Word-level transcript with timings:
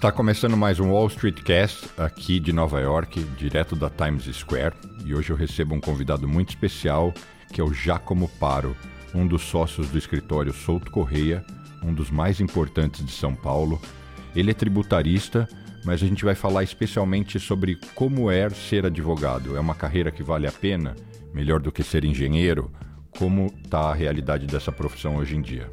Está 0.00 0.10
começando 0.10 0.56
mais 0.56 0.80
um 0.80 0.92
Wall 0.92 1.08
Street 1.08 1.42
Cast 1.42 1.90
aqui 1.98 2.40
de 2.40 2.54
Nova 2.54 2.80
York, 2.80 3.22
direto 3.36 3.76
da 3.76 3.90
Times 3.90 4.24
Square, 4.34 4.74
e 5.04 5.14
hoje 5.14 5.28
eu 5.28 5.36
recebo 5.36 5.74
um 5.74 5.80
convidado 5.80 6.26
muito 6.26 6.48
especial, 6.48 7.12
que 7.52 7.60
é 7.60 7.64
o 7.64 7.70
Giacomo 7.70 8.26
Paro, 8.40 8.74
um 9.14 9.26
dos 9.26 9.42
sócios 9.42 9.90
do 9.90 9.98
escritório 9.98 10.54
Souto 10.54 10.90
Correia, 10.90 11.44
um 11.84 11.92
dos 11.92 12.10
mais 12.10 12.40
importantes 12.40 13.04
de 13.04 13.12
São 13.12 13.34
Paulo. 13.34 13.78
Ele 14.34 14.52
é 14.52 14.54
tributarista, 14.54 15.46
mas 15.84 16.02
a 16.02 16.06
gente 16.06 16.24
vai 16.24 16.34
falar 16.34 16.62
especialmente 16.62 17.38
sobre 17.38 17.78
como 17.94 18.30
é 18.30 18.48
ser 18.48 18.86
advogado. 18.86 19.54
É 19.54 19.60
uma 19.60 19.74
carreira 19.74 20.10
que 20.10 20.22
vale 20.22 20.46
a 20.46 20.52
pena? 20.52 20.96
Melhor 21.34 21.60
do 21.60 21.70
que 21.70 21.82
ser 21.82 22.06
engenheiro? 22.06 22.72
Como 23.18 23.52
está 23.62 23.90
a 23.90 23.94
realidade 23.94 24.46
dessa 24.46 24.72
profissão 24.72 25.16
hoje 25.16 25.36
em 25.36 25.42
dia? 25.42 25.70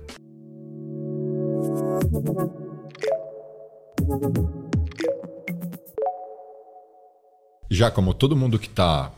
Já 7.69 7.91
como 7.91 8.13
todo 8.13 8.35
mundo 8.35 8.57
que 8.57 8.67
está 8.67 9.11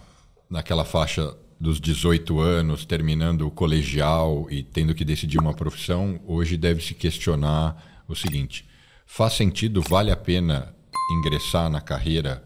naquela 0.50 0.84
faixa 0.84 1.36
dos 1.60 1.80
18 1.80 2.40
anos, 2.40 2.86
terminando 2.86 3.46
o 3.48 3.52
colegial 3.52 4.48
e 4.50 4.64
tendo 4.64 4.96
que 4.96 5.06
decidir 5.06 5.40
uma 5.40 5.54
profissão, 5.54 6.20
hoje 6.26 6.58
deve 6.58 6.82
se 6.82 6.94
questionar 6.94 8.04
o 8.08 8.16
seguinte: 8.16 8.68
faz 9.06 9.34
sentido, 9.34 9.82
vale 9.88 10.10
a 10.12 10.16
pena 10.16 10.74
ingressar 11.12 11.70
na 11.70 11.82
carreira, 11.82 12.44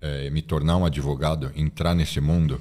é, 0.00 0.30
me 0.30 0.42
tornar 0.42 0.76
um 0.76 0.84
advogado, 0.84 1.50
entrar 1.56 1.94
nesse 1.94 2.20
mundo? 2.20 2.60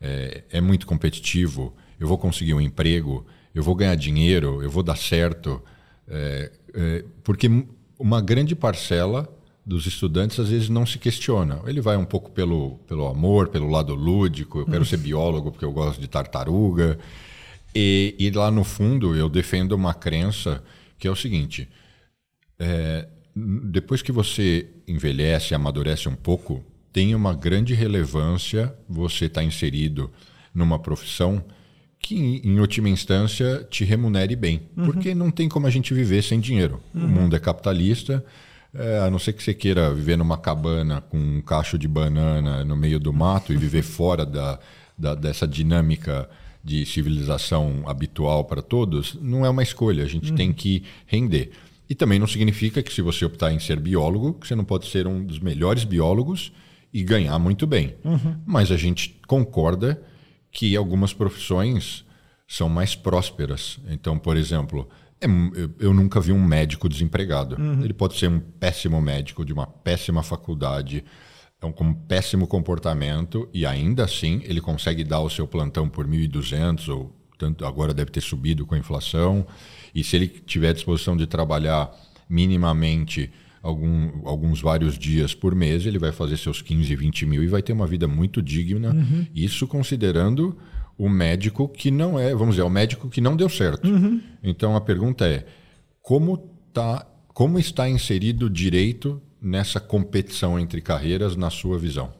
É, 0.00 0.44
é 0.50 0.60
muito 0.60 0.86
competitivo, 0.86 1.74
eu 1.98 2.06
vou 2.06 2.16
conseguir 2.16 2.54
um 2.54 2.60
emprego, 2.60 3.26
eu 3.52 3.62
vou 3.62 3.74
ganhar 3.74 3.96
dinheiro, 3.96 4.62
eu 4.62 4.70
vou 4.70 4.82
dar 4.82 4.96
certo. 4.96 5.60
É, 6.06 6.52
porque 7.24 7.48
uma 7.98 8.20
grande 8.20 8.54
parcela 8.54 9.28
dos 9.66 9.86
estudantes 9.86 10.38
às 10.40 10.48
vezes 10.48 10.68
não 10.68 10.86
se 10.86 10.98
questiona. 10.98 11.60
Ele 11.66 11.80
vai 11.80 11.96
um 11.96 12.04
pouco 12.04 12.30
pelo, 12.30 12.78
pelo 12.86 13.06
amor, 13.06 13.48
pelo 13.48 13.68
lado 13.68 13.94
lúdico. 13.94 14.60
Eu 14.60 14.66
quero 14.66 14.84
ser 14.84 14.96
biólogo 14.96 15.50
porque 15.50 15.64
eu 15.64 15.72
gosto 15.72 16.00
de 16.00 16.08
tartaruga. 16.08 16.98
E, 17.74 18.14
e 18.18 18.30
lá 18.30 18.50
no 18.50 18.64
fundo 18.64 19.14
eu 19.14 19.28
defendo 19.28 19.72
uma 19.72 19.92
crença 19.92 20.62
que 20.98 21.06
é 21.06 21.10
o 21.10 21.16
seguinte: 21.16 21.68
é, 22.58 23.06
depois 23.34 24.00
que 24.00 24.10
você 24.10 24.68
envelhece, 24.86 25.54
amadurece 25.54 26.08
um 26.08 26.16
pouco, 26.16 26.64
tem 26.92 27.14
uma 27.14 27.34
grande 27.34 27.74
relevância 27.74 28.74
você 28.88 29.26
estar 29.26 29.42
tá 29.42 29.46
inserido 29.46 30.10
numa 30.54 30.78
profissão 30.78 31.44
que, 32.00 32.40
em 32.44 32.58
última 32.60 32.88
instância, 32.88 33.66
te 33.70 33.84
remunere 33.84 34.36
bem. 34.36 34.62
Uhum. 34.76 34.86
Porque 34.86 35.14
não 35.14 35.30
tem 35.30 35.48
como 35.48 35.66
a 35.66 35.70
gente 35.70 35.92
viver 35.92 36.22
sem 36.22 36.40
dinheiro. 36.40 36.80
Uhum. 36.94 37.04
O 37.04 37.08
mundo 37.08 37.36
é 37.36 37.38
capitalista. 37.38 38.24
É, 38.74 38.98
a 38.98 39.10
não 39.10 39.18
ser 39.18 39.32
que 39.32 39.42
você 39.42 39.54
queira 39.54 39.92
viver 39.92 40.16
numa 40.16 40.36
cabana 40.36 41.00
com 41.00 41.18
um 41.18 41.40
cacho 41.40 41.78
de 41.78 41.88
banana 41.88 42.64
no 42.64 42.76
meio 42.76 43.00
do 43.00 43.12
mato 43.12 43.52
e 43.52 43.56
viver 43.56 43.82
fora 43.82 44.24
da, 44.24 44.58
da, 44.96 45.14
dessa 45.14 45.46
dinâmica 45.46 46.28
de 46.62 46.84
civilização 46.84 47.82
habitual 47.86 48.44
para 48.44 48.60
todos, 48.60 49.16
não 49.20 49.44
é 49.46 49.50
uma 49.50 49.62
escolha. 49.62 50.04
A 50.04 50.08
gente 50.08 50.30
uhum. 50.30 50.36
tem 50.36 50.52
que 50.52 50.84
render. 51.06 51.50
E 51.88 51.94
também 51.94 52.18
não 52.18 52.26
significa 52.26 52.82
que 52.82 52.92
se 52.92 53.00
você 53.00 53.24
optar 53.24 53.52
em 53.52 53.58
ser 53.58 53.80
biólogo, 53.80 54.34
que 54.34 54.46
você 54.46 54.54
não 54.54 54.64
pode 54.64 54.86
ser 54.86 55.06
um 55.06 55.24
dos 55.24 55.38
melhores 55.38 55.84
biólogos 55.84 56.52
e 56.92 57.02
ganhar 57.02 57.38
muito 57.38 57.66
bem. 57.66 57.94
Uhum. 58.04 58.36
Mas 58.46 58.70
a 58.70 58.76
gente 58.76 59.18
concorda 59.26 60.00
que 60.50 60.76
algumas 60.76 61.12
profissões 61.12 62.04
são 62.46 62.68
mais 62.68 62.94
prósperas. 62.94 63.78
Então, 63.88 64.18
por 64.18 64.36
exemplo, 64.36 64.88
é, 65.20 65.26
eu 65.78 65.92
nunca 65.92 66.20
vi 66.20 66.32
um 66.32 66.42
médico 66.42 66.88
desempregado. 66.88 67.56
Uhum. 67.60 67.82
Ele 67.82 67.92
pode 67.92 68.16
ser 68.16 68.28
um 68.28 68.40
péssimo 68.40 69.00
médico 69.00 69.44
de 69.44 69.52
uma 69.52 69.66
péssima 69.66 70.22
faculdade, 70.22 71.04
então, 71.58 71.72
com 71.72 71.84
um 71.84 71.94
péssimo 71.94 72.46
comportamento, 72.46 73.48
e 73.52 73.66
ainda 73.66 74.04
assim 74.04 74.40
ele 74.44 74.60
consegue 74.60 75.02
dar 75.02 75.20
o 75.20 75.28
seu 75.28 75.46
plantão 75.46 75.88
por 75.88 76.06
1.200, 76.06 76.88
ou 76.88 77.12
tanto 77.36 77.66
agora 77.66 77.92
deve 77.92 78.12
ter 78.12 78.20
subido 78.20 78.64
com 78.64 78.76
a 78.76 78.78
inflação. 78.78 79.44
E 79.92 80.04
se 80.04 80.14
ele 80.14 80.28
tiver 80.28 80.72
disposição 80.72 81.16
de 81.16 81.26
trabalhar 81.26 81.90
minimamente 82.28 83.30
algum, 83.62 84.26
alguns 84.26 84.60
vários 84.60 84.98
dias 84.98 85.34
por 85.34 85.54
mês, 85.54 85.86
ele 85.86 85.98
vai 85.98 86.12
fazer 86.12 86.36
seus 86.36 86.62
15, 86.62 86.94
20 86.94 87.26
mil 87.26 87.42
e 87.42 87.48
vai 87.48 87.62
ter 87.62 87.72
uma 87.72 87.86
vida 87.86 88.06
muito 88.06 88.42
digna. 88.42 88.90
Uhum. 88.90 89.26
Isso 89.34 89.66
considerando 89.66 90.56
o 90.96 91.08
médico 91.08 91.68
que 91.68 91.90
não 91.90 92.18
é, 92.18 92.34
vamos 92.34 92.56
dizer, 92.56 92.62
o 92.62 92.70
médico 92.70 93.08
que 93.08 93.20
não 93.20 93.36
deu 93.36 93.48
certo. 93.48 93.88
Uhum. 93.88 94.20
Então 94.42 94.74
a 94.74 94.80
pergunta 94.80 95.26
é: 95.26 95.46
como, 96.02 96.36
tá, 96.72 97.06
como 97.28 97.58
está 97.58 97.88
inserido 97.88 98.46
o 98.46 98.50
direito 98.50 99.22
nessa 99.40 99.78
competição 99.78 100.58
entre 100.58 100.80
carreiras, 100.80 101.36
na 101.36 101.50
sua 101.50 101.78
visão? 101.78 102.12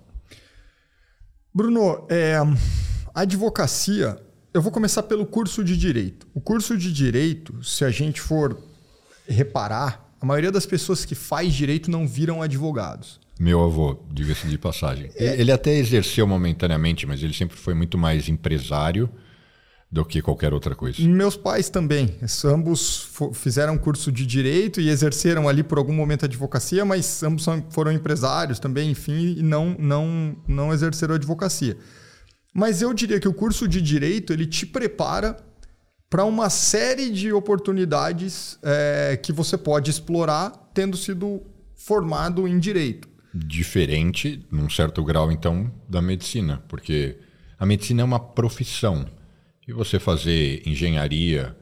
Bruno, 1.53 2.06
é, 2.09 2.37
a 3.15 3.22
advocacia, 3.22 4.16
eu 4.55 4.62
vou 4.62 4.70
começar 4.70 5.03
pelo 5.03 5.26
curso 5.26 5.65
de 5.65 5.76
direito. 5.76 6.28
O 6.32 6.41
curso 6.41 6.76
de 6.76 6.93
direito, 6.93 7.62
se 7.65 7.84
a 7.84 7.91
gente 7.91 8.20
for 8.20 8.62
reparar, 9.26 10.08
a 10.21 10.27
maioria 10.27 10.51
das 10.51 10.67
pessoas 10.67 11.05
que 11.05 11.15
faz 11.15 11.55
direito 11.55 11.91
não 11.91 12.06
viram 12.06 12.43
advogados. 12.43 13.21
Meu 13.39 13.62
avô, 13.62 14.01
diga-se 14.11 14.49
de 14.49 14.59
passagem. 14.59 15.11
É. 15.15 15.41
Ele 15.41 15.53
até 15.53 15.77
exerceu 15.77 16.27
momentaneamente, 16.27 17.06
mas 17.06 17.23
ele 17.23 17.33
sempre 17.33 17.56
foi 17.56 17.73
muito 17.73 17.97
mais 17.97 18.29
empresário 18.29 19.09
do 19.91 20.05
que 20.05 20.21
qualquer 20.21 20.53
outra 20.53 20.75
coisa. 20.75 21.01
Meus 21.03 21.37
pais 21.37 21.71
também. 21.71 22.17
Ambos 22.45 23.09
fizeram 23.33 23.79
curso 23.79 24.12
de 24.12 24.27
direito 24.27 24.81
e 24.81 24.91
exerceram 24.91 25.49
ali 25.49 25.62
por 25.62 25.79
algum 25.79 25.95
momento 25.95 26.25
a 26.25 26.27
advocacia, 26.27 26.85
mas 26.85 27.23
ambos 27.23 27.47
foram 27.71 27.93
empresários 27.93 28.59
também, 28.59 28.91
enfim, 28.91 29.37
e 29.39 29.43
não, 29.43 29.75
não, 29.79 30.37
não 30.47 30.73
exerceram 30.73 31.15
a 31.15 31.17
advocacia. 31.17 31.77
Mas 32.53 32.83
eu 32.83 32.93
diria 32.93 33.21
que 33.21 33.29
o 33.29 33.33
curso 33.33 33.67
de 33.67 33.81
direito 33.81 34.33
ele 34.33 34.47
te 34.47 34.67
prepara 34.67 35.37
para 36.09 36.25
uma 36.25 36.49
série 36.51 37.11
de 37.11 37.33
oportunidades 37.33 38.59
é, 38.63 39.19
que 39.23 39.33
você 39.33 39.59
pode 39.59 39.91
explorar 39.91 40.51
tendo 40.73 40.97
sido 40.97 41.43
formado 41.75 42.47
em 42.49 42.59
direito 42.59 43.09
diferente, 43.35 44.45
num 44.51 44.69
certo 44.69 45.05
grau, 45.05 45.31
então, 45.31 45.71
da 45.89 46.01
medicina, 46.01 46.63
porque 46.69 47.17
a 47.59 47.67
medicina 47.67 48.03
é 48.03 48.05
uma 48.05 48.21
profissão. 48.21 49.07
E 49.67 49.73
você 49.73 49.99
fazer 49.99 50.63
engenharia, 50.67 51.57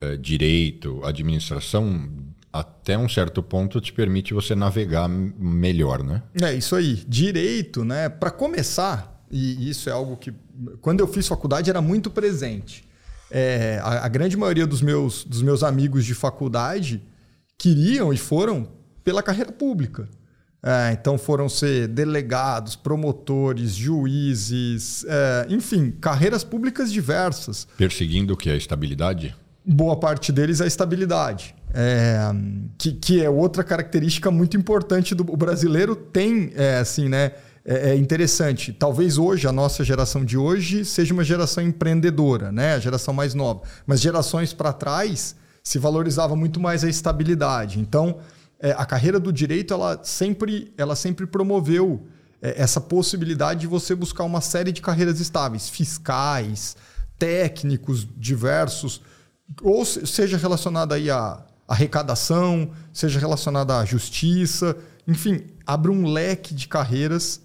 eh, 0.00 0.16
direito, 0.16 1.04
administração, 1.04 2.08
até 2.52 2.96
um 2.96 3.08
certo 3.08 3.42
ponto 3.42 3.80
te 3.80 3.92
permite 3.92 4.32
você 4.32 4.54
navegar 4.54 5.08
melhor, 5.08 6.04
né? 6.04 6.22
É 6.40 6.54
isso 6.54 6.76
aí. 6.76 7.02
Direito, 7.08 7.84
né? 7.84 8.08
Para 8.08 8.30
começar, 8.30 9.24
e 9.30 9.68
isso 9.68 9.88
é 9.88 9.92
algo 9.92 10.16
que 10.16 10.32
quando 10.80 11.00
eu 11.00 11.08
fiz 11.08 11.26
faculdade 11.26 11.68
era 11.68 11.82
muito 11.82 12.08
presente. 12.08 12.83
É, 13.36 13.80
a, 13.82 14.06
a, 14.06 14.08
grande 14.08 14.36
maioria 14.36 14.64
dos 14.64 14.80
meus, 14.80 15.24
dos 15.24 15.42
meus 15.42 15.64
amigos 15.64 16.04
de 16.04 16.14
faculdade 16.14 17.02
queriam 17.58 18.12
e 18.12 18.16
foram 18.16 18.68
pela 19.02 19.24
carreira 19.24 19.50
pública. 19.50 20.08
É, 20.62 20.92
então 20.92 21.18
foram 21.18 21.48
ser 21.48 21.88
delegados, 21.88 22.76
promotores, 22.76 23.72
juízes, 23.72 25.04
é, 25.08 25.46
enfim, 25.50 25.90
carreiras 26.00 26.44
públicas 26.44 26.92
diversas. 26.92 27.66
Perseguindo 27.76 28.34
o 28.34 28.36
que? 28.36 28.48
A 28.48 28.56
estabilidade? 28.56 29.34
Boa 29.66 29.96
parte 29.96 30.30
deles 30.30 30.60
é 30.60 30.64
a 30.64 30.68
estabilidade. 30.68 31.56
É, 31.74 32.16
que, 32.78 32.92
que 32.92 33.20
é 33.20 33.28
outra 33.28 33.64
característica 33.64 34.30
muito 34.30 34.56
importante 34.56 35.12
do 35.12 35.24
o 35.24 35.36
brasileiro 35.36 35.96
tem, 35.96 36.52
é, 36.54 36.76
assim, 36.76 37.08
né? 37.08 37.32
É, 37.66 37.90
é, 37.90 37.96
interessante. 37.96 38.72
Talvez 38.72 39.16
hoje, 39.16 39.48
a 39.48 39.52
nossa 39.52 39.82
geração 39.82 40.22
de 40.22 40.36
hoje, 40.36 40.84
seja 40.84 41.14
uma 41.14 41.24
geração 41.24 41.64
empreendedora, 41.64 42.52
né? 42.52 42.74
A 42.74 42.78
geração 42.78 43.14
mais 43.14 43.32
nova. 43.32 43.62
Mas 43.86 44.00
gerações 44.00 44.52
para 44.52 44.72
trás 44.72 45.34
se 45.62 45.78
valorizava 45.78 46.36
muito 46.36 46.60
mais 46.60 46.84
a 46.84 46.90
estabilidade. 46.90 47.80
Então, 47.80 48.18
é, 48.60 48.72
a 48.72 48.84
carreira 48.84 49.18
do 49.18 49.32
direito 49.32 49.72
ela 49.72 49.98
sempre, 50.02 50.74
ela 50.76 50.94
sempre 50.94 51.26
promoveu 51.26 52.06
é, 52.42 52.60
essa 52.60 52.82
possibilidade 52.82 53.60
de 53.60 53.66
você 53.66 53.94
buscar 53.94 54.24
uma 54.24 54.42
série 54.42 54.70
de 54.70 54.82
carreiras 54.82 55.18
estáveis, 55.18 55.66
fiscais, 55.66 56.76
técnicos 57.18 58.06
diversos, 58.14 59.00
ou 59.62 59.86
seja 59.86 60.36
relacionada 60.36 60.96
aí 60.96 61.10
à 61.10 61.42
arrecadação, 61.66 62.70
seja 62.92 63.18
relacionada 63.18 63.78
à 63.78 63.84
justiça, 63.86 64.76
enfim, 65.08 65.46
abre 65.66 65.90
um 65.90 66.06
leque 66.06 66.54
de 66.54 66.68
carreiras 66.68 67.40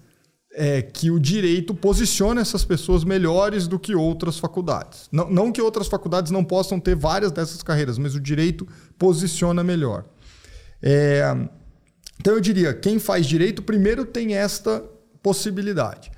é, 0.52 0.82
que 0.82 1.10
o 1.10 1.18
direito 1.18 1.74
posiciona 1.74 2.40
essas 2.40 2.64
pessoas 2.64 3.04
melhores 3.04 3.66
do 3.66 3.78
que 3.78 3.94
outras 3.94 4.38
faculdades. 4.38 5.08
Não, 5.12 5.30
não 5.30 5.52
que 5.52 5.62
outras 5.62 5.86
faculdades 5.86 6.32
não 6.32 6.44
possam 6.44 6.80
ter 6.80 6.96
várias 6.96 7.30
dessas 7.30 7.62
carreiras, 7.62 7.98
mas 7.98 8.14
o 8.14 8.20
direito 8.20 8.66
posiciona 8.98 9.62
melhor. 9.62 10.04
É, 10.82 11.24
então 12.18 12.34
eu 12.34 12.40
diria, 12.40 12.74
quem 12.74 12.98
faz 12.98 13.26
direito 13.26 13.62
primeiro 13.62 14.04
tem 14.04 14.34
esta 14.34 14.84
possibilidade. 15.22 16.10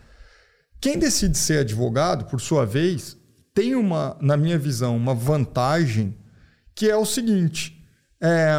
Quem 0.81 0.99
decide 0.99 1.39
ser 1.39 1.59
advogado, 1.61 2.25
por 2.25 2.41
sua 2.41 2.65
vez, 2.65 3.17
tem 3.55 3.75
uma, 3.75 4.17
na 4.21 4.37
minha 4.37 4.59
visão, 4.59 4.97
uma 4.97 5.15
vantagem 5.15 6.17
que 6.75 6.91
é 6.91 6.97
o 6.97 7.05
seguinte: 7.05 7.85
é, 8.21 8.59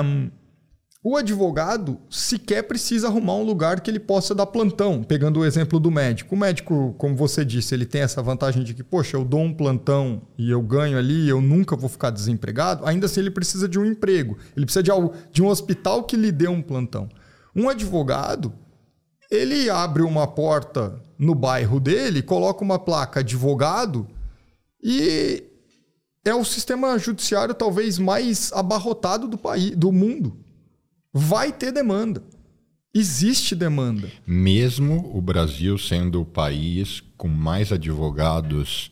o 1.06 1.18
advogado 1.18 2.00
sequer 2.10 2.64
precisa 2.64 3.08
arrumar 3.08 3.36
um 3.36 3.44
lugar 3.44 3.82
que 3.82 3.92
ele 3.92 4.00
possa 4.00 4.34
dar 4.34 4.46
plantão. 4.46 5.04
Pegando 5.04 5.42
o 5.42 5.46
exemplo 5.46 5.78
do 5.78 5.92
médico. 5.92 6.34
O 6.34 6.38
médico, 6.38 6.96
como 6.98 7.14
você 7.14 7.44
disse, 7.44 7.76
ele 7.76 7.86
tem 7.86 8.02
essa 8.02 8.22
vantagem 8.22 8.64
de 8.64 8.74
que, 8.74 8.84
poxa, 8.84 9.18
eu 9.18 9.26
dou 9.26 9.42
um 9.42 9.54
plantão 9.54 10.22
e 10.38 10.50
eu 10.50 10.62
ganho 10.62 10.98
ali, 10.98 11.28
eu 11.28 11.42
nunca 11.42 11.76
vou 11.76 11.90
ficar 11.90 12.10
desempregado. 12.10 12.86
Ainda 12.86 13.08
assim, 13.08 13.20
ele 13.20 13.32
precisa 13.32 13.68
de 13.68 13.78
um 13.78 13.86
emprego. 13.86 14.38
Ele 14.56 14.66
precisa 14.66 14.82
de, 14.82 14.92
algo, 14.92 15.14
de 15.30 15.44
um 15.44 15.48
hospital 15.48 16.06
que 16.06 16.16
lhe 16.16 16.32
dê 16.32 16.48
um 16.48 16.62
plantão. 16.62 17.10
Um 17.54 17.68
advogado, 17.68 18.54
ele 19.30 19.70
abre 19.70 20.04
uma 20.04 20.26
porta 20.26 21.02
no 21.20 21.36
bairro 21.36 21.82
dele, 21.82 22.22
coloca 22.22 22.64
uma 22.64 22.80
placa 22.80 23.20
advogado 23.20 24.08
e 24.82 25.44
é 26.24 26.34
o 26.34 26.46
sistema 26.46 26.98
judiciário 26.98 27.54
talvez 27.54 28.00
mais 28.00 28.54
abarrotado 28.54 29.28
do 29.28 29.38
país, 29.38 29.72
do 29.72 29.92
mundo 29.92 30.43
vai 31.14 31.52
ter 31.52 31.72
demanda. 31.72 32.24
Existe 32.94 33.56
demanda. 33.56 34.08
Mesmo 34.26 35.12
o 35.16 35.22
Brasil 35.22 35.78
sendo 35.78 36.22
o 36.22 36.26
país 36.26 37.02
com 37.18 37.28
mais 37.28 37.72
advogados 37.72 38.92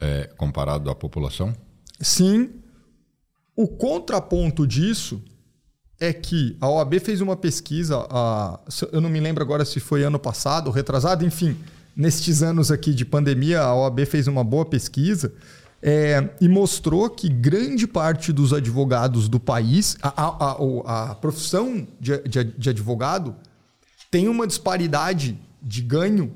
é, 0.00 0.30
comparado 0.36 0.90
à 0.90 0.94
população? 0.94 1.54
Sim. 2.00 2.50
O 3.56 3.68
contraponto 3.68 4.66
disso 4.66 5.22
é 5.98 6.12
que 6.12 6.56
a 6.60 6.68
OAB 6.68 6.98
fez 7.00 7.20
uma 7.20 7.36
pesquisa, 7.36 8.06
a, 8.08 8.58
eu 8.90 9.00
não 9.00 9.10
me 9.10 9.20
lembro 9.20 9.42
agora 9.42 9.64
se 9.64 9.78
foi 9.80 10.02
ano 10.02 10.18
passado 10.18 10.70
retrasado, 10.70 11.26
enfim, 11.26 11.56
nestes 11.94 12.42
anos 12.42 12.70
aqui 12.70 12.94
de 12.94 13.04
pandemia, 13.04 13.60
a 13.60 13.74
OAB 13.74 14.06
fez 14.06 14.26
uma 14.26 14.42
boa 14.42 14.64
pesquisa 14.64 15.34
é, 15.82 16.30
e 16.40 16.48
mostrou 16.48 17.08
que 17.08 17.28
grande 17.28 17.86
parte 17.86 18.32
dos 18.32 18.52
advogados 18.52 19.28
do 19.28 19.40
país, 19.40 19.96
a, 20.02 20.08
a, 20.08 20.52
a, 20.52 21.10
a 21.10 21.14
profissão 21.14 21.86
de, 21.98 22.18
de, 22.22 22.44
de, 22.44 22.70
advogado, 22.70 23.34
tem 24.10 24.28
uma 24.28 24.46
disparidade 24.46 25.38
de 25.62 25.80
ganho, 25.82 26.32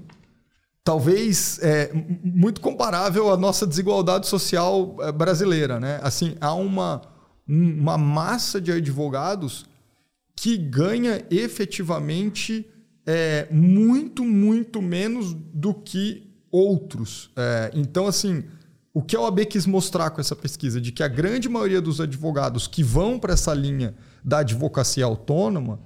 talvez 0.82 1.58
é, 1.62 1.91
muito 2.23 2.61
comparável 2.61 3.31
à 3.31 3.37
nossa 3.37 3.67
desigualdade 3.67 4.26
social 4.26 4.96
é, 5.00 5.12
brasileira. 5.12 5.79
Né? 5.79 6.00
Assim, 6.02 6.37
há 6.41 6.55
uma, 6.55 7.02
uma 7.46 7.99
massa 7.99 8.61
de 8.61 8.73
advogados 8.73 9.67
que 10.35 10.56
ganha 10.56 11.25
efetivamente 11.31 12.67
é, 13.06 13.46
muito, 13.50 14.25
muito 14.25 14.81
menos 14.81 15.35
do 15.35 15.75
que 15.75 16.32
outros. 16.50 17.31
É, 17.37 17.70
então, 17.75 18.06
assim 18.06 18.43
o 18.94 19.02
que 19.02 19.17
a 19.17 19.20
OAB 19.20 19.44
quis 19.46 19.67
mostrar 19.67 20.11
com 20.11 20.20
essa 20.20 20.37
pesquisa? 20.37 20.81
De 20.81 20.93
que 20.93 21.02
a 21.02 21.08
grande 21.08 21.49
maioria 21.49 21.81
dos 21.81 22.00
advogados 22.00 22.69
que 22.69 22.85
vão 22.85 23.19
para 23.19 23.32
essa 23.32 23.52
linha 23.52 23.93
da 24.25 24.38
advocacia 24.38 25.05
autônoma, 25.05 25.81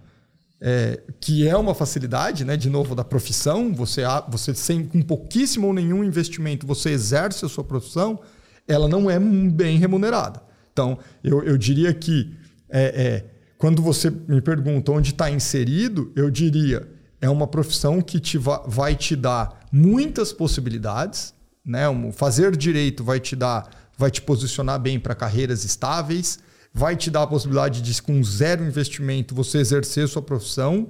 é, 0.61 1.01
que 1.19 1.49
é 1.49 1.57
uma 1.57 1.75
facilidade, 1.75 2.45
né, 2.45 2.55
de 2.55 2.69
novo, 2.69 2.95
da 2.95 3.03
profissão, 3.03 3.73
você, 3.75 4.03
você 4.29 4.55
sem 4.55 4.85
com 4.85 5.01
pouquíssimo 5.01 5.69
ou 5.69 5.73
nenhum 5.73 6.05
investimento, 6.05 6.67
você 6.67 6.91
exerce 6.91 7.47
a 7.47 7.49
sua 7.49 7.65
profissão, 7.65 8.21
ela 8.67 8.87
não 8.87 9.11
é 9.11 9.19
bem 9.19 9.79
remunerada. 9.79 10.43
Então, 10.71 10.99
eu, 11.25 11.43
eu 11.43 11.57
diria 11.57 11.95
que 11.95 12.31
é, 12.69 12.83
é, 12.83 13.25
quando 13.57 13.81
você 13.81 14.11
me 14.11 14.43
pergunta 14.43 14.93
onde 14.93 15.13
está 15.13 15.31
inserido, 15.31 16.13
eu 16.15 16.31
diria 16.31 16.87
é 17.21 17.29
uma 17.29 17.47
profissão 17.47 18.01
que 18.01 18.21
te 18.21 18.39
va 18.39 18.63
vai 18.67 18.95
te 18.95 19.17
dar 19.17 19.67
muitas 19.73 20.33
possibilidades, 20.33 21.35
né? 21.65 21.83
Fazer 22.13 22.57
direito 22.57 23.05
vai 23.05 23.21
te 23.21 23.35
dar, 23.37 23.69
vai 23.97 24.11
te 24.11 24.23
posicionar 24.23 24.79
bem 24.79 24.99
para 24.99 25.15
carreiras 25.15 25.65
estáveis, 25.65 26.39
vai 26.73 26.97
te 26.97 27.11
dar 27.11 27.23
a 27.23 27.27
possibilidade 27.27 27.83
de, 27.83 28.03
com 28.03 28.23
zero 28.23 28.65
investimento, 28.65 29.35
você 29.35 29.59
exercer 29.59 30.09
sua 30.09 30.23
profissão, 30.23 30.89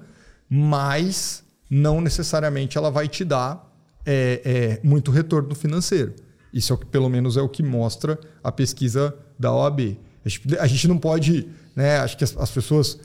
mas 0.48 1.42
não 1.70 2.00
necessariamente 2.00 2.78
ela 2.78 2.90
vai 2.90 3.08
te 3.08 3.24
dar 3.24 3.68
é, 4.04 4.40
é, 4.82 4.86
muito 4.86 5.10
retorno 5.10 5.54
financeiro. 5.54 6.14
Isso 6.52 6.72
é 6.72 6.76
o 6.76 6.78
que, 6.78 6.86
pelo 6.86 7.08
menos, 7.08 7.36
é 7.36 7.42
o 7.42 7.48
que 7.48 7.62
mostra 7.62 8.18
a 8.42 8.50
pesquisa 8.50 9.14
da 9.38 9.52
OAB. 9.52 9.98
A 10.24 10.28
gente, 10.28 10.58
a 10.58 10.66
gente 10.66 10.88
não 10.88 10.98
pode, 10.98 11.48
né? 11.76 11.98
Acho 11.98 12.16
que 12.16 12.24
as, 12.24 12.36
as 12.36 12.50
pessoas 12.50 12.98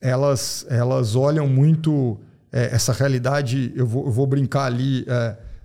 elas, 0.00 0.66
elas 0.68 1.14
olham 1.14 1.46
muito 1.46 2.18
é, 2.50 2.74
essa 2.74 2.92
realidade. 2.92 3.72
Eu 3.76 3.86
vou, 3.86 4.06
eu 4.06 4.12
vou 4.12 4.26
brincar 4.26 4.64
ali. 4.64 5.04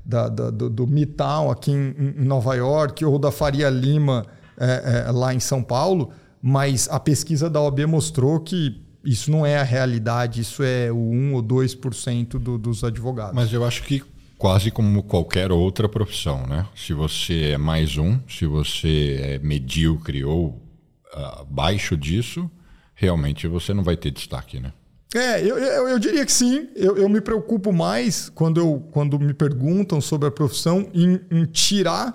Da, 0.06 0.30
da, 0.30 0.52
do, 0.52 0.70
do 0.70 0.86
Midtown 0.86 1.50
aqui 1.50 1.72
em, 1.72 1.96
em, 1.98 2.26
Nova 2.26 2.54
York 2.54 3.04
ou 3.04 3.18
da 3.18 3.32
Faria 3.32 3.70
Lima 3.72 4.24
é, 4.56 5.06
é, 5.08 5.12
lá 5.12 5.34
em 5.34 5.40
São 5.40 5.64
Paulo, 5.64 6.12
mas 6.40 6.88
a 6.92 7.00
pesquisa 7.00 7.50
da 7.50 7.60
OAB 7.60 7.88
mostrou 7.88 8.40
que 8.40 8.80
isso 9.04 9.32
não 9.32 9.44
é 9.44 9.58
a 9.58 9.64
realidade, 9.64 10.42
isso 10.42 10.62
é 10.64 10.92
o 10.92 10.96
1 10.96 11.34
ou 11.34 11.44
2% 11.44 12.38
do, 12.38 12.58
dos 12.58 12.84
advogados. 12.84 13.34
Mas 13.34 13.52
eu 13.52 13.66
acho 13.66 13.82
que 13.84 14.04
quase 14.38 14.72
como 14.72 15.02
qualquer 15.04 15.52
outra 15.52 15.88
profissão, 15.88 16.46
né? 16.46 16.68
Se 16.76 16.94
você 16.94 17.52
é 17.54 17.58
mais 17.58 17.98
um, 17.98 18.20
se 18.28 18.46
você 18.46 19.18
é 19.22 19.40
medíocre 19.40 20.24
ou 20.24 20.48
uh, 20.48 21.42
abaixo 21.42 21.96
disso, 21.96 22.50
realmente 22.94 23.48
você 23.48 23.74
não 23.74 23.84
vai 23.84 23.96
ter 23.98 24.12
destaque, 24.12 24.60
né? 24.60 24.74
É, 25.14 25.42
eu, 25.42 25.58
eu, 25.58 25.88
eu, 25.90 26.00
diria 26.00 26.26
que 26.26 26.32
sim. 26.32 26.68
Eu, 26.76 26.98
eu, 26.98 27.08
me 27.08 27.22
preocupo 27.22 27.72
mais 27.72 28.30
quando, 28.30 28.60
eu, 28.60 28.88
quando 28.92 29.20
me 29.20 29.34
perguntam 29.34 30.02
sobre 30.02 30.28
a 30.28 30.32
profissão 30.32 30.90
em, 30.94 31.22
em 31.32 31.46
tirar 31.46 32.14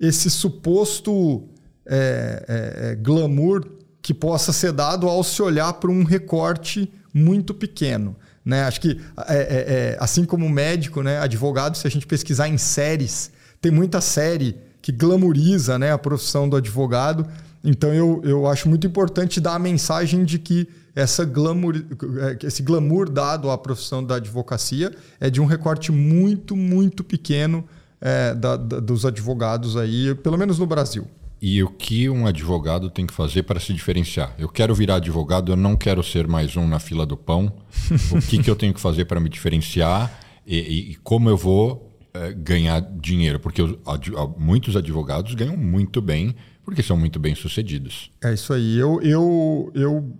esse 0.00 0.30
suposto 0.30 1.48
é, 1.86 2.44
é, 2.48 2.90
é 2.90 2.94
glamour 2.94 3.64
que 4.02 4.12
possa 4.12 4.52
ser 4.52 4.72
dado 4.72 5.08
ao 5.08 5.22
se 5.24 5.40
olhar 5.42 5.72
para 5.74 5.90
um 5.90 6.04
recorte 6.04 6.92
muito 7.12 7.54
pequeno. 7.54 8.16
Né? 8.44 8.62
Acho 8.62 8.80
que, 8.80 9.00
é, 9.26 9.36
é, 9.36 9.38
é, 9.38 9.96
assim 10.00 10.24
como 10.24 10.48
médico, 10.48 11.02
né, 11.02 11.18
advogado, 11.18 11.76
se 11.76 11.86
a 11.86 11.90
gente 11.90 12.06
pesquisar 12.06 12.48
em 12.48 12.56
séries, 12.56 13.30
tem 13.60 13.70
muita 13.70 14.00
série 14.00 14.56
que 14.80 14.92
glamoriza 14.92 15.78
né, 15.78 15.92
a 15.92 15.98
profissão 15.98 16.48
do 16.48 16.56
advogado. 16.56 17.26
Então 17.62 17.92
eu, 17.92 18.22
eu 18.24 18.46
acho 18.46 18.68
muito 18.68 18.86
importante 18.86 19.40
dar 19.40 19.54
a 19.54 19.58
mensagem 19.58 20.24
de 20.24 20.38
que 20.38 20.68
essa 20.98 21.24
glamour, 21.24 21.76
esse 22.42 22.60
glamour 22.60 23.08
dado 23.08 23.48
à 23.50 23.56
profissão 23.56 24.02
da 24.02 24.16
advocacia 24.16 24.92
é 25.20 25.30
de 25.30 25.40
um 25.40 25.44
recorte 25.44 25.92
muito, 25.92 26.56
muito 26.56 27.04
pequeno 27.04 27.64
é, 28.00 28.34
da, 28.34 28.56
da, 28.56 28.80
dos 28.80 29.06
advogados 29.06 29.76
aí, 29.76 30.12
pelo 30.16 30.36
menos 30.36 30.58
no 30.58 30.66
Brasil. 30.66 31.06
E 31.40 31.62
o 31.62 31.70
que 31.70 32.10
um 32.10 32.26
advogado 32.26 32.90
tem 32.90 33.06
que 33.06 33.14
fazer 33.14 33.44
para 33.44 33.60
se 33.60 33.72
diferenciar? 33.72 34.34
Eu 34.36 34.48
quero 34.48 34.74
virar 34.74 34.96
advogado, 34.96 35.52
eu 35.52 35.56
não 35.56 35.76
quero 35.76 36.02
ser 36.02 36.26
mais 36.26 36.56
um 36.56 36.66
na 36.66 36.80
fila 36.80 37.06
do 37.06 37.16
pão. 37.16 37.52
o 38.10 38.20
que, 38.20 38.42
que 38.42 38.50
eu 38.50 38.56
tenho 38.56 38.74
que 38.74 38.80
fazer 38.80 39.04
para 39.04 39.20
me 39.20 39.28
diferenciar 39.28 40.12
e, 40.44 40.56
e, 40.56 40.94
como 40.96 41.28
eu 41.28 41.36
vou 41.36 41.96
é, 42.12 42.32
ganhar 42.32 42.80
dinheiro? 42.80 43.38
Porque 43.38 43.62
ad, 43.86 44.10
muitos 44.36 44.74
advogados 44.74 45.32
ganham 45.34 45.56
muito 45.56 46.02
bem 46.02 46.34
porque 46.64 46.82
são 46.82 46.96
muito 46.96 47.20
bem 47.20 47.36
sucedidos. 47.36 48.10
É 48.20 48.34
isso 48.34 48.52
aí. 48.52 48.76
Eu, 48.76 49.00
eu, 49.00 49.70
eu 49.76 50.18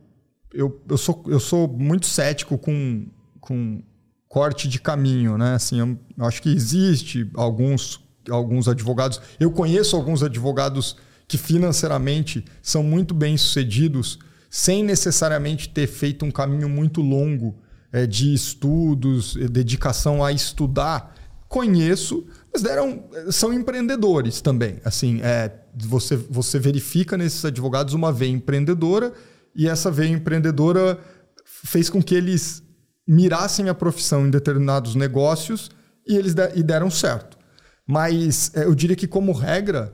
eu, 0.52 0.80
eu, 0.88 0.96
sou, 0.96 1.22
eu 1.26 1.40
sou 1.40 1.68
muito 1.68 2.06
cético 2.06 2.56
com, 2.56 3.06
com 3.40 3.82
corte 4.28 4.68
de 4.68 4.80
caminho, 4.80 5.36
né? 5.36 5.54
Assim, 5.54 5.80
eu, 5.80 5.98
eu 6.16 6.24
acho 6.24 6.42
que 6.42 6.50
existe 6.50 7.30
alguns, 7.34 8.00
alguns 8.30 8.68
advogados. 8.68 9.20
Eu 9.38 9.50
conheço 9.50 9.96
alguns 9.96 10.22
advogados 10.22 10.96
que 11.26 11.36
financeiramente 11.36 12.44
são 12.62 12.82
muito 12.82 13.14
bem 13.14 13.36
sucedidos, 13.36 14.18
sem 14.50 14.82
necessariamente 14.82 15.68
ter 15.68 15.86
feito 15.86 16.24
um 16.24 16.30
caminho 16.30 16.68
muito 16.68 17.02
longo 17.02 17.54
é, 17.92 18.06
de 18.06 18.32
estudos, 18.32 19.34
dedicação 19.34 20.24
a 20.24 20.32
estudar. 20.32 21.14
Conheço, 21.46 22.26
mas 22.52 22.62
deram, 22.62 23.04
são 23.30 23.52
empreendedores 23.52 24.40
também. 24.40 24.80
Assim, 24.84 25.20
é, 25.22 25.52
você, 25.74 26.16
você 26.16 26.58
verifica 26.58 27.16
nesses 27.16 27.44
advogados 27.44 27.94
uma 27.94 28.12
veia 28.12 28.30
empreendedora 28.30 29.12
e 29.58 29.68
essa 29.68 29.90
veia 29.90 30.12
empreendedora 30.12 31.00
fez 31.44 31.90
com 31.90 32.00
que 32.00 32.14
eles 32.14 32.62
mirassem 33.04 33.68
a 33.68 33.74
profissão 33.74 34.24
em 34.24 34.30
determinados 34.30 34.94
negócios 34.94 35.68
e 36.06 36.14
eles 36.14 36.32
e 36.54 36.62
deram 36.62 36.88
certo. 36.88 37.36
Mas 37.84 38.52
é, 38.54 38.64
eu 38.64 38.74
diria 38.74 38.94
que, 38.94 39.08
como 39.08 39.32
regra, 39.32 39.92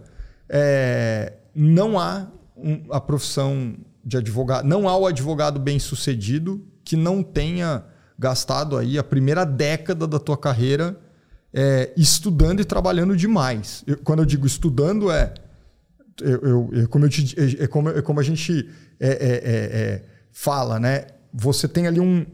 é, 0.51 1.33
não 1.55 1.99
há 1.99 2.29
um, 2.55 2.85
a 2.91 3.01
profissão 3.01 3.75
de 4.05 4.19
advogado, 4.19 4.67
não 4.67 4.87
há 4.87 4.97
o 4.99 5.07
advogado 5.07 5.59
bem 5.59 5.79
sucedido 5.79 6.63
que 6.85 6.95
não 6.95 7.23
tenha 7.23 7.85
gastado 8.19 8.77
aí 8.77 8.99
a 8.99 9.05
primeira 9.05 9.47
década 9.47 10.07
da 10.07 10.19
tua 10.19 10.37
carreira 10.37 11.01
é, 11.55 11.91
estudando 11.97 12.61
e 12.61 12.65
trabalhando 12.65 13.17
demais. 13.17 13.83
Eu, 13.87 13.97
quando 13.97 14.19
eu 14.19 14.27
digo 14.27 14.47
estudando, 14.47 15.11
é 15.11 15.33
eu, 16.21 16.71
eu, 16.73 16.89
como, 16.89 17.05
eu 17.05 17.09
te, 17.09 17.35
é, 17.61 17.67
como, 17.67 17.89
é 17.89 18.03
como 18.03 18.21
a 18.21 18.23
gente 18.23 18.69
é, 19.01 19.09
é, 19.09 19.13
é, 19.13 19.15
é, 19.15 20.05
fala, 20.31 20.79
né? 20.79 21.07
Você 21.33 21.67
tem 21.67 21.87
ali 21.87 22.01
um, 22.01 22.25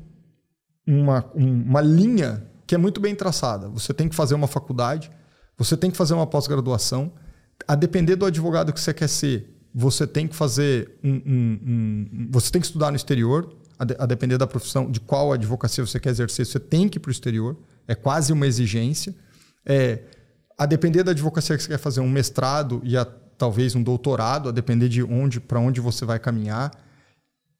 uma, 0.86 1.24
uma 1.34 1.80
linha 1.80 2.46
que 2.66 2.74
é 2.74 2.78
muito 2.78 3.00
bem 3.00 3.14
traçada. 3.14 3.68
Você 3.68 3.94
tem 3.94 4.08
que 4.08 4.14
fazer 4.14 4.34
uma 4.34 4.46
faculdade, 4.46 5.10
você 5.56 5.76
tem 5.76 5.90
que 5.90 5.96
fazer 5.96 6.14
uma 6.14 6.26
pós-graduação. 6.26 7.12
A 7.66 7.74
depender 7.74 8.16
do 8.16 8.26
advogado 8.26 8.72
que 8.72 8.80
você 8.80 8.92
quer 8.92 9.08
ser, 9.08 9.56
você 9.74 10.06
tem 10.06 10.26
que 10.26 10.34
fazer 10.34 10.98
um, 11.02 11.10
um, 11.10 11.60
um, 11.66 12.28
você 12.30 12.50
tem 12.50 12.60
que 12.60 12.66
estudar 12.66 12.90
no 12.90 12.96
exterior. 12.96 13.56
a, 13.80 13.84
de, 13.84 13.96
a 13.98 14.04
depender 14.04 14.36
da 14.36 14.46
profissão, 14.46 14.90
de 14.90 15.00
qual 15.00 15.32
advocacia 15.32 15.84
você 15.84 15.98
quer 15.98 16.10
exercer, 16.10 16.44
você 16.44 16.60
tem 16.60 16.86
que 16.86 16.98
ir 16.98 17.00
para 17.00 17.08
o 17.08 17.12
exterior. 17.12 17.56
É 17.88 17.94
quase 17.94 18.30
uma 18.30 18.46
exigência. 18.46 19.14
É, 19.64 20.00
a 20.60 20.66
depender 20.66 21.02
da 21.02 21.12
advocacia 21.12 21.56
que 21.56 21.62
você 21.62 21.70
quer 21.70 21.78
fazer, 21.78 22.00
um 22.00 22.10
mestrado 22.10 22.82
e 22.84 22.94
a, 22.94 23.06
talvez 23.06 23.74
um 23.74 23.82
doutorado, 23.82 24.50
a 24.50 24.52
depender 24.52 24.90
de 24.90 25.02
onde 25.02 25.40
para 25.40 25.58
onde 25.58 25.80
você 25.80 26.04
vai 26.04 26.18
caminhar. 26.18 26.70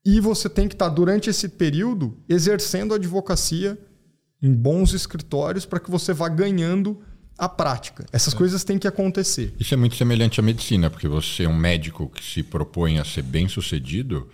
E 0.05 0.21
você 0.21 0.51
tem 0.51 0.69
que 0.69 0.75
estar, 0.75 0.91
tá, 0.91 0.95
durante 0.95 1.31
esse 1.31 1.49
período, 1.49 2.19
exercendo 2.29 2.93
a 2.93 2.97
advocacia 2.97 3.79
em 4.43 4.53
bons 4.53 4.93
escritórios 4.93 5.65
para 5.65 5.81
que 5.81 5.91
você 5.91 6.13
vá 6.13 6.29
ganhando 6.29 7.01
a 7.39 7.49
prática. 7.49 8.05
Essas 8.13 8.35
é. 8.35 8.37
coisas 8.37 8.65
têm 8.65 8.79
que 8.79 8.87
acontecer. 8.87 9.55
Isso 9.59 9.73
é 9.73 9.79
muito 9.79 9.97
semelhante 9.97 10.39
à 10.39 10.43
medicina, 10.43 10.91
porque 10.91 11.09
você 11.09 11.45
é 11.45 11.49
um 11.49 11.57
médico 11.57 12.07
que 12.07 12.23
se 12.23 12.43
propõe 12.43 12.99
a 12.99 13.05
ser 13.05 13.23
bem 13.23 13.49
sucedido, 13.49 14.29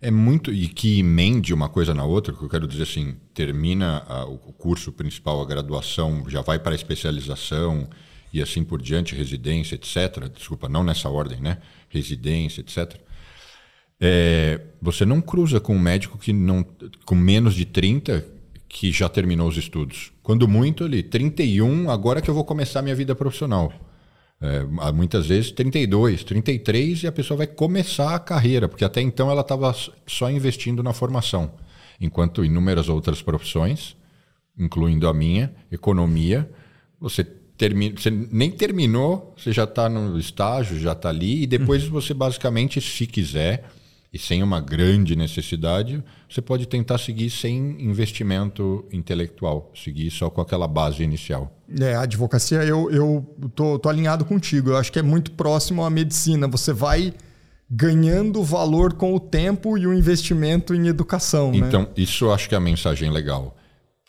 é 0.00 0.10
muito. 0.10 0.52
e 0.52 0.66
que 0.66 0.98
emende 0.98 1.54
uma 1.54 1.68
coisa 1.68 1.94
na 1.94 2.02
outra, 2.02 2.32
que 2.32 2.42
eu 2.42 2.48
quero 2.48 2.66
dizer 2.66 2.82
assim, 2.82 3.14
termina 3.32 4.02
a, 4.08 4.24
o 4.24 4.52
curso 4.54 4.90
principal, 4.90 5.40
a 5.40 5.46
graduação, 5.46 6.28
já 6.28 6.42
vai 6.42 6.58
para 6.58 6.72
a 6.72 6.74
especialização 6.74 7.88
e 8.32 8.42
assim 8.42 8.62
por 8.64 8.80
diante, 8.80 9.14
residência, 9.14 9.74
etc. 9.74 10.28
Desculpa, 10.34 10.68
não 10.68 10.84
nessa 10.84 11.08
ordem, 11.08 11.40
né? 11.40 11.58
Residência, 11.88 12.60
etc. 12.60 12.96
É, 14.00 14.60
você 14.80 15.04
não 15.04 15.20
cruza 15.20 15.58
com 15.58 15.74
um 15.74 15.78
médico 15.78 16.18
que 16.18 16.32
não 16.32 16.64
com 17.04 17.14
menos 17.14 17.54
de 17.54 17.64
30 17.64 18.24
que 18.68 18.92
já 18.92 19.08
terminou 19.08 19.48
os 19.48 19.56
estudos. 19.56 20.12
Quando 20.22 20.46
muito, 20.46 20.84
ele 20.84 21.02
31, 21.02 21.90
agora 21.90 22.20
que 22.20 22.28
eu 22.28 22.34
vou 22.34 22.44
começar 22.44 22.82
minha 22.82 22.94
vida 22.94 23.14
profissional. 23.14 23.72
É, 24.40 24.62
muitas 24.92 25.26
vezes 25.26 25.50
32, 25.50 26.22
33 26.22 27.02
e 27.02 27.06
a 27.08 27.12
pessoa 27.12 27.38
vai 27.38 27.46
começar 27.46 28.14
a 28.14 28.20
carreira, 28.20 28.68
porque 28.68 28.84
até 28.84 29.00
então 29.00 29.30
ela 29.30 29.40
estava 29.40 29.74
só 30.06 30.30
investindo 30.30 30.82
na 30.82 30.92
formação. 30.92 31.52
Enquanto 32.00 32.44
inúmeras 32.44 32.88
outras 32.88 33.20
profissões, 33.20 33.96
incluindo 34.56 35.08
a 35.08 35.14
minha, 35.14 35.52
economia, 35.72 36.48
você 37.00 37.24
termina, 37.58 37.94
você 37.98 38.10
nem 38.10 38.50
terminou, 38.50 39.34
você 39.36 39.52
já 39.52 39.64
está 39.64 39.88
no 39.88 40.18
estágio, 40.18 40.78
já 40.78 40.92
está 40.92 41.08
ali, 41.08 41.42
e 41.42 41.46
depois 41.46 41.84
uhum. 41.84 41.90
você 41.90 42.14
basicamente, 42.14 42.80
se 42.80 43.06
quiser, 43.06 43.64
e 44.12 44.18
sem 44.18 44.42
uma 44.42 44.60
grande 44.60 45.14
necessidade, 45.14 46.02
você 46.30 46.40
pode 46.40 46.66
tentar 46.66 46.96
seguir 46.96 47.28
sem 47.28 47.76
investimento 47.78 48.86
intelectual, 48.90 49.70
seguir 49.74 50.10
só 50.10 50.30
com 50.30 50.40
aquela 50.40 50.66
base 50.66 51.02
inicial. 51.02 51.52
É, 51.78 51.94
a 51.94 52.02
advocacia, 52.02 52.62
eu, 52.64 52.90
eu 52.90 53.50
tô, 53.54 53.78
tô 53.78 53.88
alinhado 53.88 54.24
contigo. 54.24 54.70
Eu 54.70 54.76
acho 54.78 54.90
que 54.90 54.98
é 54.98 55.02
muito 55.02 55.32
próximo 55.32 55.84
à 55.84 55.90
medicina. 55.90 56.48
Você 56.48 56.72
vai 56.72 57.12
ganhando 57.70 58.42
valor 58.42 58.94
com 58.94 59.14
o 59.14 59.20
tempo 59.20 59.76
e 59.76 59.86
o 59.86 59.92
investimento 59.92 60.74
em 60.74 60.86
educação. 60.86 61.52
Né? 61.52 61.58
Então, 61.58 61.82
né? 61.82 61.88
isso 61.98 62.24
eu 62.24 62.32
acho 62.32 62.48
que 62.48 62.54
é 62.54 62.58
a 62.58 62.60
mensagem 62.60 63.10
legal 63.10 63.57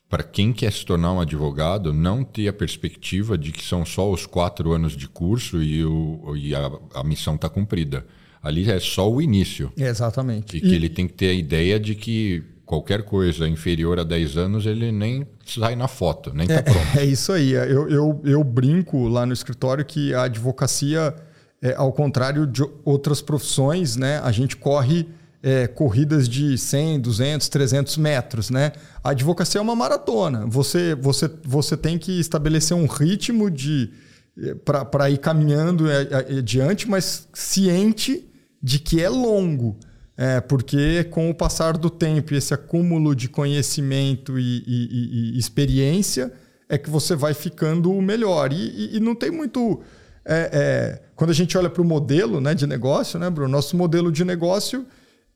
para 0.09 0.23
quem 0.23 0.51
quer 0.51 0.73
se 0.73 0.83
tornar 0.83 1.13
um 1.13 1.21
advogado, 1.21 1.93
não 1.93 2.23
ter 2.23 2.47
a 2.47 2.53
perspectiva 2.53 3.37
de 3.37 3.51
que 3.51 3.63
são 3.63 3.85
só 3.85 4.11
os 4.11 4.25
quatro 4.25 4.73
anos 4.73 4.97
de 4.97 5.07
curso 5.07 5.61
e, 5.61 5.85
o, 5.85 6.35
e 6.35 6.55
a, 6.55 6.71
a 6.95 7.03
missão 7.03 7.35
está 7.35 7.47
cumprida. 7.47 8.05
Ali 8.41 8.69
é 8.69 8.79
só 8.79 9.09
o 9.09 9.21
início. 9.21 9.71
Exatamente. 9.77 10.57
E 10.57 10.61
que 10.61 10.73
ele 10.73 10.89
tem 10.89 11.07
que 11.07 11.13
ter 11.13 11.29
a 11.29 11.33
ideia 11.33 11.79
de 11.79 11.93
que 11.93 12.43
qualquer 12.65 13.03
coisa 13.03 13.47
inferior 13.47 13.99
a 13.99 14.03
10 14.03 14.37
anos, 14.37 14.65
ele 14.65 14.91
nem 14.91 15.27
sai 15.45 15.75
na 15.75 15.87
foto, 15.87 16.31
nem 16.33 16.47
está 16.47 16.59
é, 16.59 16.61
pronto. 16.61 16.97
É 16.97 17.05
isso 17.05 17.31
aí. 17.31 17.51
Eu, 17.51 17.89
eu, 17.89 18.21
eu 18.23 18.43
brinco 18.43 19.07
lá 19.07 19.25
no 19.25 19.33
escritório 19.33 19.85
que 19.85 20.13
a 20.13 20.23
advocacia, 20.23 21.13
é, 21.61 21.75
ao 21.75 21.91
contrário 21.91 22.47
de 22.47 22.63
outras 22.83 23.21
profissões, 23.21 23.95
né, 23.95 24.19
a 24.23 24.31
gente 24.31 24.55
corre 24.55 25.07
é, 25.41 25.67
corridas 25.67 26.27
de 26.27 26.57
100, 26.57 26.99
200, 26.99 27.49
300 27.49 27.97
metros, 27.97 28.49
né? 28.49 28.73
A 29.03 29.11
advocacia 29.11 29.59
é 29.59 29.61
uma 29.61 29.75
maratona. 29.75 30.45
Você, 30.47 30.95
você, 30.95 31.29
você 31.43 31.77
tem 31.77 31.97
que 31.97 32.19
estabelecer 32.19 32.75
um 32.75 32.85
ritmo 32.85 33.49
de 33.49 33.89
é, 34.37 34.55
para 34.55 35.09
ir 35.09 35.17
caminhando 35.17 35.89
é, 35.89 36.03
é, 36.03 36.37
adiante, 36.39 36.89
mas 36.89 37.27
ciente 37.33 38.27
de 38.61 38.79
que 38.79 39.01
é 39.01 39.09
longo. 39.09 39.77
É, 40.17 40.41
porque 40.41 41.05
com 41.05 41.29
o 41.29 41.33
passar 41.33 41.77
do 41.77 41.89
tempo 41.89 42.33
e 42.33 42.37
esse 42.37 42.53
acúmulo 42.53 43.15
de 43.15 43.29
conhecimento 43.29 44.37
e, 44.37 44.63
e, 44.67 45.35
e 45.35 45.39
experiência 45.39 46.33
é 46.67 46.77
que 46.77 46.89
você 46.89 47.15
vai 47.15 47.33
ficando 47.33 47.93
melhor. 48.01 48.51
E, 48.51 48.97
e 48.97 48.99
não 48.99 49.15
tem 49.15 49.31
muito. 49.31 49.79
É, 50.25 50.49
é, 50.51 51.01
quando 51.15 51.29
a 51.29 51.33
gente 51.33 51.57
olha 51.57 51.69
para 51.69 51.81
o 51.81 51.85
modelo 51.85 52.41
né, 52.41 52.53
de 52.53 52.67
negócio, 52.67 53.17
né, 53.17 53.29
Bruno? 53.29 53.49
Nosso 53.49 53.77
modelo 53.77 54.11
de 54.11 54.25
negócio 54.25 54.85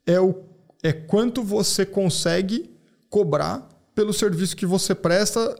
é, 0.06 0.20
o, 0.20 0.36
é 0.82 0.92
quanto 0.92 1.44
você 1.44 1.86
consegue 1.86 2.70
cobrar 3.10 3.68
pelo 3.96 4.14
serviço 4.14 4.56
que 4.56 4.66
você 4.66 4.94
presta. 4.96 5.56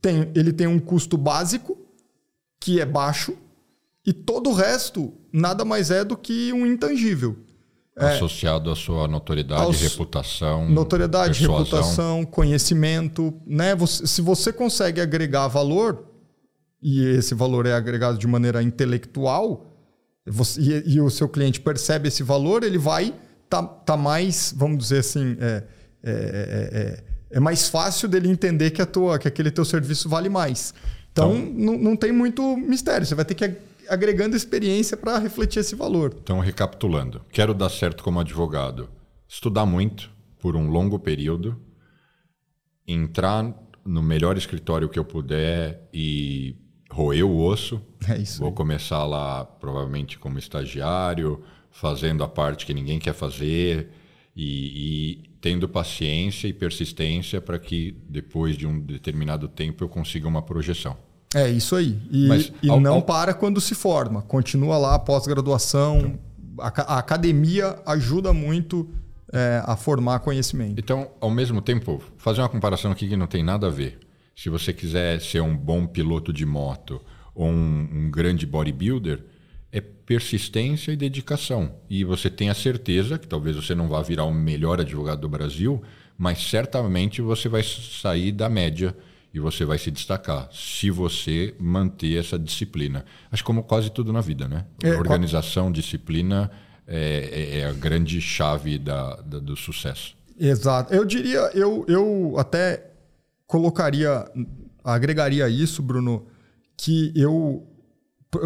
Tem, 0.00 0.30
ele 0.34 0.52
tem 0.52 0.66
um 0.66 0.78
custo 0.78 1.16
básico, 1.16 1.78
que 2.58 2.80
é 2.80 2.86
baixo, 2.86 3.36
e 4.06 4.12
todo 4.12 4.50
o 4.50 4.54
resto 4.54 5.12
nada 5.32 5.64
mais 5.64 5.90
é 5.90 6.04
do 6.04 6.16
que 6.16 6.52
um 6.52 6.66
intangível. 6.66 7.36
É. 7.96 8.14
Associado 8.14 8.70
é, 8.70 8.72
à 8.72 8.76
sua 8.76 9.06
notoriedade, 9.06 9.62
aos, 9.62 9.80
reputação. 9.80 10.68
Notoriedade, 10.70 11.38
persuasão. 11.38 11.64
reputação, 11.64 12.24
conhecimento. 12.24 13.34
Né? 13.46 13.74
Você, 13.74 14.06
se 14.06 14.22
você 14.22 14.52
consegue 14.52 15.00
agregar 15.00 15.48
valor, 15.48 16.06
e 16.82 17.04
esse 17.04 17.34
valor 17.34 17.66
é 17.66 17.74
agregado 17.74 18.16
de 18.16 18.26
maneira 18.26 18.62
intelectual, 18.62 19.66
você, 20.26 20.60
e, 20.60 20.94
e 20.94 21.00
o 21.00 21.10
seu 21.10 21.28
cliente 21.28 21.60
percebe 21.60 22.08
esse 22.08 22.22
valor, 22.22 22.62
ele 22.62 22.78
vai 22.78 23.14
tá, 23.50 23.62
tá 23.62 23.96
mais, 23.96 24.54
vamos 24.56 24.78
dizer 24.78 25.00
assim, 25.00 25.36
é, 25.40 25.64
é, 26.02 26.12
é, 26.12 26.78
é, 26.80 27.04
é 27.32 27.40
mais 27.40 27.68
fácil 27.68 28.08
dele 28.08 28.28
entender 28.28 28.70
que, 28.70 28.80
a 28.80 28.86
tua, 28.86 29.18
que 29.18 29.26
aquele 29.26 29.50
teu 29.50 29.64
serviço 29.64 30.08
vale 30.08 30.28
mais. 30.28 30.72
Então, 31.10 31.36
então 31.36 31.52
não, 31.52 31.76
não 31.76 31.96
tem 31.96 32.12
muito 32.12 32.56
mistério. 32.56 33.04
Você 33.04 33.14
vai 33.16 33.24
ter 33.24 33.34
que 33.34 33.56
agregando 33.88 34.36
experiência 34.36 34.96
para 34.96 35.18
refletir 35.18 35.58
esse 35.58 35.74
valor. 35.74 36.16
Então, 36.22 36.38
recapitulando, 36.38 37.22
quero 37.32 37.52
dar 37.52 37.68
certo 37.68 38.04
como 38.04 38.20
advogado, 38.20 38.88
estudar 39.28 39.66
muito 39.66 40.08
por 40.38 40.54
um 40.54 40.70
longo 40.70 40.96
período, 40.98 41.60
entrar 42.86 43.52
no 43.84 44.00
melhor 44.00 44.38
escritório 44.38 44.88
que 44.88 44.98
eu 44.98 45.04
puder 45.04 45.88
e 45.92 46.54
roer 46.88 47.26
o 47.26 47.36
osso. 47.44 47.82
É 48.08 48.16
isso. 48.16 48.38
Vou 48.38 48.50
aí. 48.50 48.54
começar 48.54 49.04
lá 49.04 49.44
provavelmente 49.44 50.18
como 50.18 50.38
estagiário, 50.38 51.42
fazendo 51.70 52.22
a 52.24 52.28
parte 52.28 52.66
que 52.66 52.74
ninguém 52.74 52.98
quer 52.98 53.14
fazer 53.14 53.90
e, 54.36 55.22
e 55.22 55.30
tendo 55.40 55.68
paciência 55.68 56.48
e 56.48 56.52
persistência 56.52 57.40
para 57.40 57.58
que 57.58 57.96
depois 58.08 58.56
de 58.56 58.66
um 58.66 58.78
determinado 58.78 59.48
tempo 59.48 59.82
eu 59.82 59.88
consiga 59.88 60.28
uma 60.28 60.42
projeção. 60.42 60.96
É 61.34 61.48
isso 61.48 61.76
aí. 61.76 61.96
E, 62.10 62.26
Mas, 62.26 62.52
e 62.62 62.68
ao, 62.68 62.80
não 62.80 62.96
ao... 62.96 63.02
para 63.02 63.32
quando 63.32 63.60
se 63.60 63.74
forma. 63.74 64.22
Continua 64.22 64.76
lá 64.76 64.98
pós-graduação. 64.98 66.18
A, 66.58 66.94
a, 66.94 66.98
academia 66.98 67.78
ajuda 67.86 68.32
muito 68.32 68.90
é, 69.32 69.62
a 69.64 69.76
formar 69.76 70.18
conhecimento. 70.20 70.78
Então, 70.78 71.10
ao 71.20 71.30
mesmo 71.30 71.62
tempo, 71.62 72.02
fazer 72.18 72.40
uma 72.40 72.48
comparação 72.48 72.90
aqui 72.90 73.08
que 73.08 73.16
não 73.16 73.28
tem 73.28 73.44
nada 73.44 73.68
a 73.68 73.70
ver. 73.70 74.00
Se 74.34 74.48
você 74.48 74.72
quiser 74.72 75.20
ser 75.20 75.40
um 75.40 75.56
bom 75.56 75.86
piloto 75.86 76.32
de 76.32 76.44
moto 76.44 77.00
ou 77.34 77.46
um, 77.46 77.88
um 77.92 78.10
grande 78.10 78.44
bodybuilder, 78.44 79.24
é 79.72 79.80
persistência 79.80 80.92
e 80.92 80.96
dedicação. 80.96 81.76
E 81.88 82.04
você 82.04 82.28
tem 82.28 82.50
a 82.50 82.54
certeza 82.54 83.18
que 83.18 83.28
talvez 83.28 83.56
você 83.56 83.74
não 83.74 83.88
vá 83.88 84.02
virar 84.02 84.24
o 84.24 84.34
melhor 84.34 84.80
advogado 84.80 85.20
do 85.20 85.28
Brasil, 85.28 85.80
mas 86.18 86.42
certamente 86.48 87.22
você 87.22 87.48
vai 87.48 87.62
sair 87.62 88.32
da 88.32 88.48
média 88.48 88.96
e 89.32 89.38
você 89.38 89.64
vai 89.64 89.78
se 89.78 89.90
destacar 89.90 90.48
se 90.52 90.90
você 90.90 91.54
manter 91.58 92.18
essa 92.18 92.38
disciplina. 92.38 93.04
Acho 93.30 93.44
como 93.44 93.62
quase 93.62 93.90
tudo 93.90 94.12
na 94.12 94.20
vida, 94.20 94.48
né? 94.48 94.66
É, 94.82 94.92
Organização, 94.96 95.66
qual... 95.66 95.72
disciplina 95.72 96.50
é, 96.86 96.98
é, 97.32 97.58
é, 97.60 97.66
a 97.66 97.72
grande 97.72 98.20
chave 98.20 98.76
da, 98.76 99.14
da, 99.22 99.38
do 99.38 99.56
sucesso. 99.56 100.16
Exato. 100.38 100.92
Eu 100.92 101.04
diria, 101.04 101.50
eu, 101.54 101.84
eu 101.86 102.34
até 102.36 102.90
colocaria, 103.46 104.28
agregaria 104.82 105.48
isso, 105.48 105.80
Bruno, 105.80 106.26
que 106.76 107.12
eu 107.14 107.69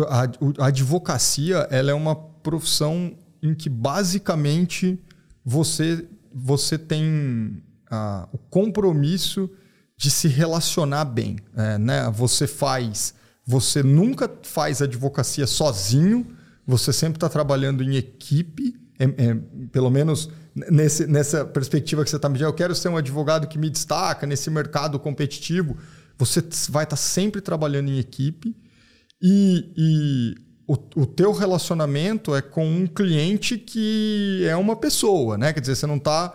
a, 0.08 0.66
advocacia 0.66 1.68
ela 1.70 1.90
é 1.90 1.94
uma 1.94 2.16
profissão 2.16 3.16
em 3.42 3.54
que 3.54 3.68
basicamente 3.68 4.98
você 5.44 6.06
você 6.32 6.76
tem 6.76 7.62
ah, 7.88 8.28
o 8.32 8.38
compromisso 8.38 9.48
de 9.96 10.10
se 10.10 10.26
relacionar 10.26 11.04
bem, 11.04 11.38
é, 11.56 11.78
né? 11.78 12.10
Você 12.10 12.46
faz, 12.46 13.14
você 13.46 13.82
nunca 13.82 14.28
faz 14.42 14.82
advocacia 14.82 15.46
sozinho, 15.46 16.26
você 16.66 16.92
sempre 16.92 17.18
está 17.18 17.28
trabalhando 17.28 17.84
em 17.84 17.94
equipe, 17.94 18.74
é, 18.98 19.04
é, 19.04 19.34
pelo 19.70 19.90
menos 19.90 20.28
nesse, 20.70 21.06
nessa 21.06 21.44
perspectiva 21.44 22.02
que 22.02 22.10
você 22.10 22.16
está 22.16 22.28
me 22.28 22.34
dizendo, 22.34 22.48
eu 22.48 22.54
quero 22.54 22.74
ser 22.74 22.88
um 22.88 22.96
advogado 22.96 23.46
que 23.46 23.58
me 23.58 23.70
destaca 23.70 24.26
nesse 24.26 24.50
mercado 24.50 24.98
competitivo. 24.98 25.76
Você 26.18 26.40
vai 26.70 26.84
estar 26.84 26.96
tá 26.96 26.96
sempre 26.96 27.40
trabalhando 27.40 27.90
em 27.90 27.98
equipe 27.98 28.56
e, 29.26 29.72
e 29.74 30.34
o, 30.68 30.74
o 30.96 31.06
teu 31.06 31.32
relacionamento 31.32 32.34
é 32.34 32.42
com 32.42 32.66
um 32.66 32.86
cliente 32.86 33.56
que 33.56 34.44
é 34.46 34.54
uma 34.54 34.76
pessoa, 34.76 35.38
né? 35.38 35.50
Quer 35.50 35.60
dizer, 35.60 35.76
você 35.76 35.86
não 35.86 35.96
está 35.96 36.32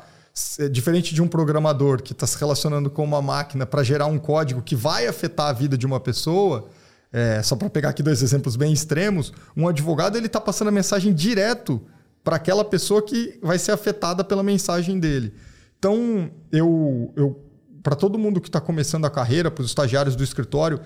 diferente 0.71 1.13
de 1.13 1.21
um 1.21 1.27
programador 1.27 2.01
que 2.01 2.13
está 2.13 2.25
se 2.25 2.35
relacionando 2.39 2.89
com 2.89 3.03
uma 3.03 3.21
máquina 3.21 3.63
para 3.63 3.83
gerar 3.83 4.07
um 4.07 4.17
código 4.17 4.63
que 4.63 4.75
vai 4.75 5.05
afetar 5.05 5.49
a 5.49 5.53
vida 5.53 5.77
de 5.77 5.85
uma 5.85 5.99
pessoa, 5.99 6.67
é, 7.13 7.43
só 7.43 7.55
para 7.55 7.69
pegar 7.69 7.89
aqui 7.89 8.01
dois 8.01 8.23
exemplos 8.23 8.55
bem 8.55 8.73
extremos, 8.73 9.31
um 9.55 9.67
advogado 9.67 10.17
ele 10.17 10.25
está 10.25 10.41
passando 10.41 10.69
a 10.69 10.71
mensagem 10.71 11.13
direto 11.13 11.79
para 12.23 12.37
aquela 12.37 12.65
pessoa 12.65 13.03
que 13.03 13.37
vai 13.43 13.59
ser 13.59 13.71
afetada 13.71 14.23
pela 14.23 14.41
mensagem 14.41 14.99
dele. 14.99 15.31
Então, 15.77 16.31
eu, 16.51 17.13
eu 17.15 17.45
para 17.83 17.95
todo 17.95 18.17
mundo 18.17 18.41
que 18.41 18.47
está 18.47 18.59
começando 18.59 19.05
a 19.05 19.11
carreira, 19.11 19.51
para 19.51 19.61
os 19.61 19.67
estagiários 19.67 20.15
do 20.15 20.23
escritório 20.23 20.79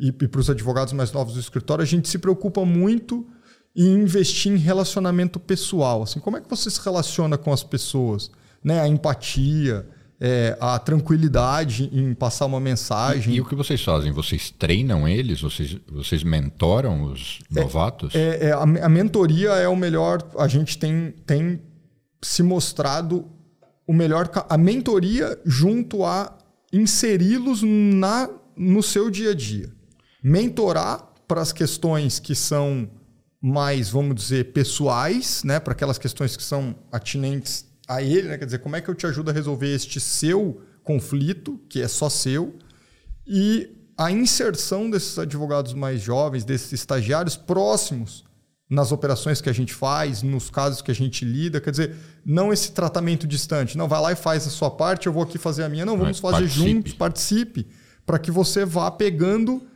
e, 0.00 0.08
e 0.08 0.28
para 0.28 0.40
os 0.40 0.48
advogados 0.48 0.92
mais 0.94 1.12
novos 1.12 1.34
do 1.34 1.40
escritório, 1.40 1.82
a 1.82 1.86
gente 1.86 2.08
se 2.08 2.18
preocupa 2.18 2.64
muito 2.64 3.26
em 3.76 3.94
investir 3.94 4.50
em 4.50 4.56
relacionamento 4.56 5.38
pessoal. 5.38 6.02
Assim, 6.02 6.18
como 6.18 6.38
é 6.38 6.40
que 6.40 6.48
você 6.48 6.70
se 6.70 6.80
relaciona 6.82 7.36
com 7.36 7.52
as 7.52 7.62
pessoas? 7.62 8.30
Né? 8.64 8.80
A 8.80 8.88
empatia, 8.88 9.86
é, 10.18 10.56
a 10.58 10.78
tranquilidade 10.78 11.90
em 11.92 12.14
passar 12.14 12.46
uma 12.46 12.58
mensagem. 12.58 13.34
E, 13.34 13.36
e, 13.36 13.40
o 13.40 13.44
que 13.44 13.54
vocês 13.54 13.82
fazem? 13.82 14.10
Vocês 14.10 14.50
treinam 14.50 15.06
eles? 15.06 15.42
Vocês, 15.42 15.76
vocês 15.86 16.24
mentoram 16.24 17.04
os 17.04 17.40
é, 17.54 17.60
novatos? 17.60 18.14
É, 18.14 18.48
é, 18.48 18.52
a, 18.52 18.62
a, 18.62 18.88
mentoria 18.88 19.50
é 19.50 19.68
o 19.68 19.76
melhor. 19.76 20.26
A 20.38 20.48
gente 20.48 20.78
tem, 20.78 21.14
tem 21.26 21.60
se 22.22 22.42
mostrado 22.42 23.26
o 23.86 23.92
melhor. 23.92 24.30
A 24.48 24.58
mentoria 24.58 25.38
junto 25.44 26.04
a 26.04 26.36
inseri-los 26.72 27.62
na 27.62 28.30
no 28.56 28.82
seu 28.82 29.10
dia 29.10 29.30
a 29.30 29.34
dia. 29.34 29.79
Mentorar 30.22 31.12
para 31.26 31.40
as 31.40 31.52
questões 31.52 32.18
que 32.18 32.34
são 32.34 32.90
mais, 33.40 33.88
vamos 33.88 34.14
dizer, 34.14 34.52
pessoais, 34.52 35.42
né? 35.44 35.58
para 35.58 35.72
aquelas 35.72 35.98
questões 35.98 36.36
que 36.36 36.42
são 36.42 36.74
atinentes 36.92 37.64
a 37.88 38.02
ele, 38.02 38.28
né? 38.28 38.38
Quer 38.38 38.44
dizer, 38.44 38.58
como 38.58 38.76
é 38.76 38.80
que 38.80 38.88
eu 38.88 38.94
te 38.94 39.06
ajudo 39.06 39.30
a 39.30 39.32
resolver 39.32 39.74
este 39.74 39.98
seu 39.98 40.60
conflito, 40.84 41.58
que 41.68 41.80
é 41.80 41.88
só 41.88 42.08
seu, 42.08 42.54
e 43.26 43.68
a 43.96 44.10
inserção 44.10 44.88
desses 44.88 45.18
advogados 45.18 45.74
mais 45.74 46.00
jovens, 46.00 46.44
desses 46.44 46.72
estagiários 46.72 47.36
próximos 47.36 48.24
nas 48.70 48.92
operações 48.92 49.40
que 49.40 49.50
a 49.50 49.52
gente 49.52 49.74
faz, 49.74 50.22
nos 50.22 50.48
casos 50.48 50.80
que 50.80 50.90
a 50.90 50.94
gente 50.94 51.24
lida, 51.24 51.60
quer 51.60 51.72
dizer, 51.72 51.96
não 52.24 52.52
esse 52.52 52.70
tratamento 52.70 53.26
distante, 53.26 53.76
não 53.76 53.88
vai 53.88 54.00
lá 54.00 54.12
e 54.12 54.16
faz 54.16 54.46
a 54.46 54.50
sua 54.50 54.70
parte, 54.70 55.08
eu 55.08 55.12
vou 55.12 55.24
aqui 55.24 55.38
fazer 55.38 55.64
a 55.64 55.68
minha, 55.68 55.84
não, 55.84 55.98
vamos 55.98 56.20
Mas 56.20 56.32
fazer 56.32 56.44
participe. 56.44 56.70
juntos, 56.70 56.92
participe, 56.92 57.66
para 58.06 58.18
que 58.18 58.30
você 58.30 58.64
vá 58.64 58.88
pegando, 58.88 59.66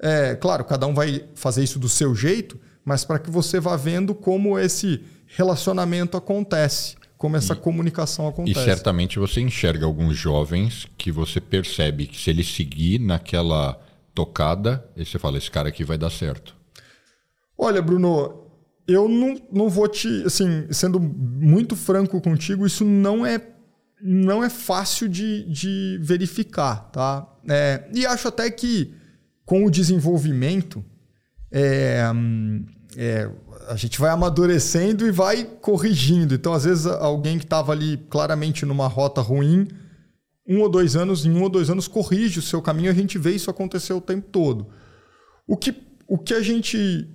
é, 0.00 0.34
claro, 0.34 0.64
cada 0.64 0.86
um 0.86 0.94
vai 0.94 1.24
fazer 1.34 1.62
isso 1.62 1.78
do 1.78 1.88
seu 1.88 2.14
jeito, 2.14 2.60
mas 2.84 3.04
para 3.04 3.18
que 3.18 3.30
você 3.30 3.60
vá 3.60 3.76
vendo 3.76 4.14
como 4.14 4.58
esse 4.58 5.02
relacionamento 5.26 6.16
acontece 6.16 6.96
como 7.24 7.38
essa 7.38 7.54
e, 7.54 7.56
comunicação 7.56 8.28
acontece. 8.28 8.60
E 8.60 8.64
certamente 8.64 9.18
você 9.18 9.40
enxerga 9.40 9.86
alguns 9.86 10.14
jovens 10.14 10.86
que 10.98 11.10
você 11.10 11.40
percebe 11.40 12.06
que 12.06 12.20
se 12.20 12.28
ele 12.28 12.44
seguir 12.44 12.98
naquela 12.98 13.80
tocada, 14.14 14.86
você 14.94 15.18
fala, 15.18 15.38
esse 15.38 15.50
cara 15.50 15.70
aqui 15.70 15.84
vai 15.84 15.96
dar 15.96 16.10
certo. 16.10 16.54
Olha, 17.56 17.80
Bruno, 17.80 18.44
eu 18.86 19.08
não, 19.08 19.40
não 19.50 19.70
vou 19.70 19.88
te. 19.88 20.22
Assim, 20.26 20.66
sendo 20.70 21.00
muito 21.00 21.74
franco 21.74 22.20
contigo, 22.20 22.66
isso 22.66 22.84
não 22.84 23.24
é, 23.24 23.40
não 24.02 24.44
é 24.44 24.50
fácil 24.50 25.08
de, 25.08 25.44
de 25.44 25.98
verificar, 26.02 26.90
tá? 26.90 27.26
É, 27.48 27.88
e 27.94 28.04
acho 28.04 28.28
até 28.28 28.50
que 28.50 28.94
com 29.44 29.64
o 29.64 29.70
desenvolvimento, 29.70 30.84
é, 31.50 32.02
é, 32.96 33.30
a 33.68 33.76
gente 33.76 33.98
vai 33.98 34.10
amadurecendo 34.10 35.06
e 35.06 35.10
vai 35.10 35.44
corrigindo. 35.44 36.34
Então, 36.34 36.52
às 36.52 36.64
vezes, 36.64 36.86
alguém 36.86 37.38
que 37.38 37.44
estava 37.44 37.72
ali 37.72 37.98
claramente 38.08 38.64
numa 38.64 38.86
rota 38.86 39.20
ruim, 39.20 39.68
um 40.46 40.60
ou 40.60 40.68
dois 40.68 40.96
anos, 40.96 41.24
em 41.24 41.30
um 41.30 41.42
ou 41.42 41.48
dois 41.48 41.70
anos, 41.70 41.88
corrige 41.88 42.38
o 42.38 42.42
seu 42.42 42.60
caminho. 42.60 42.90
A 42.90 42.94
gente 42.94 43.18
vê 43.18 43.32
isso 43.32 43.50
acontecer 43.50 43.92
o 43.92 44.00
tempo 44.00 44.28
todo. 44.30 44.68
O 45.46 45.56
que, 45.56 45.74
o 46.06 46.18
que 46.18 46.34
a 46.34 46.42
gente. 46.42 47.08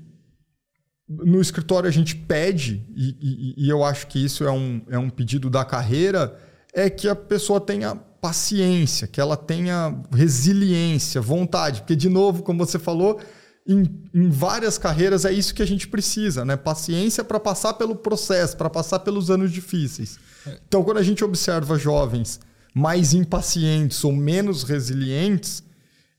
No 1.07 1.41
escritório 1.41 1.89
a 1.89 1.91
gente 1.91 2.15
pede, 2.15 2.85
e, 2.95 3.17
e, 3.19 3.65
e 3.65 3.69
eu 3.69 3.83
acho 3.83 4.05
que 4.05 4.23
isso 4.23 4.43
é 4.43 4.51
um, 4.51 4.79
é 4.89 4.97
um 4.99 5.09
pedido 5.09 5.49
da 5.49 5.65
carreira, 5.65 6.37
é 6.71 6.87
que 6.87 7.09
a 7.09 7.15
pessoa 7.15 7.59
tenha 7.59 7.99
paciência, 8.21 9.07
que 9.07 9.19
ela 9.19 9.37
tenha 9.37 9.95
resiliência, 10.11 11.21
vontade. 11.21 11.81
Porque, 11.81 11.95
de 11.95 12.09
novo, 12.09 12.43
como 12.43 12.65
você 12.65 12.77
falou, 12.77 13.19
em, 13.67 13.83
em, 14.13 14.29
várias 14.29 14.77
carreiras 14.77 15.25
é 15.25 15.31
isso 15.31 15.53
que 15.53 15.61
a 15.61 15.67
gente 15.67 15.87
precisa, 15.87 16.43
né? 16.43 16.57
Paciência 16.57 17.23
para 17.23 17.39
passar 17.39 17.73
pelo 17.73 17.95
processo, 17.95 18.57
para 18.57 18.69
passar 18.69 18.99
pelos 18.99 19.29
anos 19.29 19.51
difíceis. 19.51 20.19
Então, 20.67 20.83
quando 20.83 20.97
a 20.97 21.03
gente 21.03 21.23
observa 21.23 21.77
jovens 21.77 22.39
mais 22.73 23.13
impacientes 23.13 24.03
ou 24.03 24.11
menos 24.11 24.63
resilientes, 24.63 25.63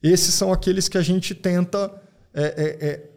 esses 0.01 0.33
são 0.33 0.51
aqueles 0.51 0.87
que 0.87 0.97
a 0.97 1.01
gente 1.01 1.35
tenta 1.35 1.91
é, 2.33 2.43
é, 2.43 2.87
é, 2.87 3.09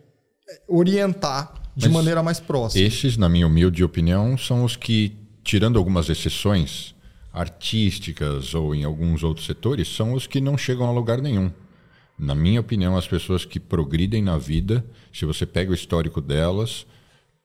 orientar 0.68 1.55
de 1.77 1.87
Mas 1.87 1.94
maneira 1.94 2.23
mais 2.23 2.40
próxima. 2.40 2.85
Esses, 2.85 3.16
na 3.16 3.29
minha 3.29 3.47
humilde 3.47 3.83
opinião, 3.83 4.37
são 4.38 4.64
os 4.64 4.77
que, 4.77 5.16
tirando 5.42 5.79
algumas 5.79 6.09
exceções 6.09 6.93
artísticas 7.35 8.55
ou 8.55 8.75
em 8.75 8.85
alguns 8.85 9.25
outros 9.25 9.44
setores, 9.44 9.88
são 9.88 10.12
os 10.12 10.27
que 10.27 10.40
não 10.40 10.57
chegam 10.57 10.87
a 10.87 10.92
lugar 10.92 11.20
nenhum. 11.20 11.51
Na 12.16 12.35
minha 12.35 12.61
opinião, 12.61 12.97
as 12.97 13.09
pessoas 13.09 13.44
que 13.44 13.59
progridem 13.59 14.23
na 14.23 14.38
vida, 14.38 14.85
se 15.12 15.25
você 15.25 15.44
pega 15.44 15.73
o 15.73 15.75
histórico 15.75 16.20
delas, 16.20 16.87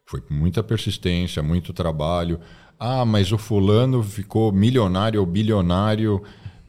foi 0.06 0.22
muita 0.30 0.62
persistência, 0.62 1.42
muito 1.42 1.74
trabalho. 1.74 2.40
Ah, 2.80 3.04
mas 3.04 3.32
o 3.32 3.38
fulano 3.38 4.04
ficou 4.04 4.52
milionário 4.52 5.20
ou 5.20 5.26
bilionário 5.26 6.22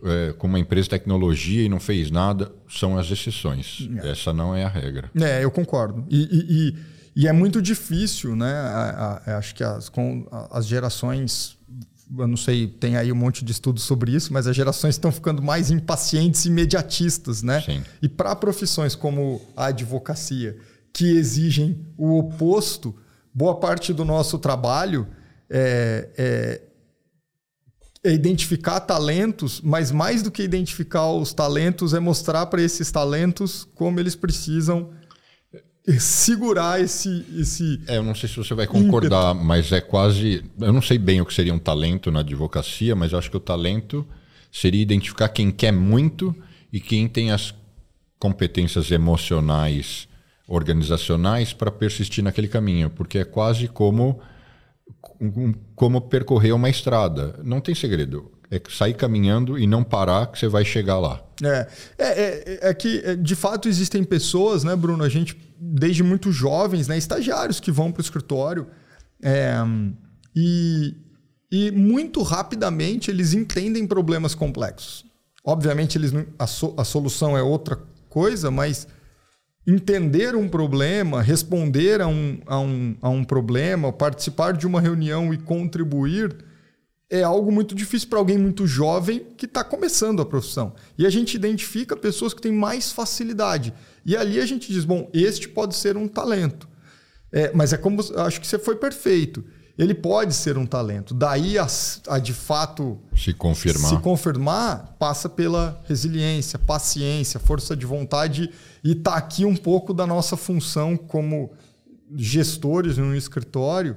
é, 0.02 0.32
com 0.32 0.46
uma 0.46 0.58
empresa 0.58 0.84
de 0.84 0.90
tecnologia 0.90 1.62
e 1.62 1.68
não 1.68 1.78
fez 1.78 2.10
nada. 2.10 2.50
São 2.68 2.96
as 2.96 3.10
exceções. 3.10 3.86
É. 4.02 4.12
Essa 4.12 4.32
não 4.32 4.54
é 4.56 4.64
a 4.64 4.68
regra. 4.68 5.10
É, 5.14 5.44
eu 5.44 5.50
concordo. 5.50 6.06
E, 6.08 6.22
e, 6.22 6.68
e, 6.68 7.22
e 7.24 7.28
é 7.28 7.32
muito 7.32 7.60
difícil, 7.60 8.34
né? 8.34 8.52
A, 8.52 9.22
a, 9.26 9.38
acho 9.38 9.54
que 9.54 9.62
as, 9.62 9.90
com 9.90 10.26
as 10.50 10.66
gerações 10.66 11.59
eu 12.18 12.26
não 12.26 12.36
sei, 12.36 12.66
tem 12.66 12.96
aí 12.96 13.12
um 13.12 13.16
monte 13.16 13.44
de 13.44 13.52
estudos 13.52 13.84
sobre 13.84 14.12
isso, 14.12 14.32
mas 14.32 14.46
as 14.46 14.56
gerações 14.56 14.96
estão 14.96 15.12
ficando 15.12 15.40
mais 15.42 15.70
impacientes 15.70 16.44
e 16.44 16.48
imediatistas, 16.48 17.42
né? 17.42 17.60
Sim. 17.60 17.82
E 18.02 18.08
para 18.08 18.34
profissões 18.34 18.94
como 18.94 19.40
a 19.56 19.66
advocacia, 19.66 20.58
que 20.92 21.16
exigem 21.16 21.86
o 21.96 22.18
oposto, 22.18 22.94
boa 23.32 23.60
parte 23.60 23.92
do 23.92 24.04
nosso 24.04 24.38
trabalho 24.38 25.06
é, 25.48 26.08
é, 26.18 26.62
é 28.02 28.12
identificar 28.12 28.80
talentos, 28.80 29.60
mas 29.60 29.92
mais 29.92 30.22
do 30.22 30.30
que 30.30 30.42
identificar 30.42 31.10
os 31.12 31.32
talentos, 31.32 31.94
é 31.94 32.00
mostrar 32.00 32.46
para 32.46 32.60
esses 32.60 32.90
talentos 32.90 33.68
como 33.74 34.00
eles 34.00 34.16
precisam 34.16 34.90
segurar 35.98 36.80
esse, 36.80 37.24
esse. 37.36 37.80
É, 37.86 37.96
eu 37.96 38.02
não 38.02 38.14
sei 38.14 38.28
se 38.28 38.36
você 38.36 38.54
vai 38.54 38.66
concordar, 38.66 39.30
ímpeto. 39.32 39.44
mas 39.46 39.72
é 39.72 39.80
quase. 39.80 40.44
Eu 40.60 40.72
não 40.72 40.82
sei 40.82 40.98
bem 40.98 41.20
o 41.20 41.26
que 41.26 41.34
seria 41.34 41.54
um 41.54 41.58
talento 41.58 42.10
na 42.10 42.20
advocacia, 42.20 42.94
mas 42.94 43.14
acho 43.14 43.30
que 43.30 43.36
o 43.36 43.40
talento 43.40 44.06
seria 44.52 44.82
identificar 44.82 45.28
quem 45.28 45.50
quer 45.50 45.72
muito 45.72 46.34
e 46.72 46.80
quem 46.80 47.08
tem 47.08 47.32
as 47.32 47.54
competências 48.18 48.90
emocionais, 48.90 50.06
organizacionais 50.46 51.52
para 51.52 51.70
persistir 51.70 52.22
naquele 52.22 52.48
caminho, 52.48 52.90
porque 52.90 53.18
é 53.18 53.24
quase 53.24 53.66
como 53.66 54.20
como 55.74 56.00
percorrer 56.02 56.52
uma 56.52 56.68
estrada. 56.68 57.38
Não 57.42 57.60
tem 57.60 57.74
segredo. 57.74 58.30
É 58.50 58.60
sair 58.68 58.94
caminhando 58.94 59.58
e 59.58 59.66
não 59.66 59.84
parar 59.84 60.26
que 60.26 60.38
você 60.38 60.48
vai 60.48 60.64
chegar 60.64 60.98
lá. 60.98 61.22
É, 61.42 61.68
é, 61.96 62.08
é, 62.08 62.58
é 62.70 62.74
que 62.74 63.00
é, 63.04 63.14
de 63.14 63.36
fato 63.36 63.68
existem 63.68 64.02
pessoas, 64.02 64.64
né, 64.64 64.74
Bruno? 64.74 65.04
A 65.04 65.08
gente 65.08 65.36
desde 65.60 66.02
muito 66.02 66.32
jovens, 66.32 66.88
né, 66.88 66.96
estagiários 66.96 67.60
que 67.60 67.70
vão 67.70 67.92
para 67.92 68.00
o 68.00 68.02
escritório 68.02 68.66
é, 69.22 69.54
e, 70.34 70.96
e 71.52 71.70
muito 71.70 72.22
rapidamente 72.22 73.10
eles 73.10 73.34
entendem 73.34 73.86
problemas 73.86 74.34
complexos. 74.34 75.04
Obviamente 75.44 75.98
eles 75.98 76.12
não, 76.12 76.24
a, 76.38 76.46
so, 76.46 76.74
a 76.78 76.84
solução 76.84 77.36
é 77.36 77.42
outra 77.42 77.78
coisa, 78.08 78.50
mas 78.50 78.88
entender 79.66 80.34
um 80.34 80.48
problema, 80.48 81.20
responder 81.20 82.00
a 82.00 82.06
um, 82.06 82.40
a 82.46 82.58
um, 82.58 82.96
a 83.02 83.08
um 83.10 83.22
problema, 83.22 83.92
participar 83.92 84.52
de 84.52 84.66
uma 84.66 84.80
reunião 84.80 85.32
e 85.34 85.38
contribuir 85.38 86.34
é 87.10 87.24
algo 87.24 87.50
muito 87.50 87.74
difícil 87.74 88.08
para 88.08 88.20
alguém 88.20 88.38
muito 88.38 88.66
jovem 88.66 89.26
que 89.36 89.44
está 89.44 89.64
começando 89.64 90.22
a 90.22 90.24
profissão. 90.24 90.72
E 90.96 91.04
a 91.04 91.10
gente 91.10 91.34
identifica 91.34 91.96
pessoas 91.96 92.32
que 92.32 92.40
têm 92.40 92.52
mais 92.52 92.92
facilidade. 92.92 93.74
E 94.06 94.16
ali 94.16 94.40
a 94.40 94.46
gente 94.46 94.72
diz: 94.72 94.84
bom, 94.84 95.10
este 95.12 95.48
pode 95.48 95.74
ser 95.74 95.96
um 95.96 96.06
talento. 96.06 96.68
É, 97.32 97.52
mas 97.52 97.72
é 97.72 97.76
como. 97.76 98.00
Acho 98.16 98.40
que 98.40 98.46
você 98.46 98.58
foi 98.58 98.76
perfeito. 98.76 99.44
Ele 99.76 99.94
pode 99.94 100.34
ser 100.34 100.58
um 100.58 100.66
talento. 100.66 101.14
Daí 101.14 101.58
a, 101.58 101.66
a 102.08 102.18
de 102.18 102.34
fato 102.34 103.00
se 103.16 103.32
confirmar. 103.32 103.90
se 103.90 103.98
confirmar, 103.98 104.96
passa 104.98 105.28
pela 105.28 105.82
resiliência, 105.88 106.58
paciência, 106.58 107.40
força 107.40 107.74
de 107.74 107.86
vontade. 107.86 108.50
E 108.84 108.92
está 108.92 109.14
aqui 109.14 109.44
um 109.44 109.56
pouco 109.56 109.92
da 109.92 110.06
nossa 110.06 110.36
função 110.36 110.96
como 110.96 111.52
gestores 112.14 112.98
no 112.98 113.16
escritório 113.16 113.96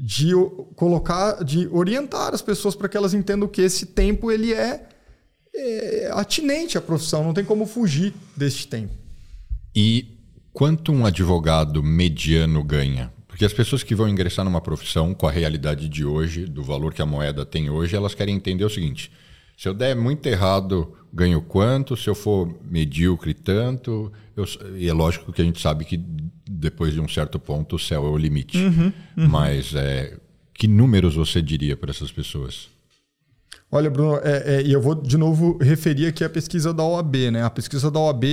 de 0.00 0.30
colocar, 0.76 1.42
de 1.42 1.66
orientar 1.72 2.32
as 2.32 2.40
pessoas 2.40 2.76
para 2.76 2.88
que 2.88 2.96
elas 2.96 3.14
entendam 3.14 3.48
que 3.48 3.60
esse 3.60 3.84
tempo 3.84 4.30
ele 4.30 4.54
é, 4.54 4.88
é 5.52 6.10
atinente 6.14 6.78
à 6.78 6.80
profissão, 6.80 7.24
não 7.24 7.34
tem 7.34 7.44
como 7.44 7.66
fugir 7.66 8.14
deste 8.36 8.68
tempo. 8.68 8.94
E 9.74 10.16
quanto 10.52 10.92
um 10.92 11.04
advogado 11.04 11.82
mediano 11.82 12.62
ganha? 12.62 13.12
Porque 13.26 13.44
as 13.44 13.52
pessoas 13.52 13.82
que 13.82 13.94
vão 13.94 14.08
ingressar 14.08 14.44
numa 14.44 14.60
profissão 14.60 15.12
com 15.12 15.26
a 15.26 15.32
realidade 15.32 15.88
de 15.88 16.04
hoje, 16.04 16.46
do 16.46 16.62
valor 16.62 16.94
que 16.94 17.02
a 17.02 17.06
moeda 17.06 17.44
tem 17.44 17.68
hoje, 17.68 17.96
elas 17.96 18.14
querem 18.14 18.36
entender 18.36 18.64
o 18.64 18.70
seguinte: 18.70 19.10
se 19.58 19.68
eu 19.68 19.74
der 19.74 19.96
muito 19.96 20.24
errado, 20.28 20.94
ganho 21.12 21.42
quanto? 21.42 21.96
Se 21.96 22.08
eu 22.08 22.14
for 22.14 22.48
medíocre, 22.70 23.34
tanto? 23.34 24.12
Eu, 24.36 24.44
e 24.76 24.88
é 24.88 24.92
lógico 24.92 25.32
que 25.32 25.42
a 25.42 25.44
gente 25.44 25.60
sabe 25.60 25.84
que 25.84 26.00
depois 26.48 26.94
de 26.94 27.00
um 27.00 27.08
certo 27.08 27.40
ponto 27.40 27.74
o 27.74 27.78
céu 27.78 28.06
é 28.06 28.08
o 28.08 28.16
limite. 28.16 28.56
Uhum, 28.56 28.92
uhum. 29.16 29.28
Mas 29.28 29.74
é, 29.74 30.16
que 30.54 30.68
números 30.68 31.16
você 31.16 31.42
diria 31.42 31.76
para 31.76 31.90
essas 31.90 32.12
pessoas? 32.12 32.68
Olha, 33.68 33.90
Bruno, 33.90 34.20
é, 34.22 34.60
é, 34.60 34.62
eu 34.62 34.80
vou 34.80 34.94
de 34.94 35.18
novo 35.18 35.58
referir 35.60 36.06
aqui 36.06 36.22
a 36.22 36.30
pesquisa 36.30 36.72
da 36.72 36.84
OAB. 36.84 37.16
Né? 37.32 37.42
A 37.42 37.50
pesquisa 37.50 37.90
da 37.90 37.98
OAB 37.98 38.24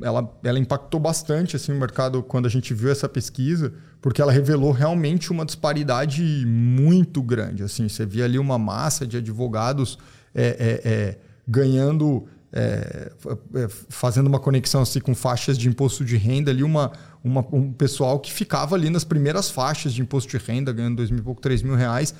ela, 0.00 0.32
ela 0.44 0.60
impactou 0.60 1.00
bastante 1.00 1.56
assim, 1.56 1.72
o 1.72 1.74
mercado 1.74 2.22
quando 2.22 2.46
a 2.46 2.48
gente 2.48 2.72
viu 2.72 2.90
essa 2.90 3.08
pesquisa, 3.08 3.74
porque 4.00 4.22
ela 4.22 4.30
revelou 4.30 4.70
realmente 4.70 5.32
uma 5.32 5.44
disparidade 5.44 6.22
muito 6.46 7.20
grande. 7.20 7.64
Assim, 7.64 7.88
você 7.88 8.06
via 8.06 8.24
ali 8.24 8.38
uma 8.38 8.58
massa 8.58 9.04
de 9.04 9.16
advogados 9.16 9.98
é, 10.34 10.80
é, 10.84 10.90
é 10.90 11.18
ganhando 11.46 12.26
é, 12.52 13.10
é, 13.54 13.68
fazendo 13.88 14.26
uma 14.26 14.38
conexão 14.38 14.82
assim 14.82 15.00
com 15.00 15.14
faixas 15.14 15.56
de 15.56 15.68
imposto 15.68 16.04
de 16.04 16.18
renda 16.18 16.50
ali, 16.50 16.62
uma, 16.62 16.92
uma, 17.24 17.44
um 17.50 17.72
pessoal 17.72 18.20
que 18.20 18.30
ficava 18.30 18.76
ali 18.76 18.90
nas 18.90 19.04
primeiras 19.04 19.50
faixas 19.50 19.94
de 19.94 20.02
imposto 20.02 20.30
de 20.30 20.44
renda, 20.44 20.70
ganhando 20.70 20.96
dois 20.96 21.10
mil 21.10 21.20
e 21.20 21.22
pouco, 21.22 21.40
três 21.40 21.62
mil 21.62 21.74
reais. 21.74 22.14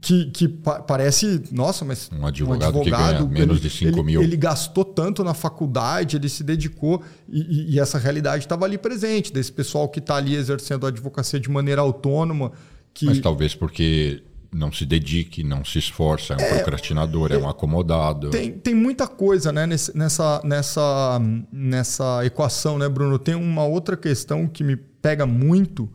Que, 0.00 0.26
que 0.26 0.46
pa 0.46 0.80
parece, 0.80 1.42
nossa, 1.50 1.84
mas 1.84 2.08
um 2.12 2.24
advogado, 2.24 2.76
um 2.76 2.80
advogado 2.82 3.26
que 3.26 3.34
ganha 3.34 3.46
menos 3.46 3.60
de 3.60 3.68
5 3.68 3.90
ele, 3.90 4.02
mil. 4.04 4.22
Ele 4.22 4.36
gastou 4.36 4.84
tanto 4.84 5.24
na 5.24 5.34
faculdade, 5.34 6.16
ele 6.16 6.28
se 6.28 6.44
dedicou 6.44 7.02
e, 7.28 7.40
e, 7.40 7.74
e 7.74 7.80
essa 7.80 7.98
realidade 7.98 8.44
estava 8.44 8.64
ali 8.64 8.78
presente, 8.78 9.32
desse 9.32 9.50
pessoal 9.50 9.88
que 9.88 9.98
está 9.98 10.14
ali 10.16 10.36
exercendo 10.36 10.86
a 10.86 10.88
advocacia 10.88 11.38
de 11.40 11.50
maneira 11.50 11.80
autônoma. 11.80 12.52
Que... 12.94 13.06
Mas 13.06 13.18
talvez 13.18 13.56
porque 13.56 14.22
não 14.52 14.70
se 14.70 14.84
dedique, 14.84 15.42
não 15.42 15.64
se 15.64 15.78
esforça, 15.78 16.34
é 16.34 16.36
um 16.36 16.40
é, 16.40 16.54
procrastinador, 16.56 17.32
é, 17.32 17.36
é, 17.36 17.38
um 17.38 17.48
acomodado. 17.48 18.30
Tem, 18.30 18.52
tem 18.52 18.74
muita 18.74 19.08
coisa 19.08 19.50
né, 19.50 19.66
nessa, 19.66 20.42
nessa, 20.44 21.20
nessa 21.50 22.24
equação, 22.26 22.78
né, 22.78 22.88
Bruno? 22.88 23.18
Tem 23.18 23.34
uma 23.34 23.64
outra 23.64 23.96
questão 23.96 24.46
que 24.46 24.62
me 24.62 24.76
pega 24.76 25.24
muito, 25.24 25.90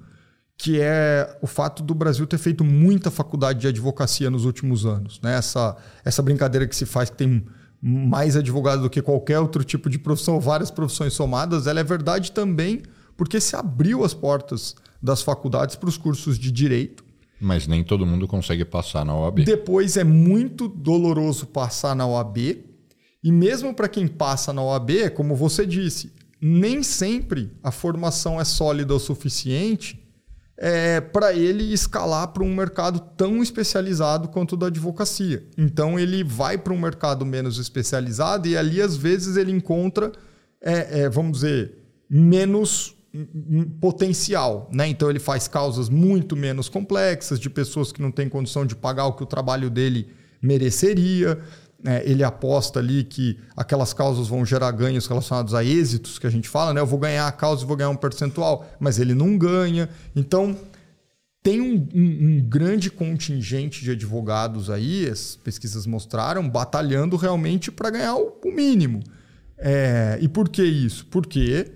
que 0.57 0.81
é 0.81 1.37
o 1.39 1.45
fato 1.45 1.83
do 1.83 1.93
Brasil 1.93 2.25
ter 2.25 2.39
feito 2.39 2.63
muita 2.63 3.11
faculdade 3.11 3.59
de 3.59 3.67
advocacia 3.67 4.29
nos 4.29 4.43
últimos 4.43 4.87
anos. 4.87 5.21
Né? 5.21 5.35
Essa, 5.35 5.77
essa 6.03 6.23
brincadeira 6.23 6.67
que 6.67 6.75
se 6.75 6.85
faz 6.85 7.11
que 7.11 7.17
tem 7.17 7.45
mais 7.79 8.35
advogados 8.35 8.81
do 8.81 8.89
que 8.89 9.03
qualquer 9.03 9.39
outro 9.39 9.63
tipo 9.63 9.87
de 9.87 9.99
profissão, 9.99 10.39
várias 10.39 10.71
profissões 10.71 11.13
somadas, 11.13 11.67
ela 11.67 11.79
é 11.79 11.83
verdade 11.83 12.31
também 12.31 12.81
porque 13.15 13.39
se 13.39 13.55
abriu 13.55 14.03
as 14.03 14.15
portas 14.15 14.75
das 15.01 15.21
faculdades 15.21 15.75
para 15.75 15.89
os 15.89 15.97
cursos 15.97 16.39
de 16.39 16.51
direito 16.51 17.06
mas 17.39 17.67
nem 17.67 17.84
todo 17.84 18.06
mundo 18.06 18.28
consegue 18.28 18.65
passar 18.65 19.06
na 19.06 19.15
OAB. 19.15 19.43
Depois 19.43 19.97
é 19.97 20.04
muito 20.04 20.67
doloroso 20.67 21.45
passar 21.47 21.95
na 21.95 22.08
OAB. 22.08 22.65
E 23.23 23.32
mesmo 23.32 23.73
para 23.73 23.88
quem 23.88 24.08
passa 24.08 24.54
na 24.54 24.62
OAB, 24.62 25.10
como 25.15 25.36
você 25.36 25.65
disse, 25.65 26.13
nem 26.41 26.84
sempre 26.84 27.52
a 27.63 27.71
formação 27.71 28.39
é 28.39 28.45
sólida 28.45 28.93
o 28.93 29.00
suficiente 29.00 30.04
é, 30.58 31.00
para 31.00 31.34
ele 31.34 31.71
escalar 31.71 32.30
para 32.30 32.43
um 32.43 32.54
mercado 32.54 33.00
tão 33.15 33.43
especializado 33.43 34.28
quanto 34.30 34.54
o 34.54 34.58
da 34.58 34.67
advocacia. 34.67 35.45
Então 35.58 36.00
ele 36.00 36.23
vai 36.23 36.58
para 36.58 36.73
um 36.73 36.80
mercado 36.80 37.26
menos 37.26 37.60
especializado 37.60 38.47
e 38.47 38.58
ali 38.58 38.82
às 38.82 38.97
vezes 38.97 39.38
ele 39.38 39.52
encontra, 39.52 40.12
é, 40.60 41.02
é, 41.02 41.10
vamos 41.10 41.39
dizer, 41.39 41.78
menos 42.10 42.96
potencial, 43.79 44.69
né? 44.71 44.87
Então 44.87 45.09
ele 45.09 45.19
faz 45.19 45.47
causas 45.47 45.89
muito 45.89 46.35
menos 46.35 46.69
complexas 46.69 47.39
de 47.39 47.49
pessoas 47.49 47.91
que 47.91 48.01
não 48.01 48.11
têm 48.11 48.29
condição 48.29 48.65
de 48.65 48.75
pagar 48.75 49.05
o 49.05 49.13
que 49.13 49.23
o 49.23 49.25
trabalho 49.25 49.69
dele 49.69 50.07
mereceria. 50.41 51.39
Né? 51.81 52.01
Ele 52.05 52.23
aposta 52.23 52.79
ali 52.79 53.03
que 53.03 53.37
aquelas 53.55 53.93
causas 53.93 54.27
vão 54.27 54.45
gerar 54.45 54.71
ganhos 54.71 55.07
relacionados 55.07 55.53
a 55.53 55.63
êxitos 55.63 56.19
que 56.19 56.27
a 56.27 56.29
gente 56.29 56.49
fala, 56.49 56.73
né? 56.73 56.81
Eu 56.81 56.85
vou 56.85 56.99
ganhar 56.99 57.27
a 57.27 57.31
causa 57.31 57.63
e 57.63 57.67
vou 57.67 57.77
ganhar 57.77 57.89
um 57.89 57.95
percentual, 57.95 58.67
mas 58.79 58.99
ele 58.99 59.13
não 59.13 59.37
ganha. 59.37 59.89
Então 60.15 60.55
tem 61.41 61.61
um, 61.61 61.87
um, 61.95 62.37
um 62.37 62.41
grande 62.41 62.91
contingente 62.91 63.83
de 63.83 63.91
advogados 63.91 64.69
aí, 64.69 65.07
as 65.09 65.35
pesquisas 65.35 65.85
mostraram, 65.85 66.47
batalhando 66.49 67.15
realmente 67.15 67.71
para 67.71 67.89
ganhar 67.89 68.15
o, 68.15 68.37
o 68.43 68.51
mínimo. 68.51 69.01
É, 69.57 70.19
e 70.21 70.27
por 70.27 70.49
que 70.49 70.63
isso? 70.63 71.05
Porque 71.05 71.71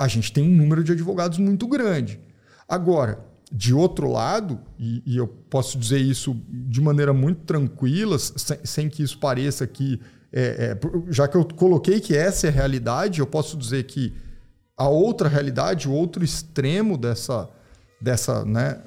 a 0.00 0.08
gente 0.08 0.32
tem 0.32 0.42
um 0.42 0.56
número 0.56 0.82
de 0.82 0.92
advogados 0.92 1.36
muito 1.36 1.68
grande. 1.68 2.18
Agora, 2.66 3.22
de 3.52 3.74
outro 3.74 4.10
lado, 4.10 4.58
e, 4.78 5.02
e 5.04 5.18
eu 5.18 5.28
posso 5.28 5.76
dizer 5.76 5.98
isso 5.98 6.34
de 6.48 6.80
maneira 6.80 7.12
muito 7.12 7.42
tranquila, 7.42 8.18
sem, 8.18 8.58
sem 8.64 8.88
que 8.88 9.02
isso 9.02 9.18
pareça 9.18 9.66
que. 9.66 10.00
É, 10.32 10.78
é, 10.80 11.12
já 11.12 11.28
que 11.28 11.36
eu 11.36 11.44
coloquei 11.44 12.00
que 12.00 12.16
essa 12.16 12.46
é 12.46 12.50
a 12.50 12.52
realidade, 12.52 13.20
eu 13.20 13.26
posso 13.26 13.58
dizer 13.58 13.82
que 13.84 14.14
a 14.74 14.88
outra 14.88 15.28
realidade, 15.28 15.86
o 15.86 15.92
outro 15.92 16.24
extremo 16.24 16.96
dessa, 16.96 17.50
dessa, 18.00 18.42
né, 18.46 18.80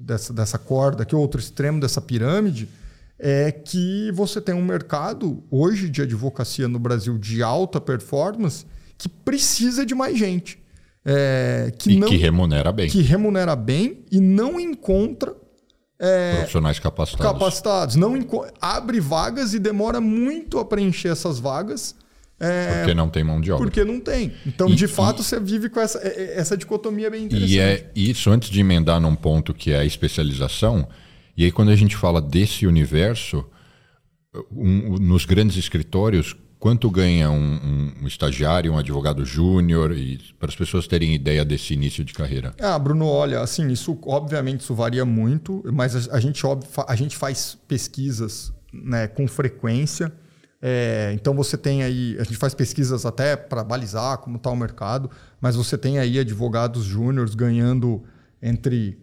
dessa, 0.00 0.32
dessa 0.32 0.58
corda, 0.58 1.04
que 1.04 1.14
o 1.14 1.20
outro 1.20 1.38
extremo 1.38 1.78
dessa 1.78 2.00
pirâmide, 2.00 2.68
é 3.20 3.52
que 3.52 4.10
você 4.12 4.40
tem 4.40 4.54
um 4.54 4.64
mercado 4.64 5.44
hoje 5.48 5.88
de 5.88 6.02
advocacia 6.02 6.66
no 6.66 6.80
Brasil 6.80 7.16
de 7.18 7.40
alta 7.40 7.80
performance 7.80 8.66
que 8.98 9.08
precisa 9.08 9.84
de 9.84 9.94
mais 9.94 10.18
gente. 10.18 10.58
É, 11.04 11.72
que 11.78 11.92
e 11.92 11.98
não, 11.98 12.08
que 12.08 12.16
remunera 12.16 12.72
bem. 12.72 12.88
Que 12.88 13.00
remunera 13.00 13.54
bem 13.54 14.04
e 14.10 14.20
não 14.20 14.58
encontra 14.58 15.34
é, 15.98 16.36
profissionais 16.38 16.78
capacitados. 16.78 17.32
Capacitados. 17.32 17.96
Não 17.96 18.18
abre 18.60 19.00
vagas 19.00 19.54
e 19.54 19.58
demora 19.58 20.00
muito 20.00 20.58
a 20.58 20.64
preencher 20.64 21.08
essas 21.08 21.38
vagas. 21.38 21.94
É, 22.38 22.80
porque 22.80 22.94
não 22.94 23.08
tem 23.08 23.24
mão 23.24 23.40
de 23.40 23.50
obra. 23.50 23.64
Porque 23.64 23.82
não 23.82 23.98
tem. 23.98 24.32
Então, 24.44 24.68
e, 24.68 24.74
de 24.74 24.86
fato, 24.86 25.22
e, 25.22 25.24
você 25.24 25.40
vive 25.40 25.70
com 25.70 25.80
essa, 25.80 25.98
é, 25.98 26.08
é, 26.08 26.38
essa 26.38 26.56
dicotomia 26.56 27.10
bem 27.10 27.24
interessante. 27.24 27.54
E 27.54 27.58
é 27.58 27.90
isso, 27.94 28.30
antes 28.30 28.50
de 28.50 28.60
emendar 28.60 29.00
num 29.00 29.14
ponto 29.14 29.54
que 29.54 29.72
é 29.72 29.78
a 29.78 29.84
especialização, 29.84 30.86
e 31.34 31.44
aí 31.44 31.52
quando 31.52 31.70
a 31.70 31.76
gente 31.76 31.96
fala 31.96 32.20
desse 32.20 32.66
universo, 32.66 33.42
um, 34.52 34.98
nos 34.98 35.24
grandes 35.24 35.56
escritórios, 35.56 36.36
Quanto 36.66 36.90
ganha 36.90 37.30
um, 37.30 37.92
um 38.02 38.08
estagiário, 38.08 38.72
um 38.72 38.76
advogado 38.76 39.24
júnior, 39.24 39.94
para 40.36 40.48
as 40.48 40.56
pessoas 40.56 40.88
terem 40.88 41.14
ideia 41.14 41.44
desse 41.44 41.74
início 41.74 42.04
de 42.04 42.12
carreira? 42.12 42.52
Ah, 42.60 42.76
Bruno, 42.76 43.06
olha, 43.06 43.40
assim, 43.40 43.68
isso 43.68 43.96
obviamente 44.02 44.62
isso 44.62 44.74
varia 44.74 45.04
muito, 45.04 45.62
mas 45.72 45.94
a, 45.94 46.16
a 46.16 46.18
gente, 46.18 46.42
a 46.88 46.96
gente 46.96 47.16
faz 47.16 47.56
pesquisas 47.68 48.52
né, 48.72 49.06
com 49.06 49.28
frequência. 49.28 50.12
É, 50.60 51.12
então 51.14 51.36
você 51.36 51.56
tem 51.56 51.84
aí, 51.84 52.16
a 52.18 52.24
gente 52.24 52.36
faz 52.36 52.52
pesquisas 52.52 53.06
até 53.06 53.36
para 53.36 53.62
balizar 53.62 54.18
como 54.18 54.36
está 54.36 54.50
o 54.50 54.56
mercado, 54.56 55.08
mas 55.40 55.54
você 55.54 55.78
tem 55.78 56.00
aí 56.00 56.18
advogados 56.18 56.82
júniores 56.82 57.36
ganhando 57.36 58.02
entre 58.42 58.98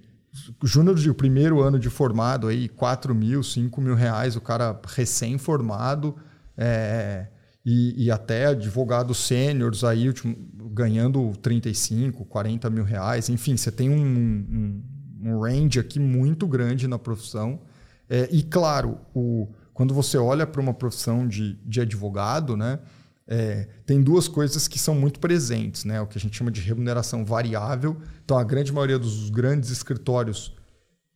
júniores 0.61 1.01
de 1.01 1.13
primeiro 1.13 1.61
ano 1.61 1.79
de 1.79 1.89
formado 1.89 2.49
aí 2.49 2.67
4 2.67 3.15
mil, 3.15 3.41
5 3.41 3.79
mil 3.79 3.95
reais, 3.95 4.35
o 4.35 4.41
cara 4.41 4.77
recém-formado. 4.85 6.17
É, 6.57 7.27
e, 7.65 8.05
e 8.05 8.11
até 8.11 8.47
advogados 8.47 9.17
sêniores 9.19 9.83
aí 9.83 10.13
ganhando 10.71 11.31
35, 11.41 12.25
40 12.25 12.69
mil 12.69 12.83
reais. 12.83 13.29
Enfim, 13.29 13.55
você 13.55 13.71
tem 13.71 13.89
um, 13.89 14.03
um, 14.03 14.83
um 15.21 15.39
range 15.39 15.79
aqui 15.79 15.99
muito 15.99 16.45
grande 16.45 16.87
na 16.87 16.99
profissão. 16.99 17.61
É, 18.09 18.27
e 18.31 18.43
claro, 18.43 18.99
o, 19.13 19.47
quando 19.73 19.93
você 19.93 20.17
olha 20.17 20.45
para 20.45 20.59
uma 20.59 20.73
profissão 20.73 21.25
de, 21.27 21.53
de 21.65 21.79
advogado, 21.79 22.57
né, 22.57 22.79
é, 23.25 23.69
tem 23.85 24.01
duas 24.01 24.27
coisas 24.27 24.67
que 24.67 24.77
são 24.77 24.93
muito 24.95 25.19
presentes, 25.19 25.85
né? 25.85 26.01
O 26.01 26.07
que 26.07 26.17
a 26.17 26.21
gente 26.21 26.35
chama 26.35 26.51
de 26.51 26.59
remuneração 26.59 27.23
variável. 27.23 27.97
Então, 28.25 28.37
a 28.37 28.43
grande 28.43 28.73
maioria 28.73 28.99
dos 28.99 29.29
grandes 29.29 29.69
escritórios 29.69 30.53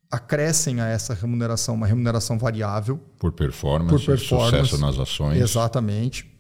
acrescem 0.09 0.79
a 0.79 0.87
essa 0.87 1.13
remuneração 1.13 1.75
uma 1.75 1.85
remuneração 1.85 2.37
variável. 2.37 2.97
Por 3.19 3.33
performance, 3.33 3.89
por 3.89 4.05
performance 4.05 4.67
sucesso 4.67 4.77
nas 4.81 4.97
ações. 4.97 5.41
Exatamente. 5.41 6.36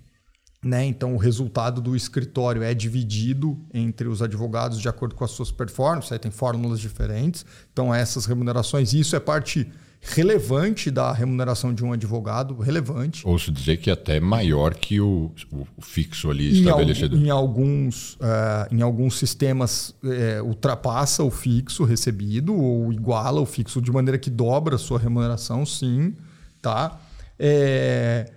Né? 0.63 0.85
Então, 0.85 1.13
o 1.13 1.17
resultado 1.17 1.79
do 1.79 1.95
escritório 1.95 2.63
é 2.63 2.73
dividido 2.73 3.57
entre 3.73 4.07
os 4.07 4.21
advogados 4.21 4.79
de 4.81 4.89
acordo 4.89 5.13
com 5.13 5.23
as 5.23 5.31
suas 5.31 5.51
performances, 5.51 6.11
aí 6.11 6.19
tem 6.19 6.31
fórmulas 6.31 6.79
diferentes. 6.79 7.45
Então, 7.71 7.93
essas 7.93 8.25
remunerações, 8.25 8.93
isso 8.93 9.15
é 9.15 9.19
parte 9.19 9.71
relevante 10.01 10.89
da 10.89 11.11
remuneração 11.11 11.73
de 11.73 11.83
um 11.83 11.91
advogado, 11.91 12.57
relevante. 12.57 13.27
Ouço 13.27 13.51
dizer 13.51 13.77
que 13.77 13.89
é 13.89 13.93
até 13.93 14.19
maior 14.19 14.73
que 14.73 15.01
o, 15.01 15.31
o 15.51 15.81
fixo 15.81 16.29
ali 16.29 16.57
em 16.57 16.59
estabelecido. 16.61 17.15
Al, 17.15 17.21
em, 17.21 17.29
alguns, 17.29 18.13
uh, 18.15 18.67
em 18.71 18.81
alguns 18.81 19.17
sistemas 19.17 19.89
uh, 20.03 20.43
ultrapassa 20.43 21.23
o 21.23 21.31
fixo 21.31 21.83
recebido 21.83 22.55
ou 22.55 22.91
iguala 22.93 23.41
o 23.41 23.45
fixo 23.45 23.81
de 23.81 23.91
maneira 23.91 24.17
que 24.17 24.29
dobra 24.29 24.75
a 24.75 24.79
sua 24.79 24.99
remuneração, 24.99 25.65
sim. 25.65 26.15
Tá? 26.61 26.99
É... 27.37 28.31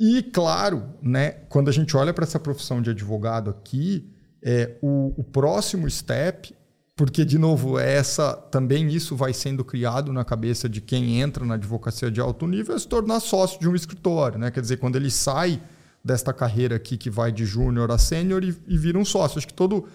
E, 0.00 0.22
claro, 0.22 0.94
né, 1.02 1.32
quando 1.50 1.68
a 1.68 1.72
gente 1.72 1.94
olha 1.94 2.14
para 2.14 2.24
essa 2.24 2.40
profissão 2.40 2.80
de 2.80 2.88
advogado 2.88 3.50
aqui, 3.50 4.10
é, 4.42 4.78
o, 4.80 5.12
o 5.18 5.22
próximo 5.22 5.88
step 5.90 6.54
porque 7.00 7.24
de 7.24 7.38
novo 7.38 7.78
essa 7.78 8.34
também 8.34 8.88
isso 8.88 9.16
vai 9.16 9.32
sendo 9.32 9.64
criado 9.64 10.12
na 10.12 10.22
cabeça 10.22 10.68
de 10.68 10.82
quem 10.82 11.18
entra 11.18 11.46
na 11.46 11.54
advocacia 11.54 12.10
de 12.10 12.20
alto 12.20 12.46
nível 12.46 12.76
é 12.76 12.78
se 12.78 12.86
tornar 12.86 13.20
sócio 13.20 13.58
de 13.58 13.66
um 13.66 13.74
escritório, 13.74 14.38
né? 14.38 14.50
Quer 14.50 14.60
dizer, 14.60 14.76
quando 14.76 14.96
ele 14.96 15.10
sai 15.10 15.62
desta 16.04 16.30
carreira 16.30 16.76
aqui 16.76 16.98
que 16.98 17.08
vai 17.08 17.32
de 17.32 17.46
júnior 17.46 17.90
a 17.90 17.96
sênior 17.96 18.44
e, 18.44 18.54
e 18.68 18.76
vira 18.76 18.98
um 18.98 19.04
sócio. 19.04 19.38
Acho 19.38 19.46
que 19.46 19.54
todo 19.54 19.86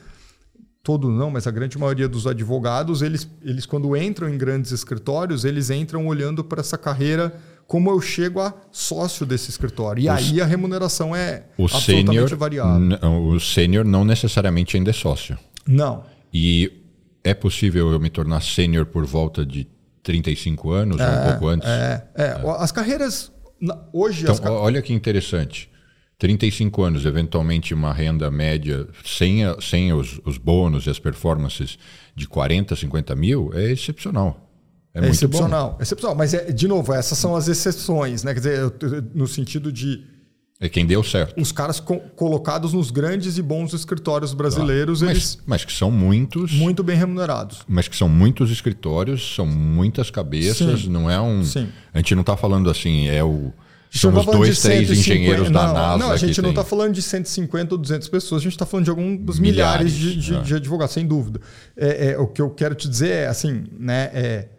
todo 0.85 1.09
não, 1.09 1.31
mas 1.31 1.47
a 1.47 1.51
grande 1.51 1.79
maioria 1.79 2.07
dos 2.07 2.27
advogados, 2.27 3.01
eles 3.01 3.27
eles 3.41 3.65
quando 3.65 3.97
entram 3.97 4.29
em 4.29 4.37
grandes 4.37 4.71
escritórios, 4.71 5.43
eles 5.43 5.71
entram 5.71 6.05
olhando 6.05 6.43
para 6.43 6.61
essa 6.61 6.77
carreira 6.77 7.35
como 7.65 7.89
eu 7.89 7.99
chego 7.99 8.39
a 8.39 8.53
sócio 8.71 9.25
desse 9.25 9.49
escritório. 9.49 10.03
E 10.03 10.07
o, 10.07 10.11
aí 10.11 10.39
a 10.39 10.45
remuneração 10.45 11.15
é 11.15 11.45
o 11.57 11.65
absolutamente 11.65 12.29
senior, 12.29 12.35
variável. 12.35 12.99
O 13.23 13.39
sênior 13.39 13.83
não 13.83 14.05
necessariamente 14.05 14.77
ainda 14.77 14.91
é 14.91 14.93
sócio. 14.93 15.35
Não. 15.67 16.03
E 16.31 16.71
é 17.23 17.33
possível 17.33 17.91
eu 17.91 17.99
me 17.99 18.11
tornar 18.11 18.43
sênior 18.43 18.85
por 18.85 19.07
volta 19.07 19.43
de 19.43 19.67
35 20.03 20.69
anos 20.69 20.99
é, 20.99 21.03
ou 21.03 21.15
um 21.15 21.29
pouco 21.31 21.47
antes? 21.47 21.67
É, 21.67 22.07
é. 22.13 22.23
é. 22.23 22.41
As 22.59 22.71
carreiras. 22.71 23.31
Hoje. 23.91 24.21
Então, 24.21 24.35
as... 24.35 24.61
olha 24.61 24.83
que 24.83 24.93
interessante. 24.93 25.67
35 26.17 26.83
anos, 26.83 27.05
eventualmente 27.05 27.73
uma 27.73 27.93
renda 27.93 28.31
média 28.31 28.87
sem, 29.03 29.43
a, 29.43 29.59
sem 29.59 29.93
os, 29.93 30.19
os 30.25 30.37
bônus 30.37 30.85
e 30.85 30.89
as 30.89 30.99
performances 30.99 31.77
de 32.15 32.27
40, 32.27 32.75
50 32.75 33.15
mil 33.15 33.51
é 33.53 33.71
excepcional. 33.71 34.41
É, 34.93 35.05
é 35.05 35.09
excepcional, 35.09 35.71
bom. 35.71 35.77
excepcional. 35.81 36.15
Mas, 36.15 36.33
é, 36.33 36.51
de 36.51 36.67
novo, 36.67 36.93
essas 36.93 37.17
são 37.17 37.35
as 37.35 37.49
exceções, 37.49 38.23
né? 38.23 38.33
Quer 38.33 38.39
dizer, 38.39 38.73
no 39.13 39.27
sentido 39.27 39.71
de 39.71 40.15
é 40.59 40.69
quem 40.69 40.85
deu 40.85 41.03
certo. 41.03 41.39
Os 41.39 41.51
caras 41.51 41.81
co 41.81 41.99
colocados 42.15 42.71
nos 42.71 42.89
grandes 42.89 43.37
e 43.37 43.41
bons 43.41 43.73
escritórios 43.73 44.33
brasileiros, 44.33 45.01
mas, 45.01 45.11
eles. 45.11 45.37
Mas 45.45 45.65
que 45.65 45.73
são 45.73 45.91
muitos. 45.91 46.53
Muito 46.53 46.81
bem 46.81 46.95
remunerados. 46.95 47.59
Mas 47.67 47.89
que 47.89 47.95
são 47.95 48.07
muitos 48.07 48.49
escritórios, 48.51 49.35
são 49.35 49.45
muitas 49.45 50.09
cabeças, 50.09 50.81
Sim. 50.81 50.89
não 50.89 51.11
é 51.11 51.19
um. 51.19 51.43
Sim. 51.43 51.67
A 51.93 51.97
gente 51.97 52.15
não 52.15 52.21
está 52.21 52.37
falando 52.37 52.69
assim, 52.69 53.07
é 53.07 53.21
o. 53.21 53.51
São 53.95 54.13
os 54.13 54.25
dois, 54.25 54.61
três 54.61 54.89
engenheiros 54.89 55.49
não, 55.49 55.61
da 55.61 55.73
NASA. 55.73 55.97
Não, 55.97 56.11
a 56.11 56.17
gente 56.17 56.41
não 56.41 56.49
está 56.49 56.65
falando 56.65 56.93
de 56.93 57.01
150 57.01 57.75
ou 57.75 57.77
200 57.77 58.09
pessoas, 58.09 58.41
a 58.41 58.43
gente 58.43 58.51
está 58.51 58.65
falando 58.65 58.83
de 58.83 58.89
alguns 58.89 59.39
milhares, 59.39 59.93
milhares 59.93 59.93
de, 59.93 60.15
de, 60.17 60.35
é. 60.35 60.41
de, 60.41 60.55
advogados, 60.55 60.93
sem 60.93 61.07
dúvida. 61.07 61.39
É, 61.77 62.11
é, 62.11 62.17
o 62.17 62.27
que 62.27 62.41
eu 62.41 62.49
quero 62.49 62.75
te 62.75 62.89
dizer 62.89 63.11
é 63.11 63.27
assim, 63.27 63.65
né? 63.79 64.11
É, 64.13 64.49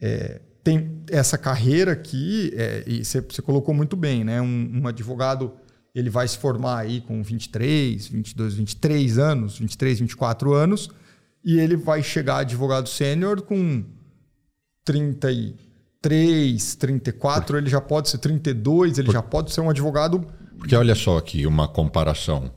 é 0.00 0.40
tem 0.64 1.02
essa 1.10 1.38
carreira 1.38 1.92
aqui, 1.92 2.52
é, 2.54 2.84
e 2.86 3.02
você, 3.02 3.22
você, 3.22 3.40
colocou 3.40 3.74
muito 3.74 3.96
bem, 3.96 4.22
né? 4.22 4.40
Um, 4.42 4.82
um, 4.82 4.86
advogado 4.86 5.52
ele 5.94 6.10
vai 6.10 6.28
se 6.28 6.36
formar 6.36 6.80
aí 6.80 7.00
com 7.00 7.22
23, 7.22 8.06
22, 8.08 8.54
23 8.54 9.18
anos, 9.18 9.58
23, 9.58 10.00
24 10.00 10.52
anos, 10.52 10.90
e 11.42 11.58
ele 11.58 11.74
vai 11.76 12.02
chegar 12.02 12.38
advogado 12.38 12.86
sênior 12.86 13.40
com 13.40 13.82
33, 16.00 16.74
34, 16.76 17.58
ele 17.58 17.68
já 17.68 17.80
pode 17.80 18.08
ser 18.08 18.18
32, 18.18 18.98
ele 18.98 19.06
Por... 19.06 19.12
já 19.12 19.22
pode 19.22 19.52
ser 19.52 19.60
um 19.60 19.70
advogado. 19.70 20.24
Porque 20.58 20.74
olha 20.74 20.94
só 20.94 21.18
aqui 21.18 21.46
uma 21.46 21.68
comparação. 21.68 22.50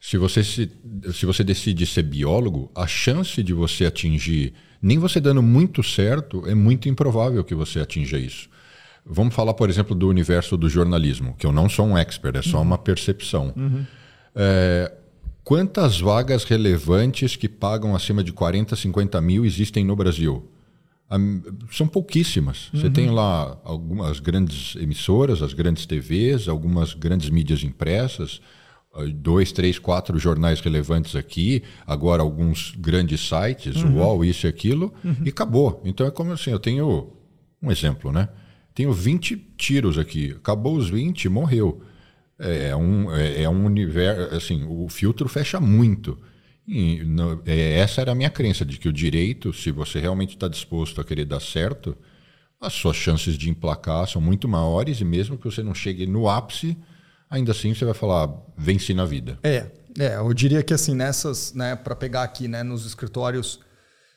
Se 0.00 0.18
você, 0.18 0.42
se, 0.42 0.70
se 1.12 1.24
você 1.24 1.44
decide 1.44 1.86
ser 1.86 2.02
biólogo, 2.02 2.70
a 2.74 2.86
chance 2.86 3.42
de 3.42 3.52
você 3.52 3.86
atingir 3.86 4.52
nem 4.82 4.98
você 4.98 5.20
dando 5.20 5.42
muito 5.42 5.82
certo, 5.82 6.42
é 6.46 6.54
muito 6.54 6.88
improvável 6.88 7.44
que 7.44 7.54
você 7.54 7.78
atinja 7.78 8.18
isso. 8.18 8.50
Vamos 9.06 9.34
falar, 9.34 9.54
por 9.54 9.70
exemplo, 9.70 9.94
do 9.94 10.08
universo 10.08 10.56
do 10.56 10.68
jornalismo, 10.68 11.34
que 11.38 11.46
eu 11.46 11.52
não 11.52 11.68
sou 11.68 11.86
um 11.86 11.96
expert, 11.96 12.36
é 12.36 12.42
só 12.42 12.58
uhum. 12.58 12.64
uma 12.64 12.78
percepção. 12.78 13.52
Uhum. 13.56 13.84
É, 14.34 14.92
quantas 15.44 16.00
vagas 16.00 16.44
relevantes 16.44 17.36
que 17.36 17.48
pagam 17.48 17.94
acima 17.94 18.24
de 18.24 18.32
40, 18.32 18.74
50 18.74 19.20
mil 19.20 19.44
existem 19.44 19.84
no 19.84 19.94
Brasil? 19.94 20.48
São 21.70 21.86
pouquíssimas. 21.86 22.70
Uhum. 22.72 22.80
Você 22.80 22.90
tem 22.90 23.10
lá 23.10 23.58
algumas 23.64 24.20
grandes 24.20 24.76
emissoras, 24.76 25.42
as 25.42 25.52
grandes 25.52 25.86
TVs, 25.86 26.48
algumas 26.48 26.94
grandes 26.94 27.28
mídias 27.28 27.62
impressas, 27.62 28.40
dois, 29.14 29.52
três, 29.52 29.78
quatro 29.78 30.18
jornais 30.18 30.60
relevantes 30.60 31.16
aqui, 31.16 31.62
agora 31.86 32.22
alguns 32.22 32.74
grandes 32.76 33.26
sites, 33.26 33.82
uhum. 33.82 33.98
UOL, 33.98 34.24
isso 34.24 34.46
e 34.46 34.48
aquilo, 34.48 34.92
uhum. 35.02 35.16
e 35.24 35.28
acabou. 35.30 35.80
Então 35.84 36.06
é 36.06 36.10
como 36.10 36.32
assim, 36.32 36.50
eu 36.50 36.58
tenho 36.58 37.12
um 37.62 37.70
exemplo, 37.70 38.12
né? 38.12 38.28
Tenho 38.74 38.92
20 38.92 39.36
tiros 39.56 39.98
aqui, 39.98 40.32
acabou 40.32 40.76
os 40.76 40.88
20, 40.88 41.28
morreu. 41.28 41.82
É, 42.38 42.68
é 42.68 42.76
um, 42.76 43.14
é, 43.14 43.42
é 43.42 43.48
um 43.48 43.64
universo, 43.64 44.34
assim, 44.34 44.64
o 44.68 44.88
filtro 44.88 45.28
fecha 45.28 45.60
muito. 45.60 46.18
E, 46.66 47.02
no, 47.04 47.42
é, 47.44 47.78
essa 47.78 48.00
era 48.00 48.12
a 48.12 48.14
minha 48.14 48.30
crença, 48.30 48.64
de 48.64 48.78
que 48.78 48.88
o 48.88 48.92
direito, 48.92 49.52
se 49.52 49.70
você 49.70 49.98
realmente 49.98 50.34
está 50.34 50.48
disposto 50.48 51.00
a 51.00 51.04
querer 51.04 51.24
dar 51.24 51.40
certo, 51.40 51.96
as 52.60 52.72
suas 52.72 52.96
chances 52.96 53.36
de 53.36 53.50
emplacar 53.50 54.06
são 54.06 54.20
muito 54.20 54.48
maiores 54.48 55.00
e 55.00 55.04
mesmo 55.04 55.36
que 55.36 55.44
você 55.44 55.62
não 55.62 55.74
chegue 55.74 56.06
no 56.06 56.28
ápice, 56.28 56.78
ainda 57.28 57.50
assim 57.50 57.74
você 57.74 57.84
vai 57.84 57.94
falar, 57.94 58.32
venci 58.56 58.94
na 58.94 59.04
vida. 59.04 59.38
É, 59.42 59.66
é 59.98 60.16
eu 60.16 60.32
diria 60.32 60.62
que 60.62 60.72
assim, 60.72 60.94
nessas, 60.94 61.52
né, 61.52 61.74
para 61.74 61.96
pegar 61.96 62.22
aqui 62.22 62.46
né, 62.46 62.62
nos 62.62 62.86
escritórios, 62.86 63.58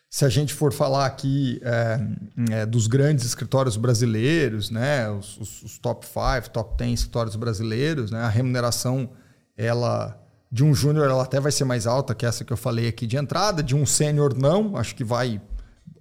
se 0.07 0.23
a 0.23 0.29
gente 0.29 0.53
for 0.53 0.71
falar 0.71 1.07
aqui 1.07 1.59
é, 1.63 1.99
é, 2.51 2.65
dos 2.65 2.85
grandes 2.85 3.25
escritórios 3.25 3.75
brasileiros, 3.75 4.69
né, 4.69 5.09
os, 5.09 5.37
os, 5.39 5.63
os 5.63 5.77
top 5.79 6.05
5, 6.05 6.51
top 6.51 6.77
10 6.77 6.99
escritórios 6.99 7.35
brasileiros, 7.35 8.11
né, 8.11 8.19
a 8.19 8.29
remuneração 8.29 9.09
ela 9.57 10.21
de 10.55 10.63
um 10.63 10.73
júnior 10.73 11.09
ela 11.09 11.21
até 11.21 11.37
vai 11.37 11.51
ser 11.51 11.65
mais 11.65 11.85
alta 11.85 12.15
que 12.15 12.25
essa 12.25 12.45
que 12.45 12.53
eu 12.53 12.55
falei 12.55 12.87
aqui 12.87 13.05
de 13.05 13.17
entrada, 13.17 13.61
de 13.61 13.75
um 13.75 13.85
sênior 13.85 14.33
não, 14.33 14.77
acho 14.77 14.95
que 14.95 15.03
vai 15.03 15.41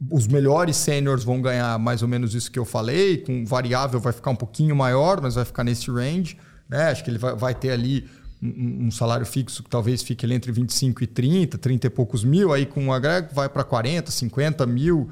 os 0.09 0.29
melhores 0.29 0.77
sêniores 0.77 1.25
vão 1.25 1.43
ganhar 1.43 1.77
mais 1.77 2.03
ou 2.03 2.09
menos 2.09 2.37
isso 2.37 2.49
que 2.53 2.59
eu 2.59 2.64
falei, 2.64 3.19
com 3.19 3.45
variável 3.45 3.99
vai 3.99 4.12
ficar 4.12 4.31
um 4.31 4.37
pouquinho 4.37 4.77
maior, 4.77 5.21
mas 5.21 5.35
vai 5.35 5.45
ficar 5.45 5.64
nesse 5.64 5.90
range. 5.90 6.38
Né? 6.69 6.85
Acho 6.85 7.03
que 7.03 7.11
ele 7.11 7.19
vai, 7.19 7.35
vai 7.35 7.53
ter 7.53 7.73
ali 7.73 8.09
um, 8.40 8.87
um, 8.87 8.90
salário 8.93 9.27
fixo 9.27 9.61
que 9.61 9.69
talvez 9.69 10.05
fique 10.05 10.25
ali 10.25 10.37
entre 10.37 10.53
25 10.53 11.03
e 11.03 11.07
30, 11.09 11.59
30 11.59 11.88
e 11.88 11.90
poucos 11.90 12.23
mil, 12.23 12.53
aí 12.53 12.64
com 12.64 12.87
o 12.87 12.93
agrego 12.93 13.35
vai 13.35 13.49
para 13.49 13.64
40, 13.64 14.09
50 14.12 14.64
mil, 14.67 15.11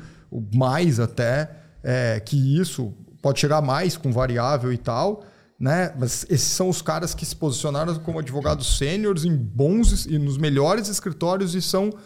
mais 0.54 1.00
até, 1.00 1.50
é, 1.82 2.20
que 2.20 2.60
isso 2.60 2.94
pode 3.20 3.40
chegar 3.40 3.60
mais 3.60 3.96
com 3.96 4.12
variável 4.12 4.72
e 4.72 4.78
tal. 4.78 5.24
Né? 5.62 5.94
Mas 5.96 6.26
esses 6.28 6.48
são 6.48 6.68
os 6.68 6.82
caras 6.82 7.14
que 7.14 7.24
se 7.24 7.36
posicionaram 7.36 7.96
como 8.00 8.18
advogados 8.18 8.78
sêniores 8.78 9.24
em 9.24 9.36
bons 9.36 10.06
e 10.06 10.18
nos 10.18 10.36
melhores 10.36 10.88
escritórios 10.88 11.54
e 11.54 11.58
estão 11.58 11.96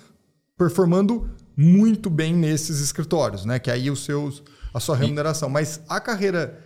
performando 0.58 1.30
muito 1.56 2.10
bem 2.10 2.34
nesses 2.34 2.82
escritórios, 2.82 3.46
né? 3.46 3.58
Que 3.58 3.70
aí 3.70 3.90
os 3.90 4.04
seus 4.04 4.42
a 4.74 4.78
sua 4.78 4.94
remuneração. 4.94 5.48
Mas 5.48 5.80
a 5.88 5.98
carreira 5.98 6.62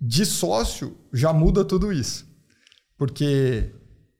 de 0.00 0.24
sócio 0.24 0.96
já 1.12 1.32
muda 1.32 1.64
tudo 1.64 1.92
isso. 1.92 2.24
Porque 2.96 3.72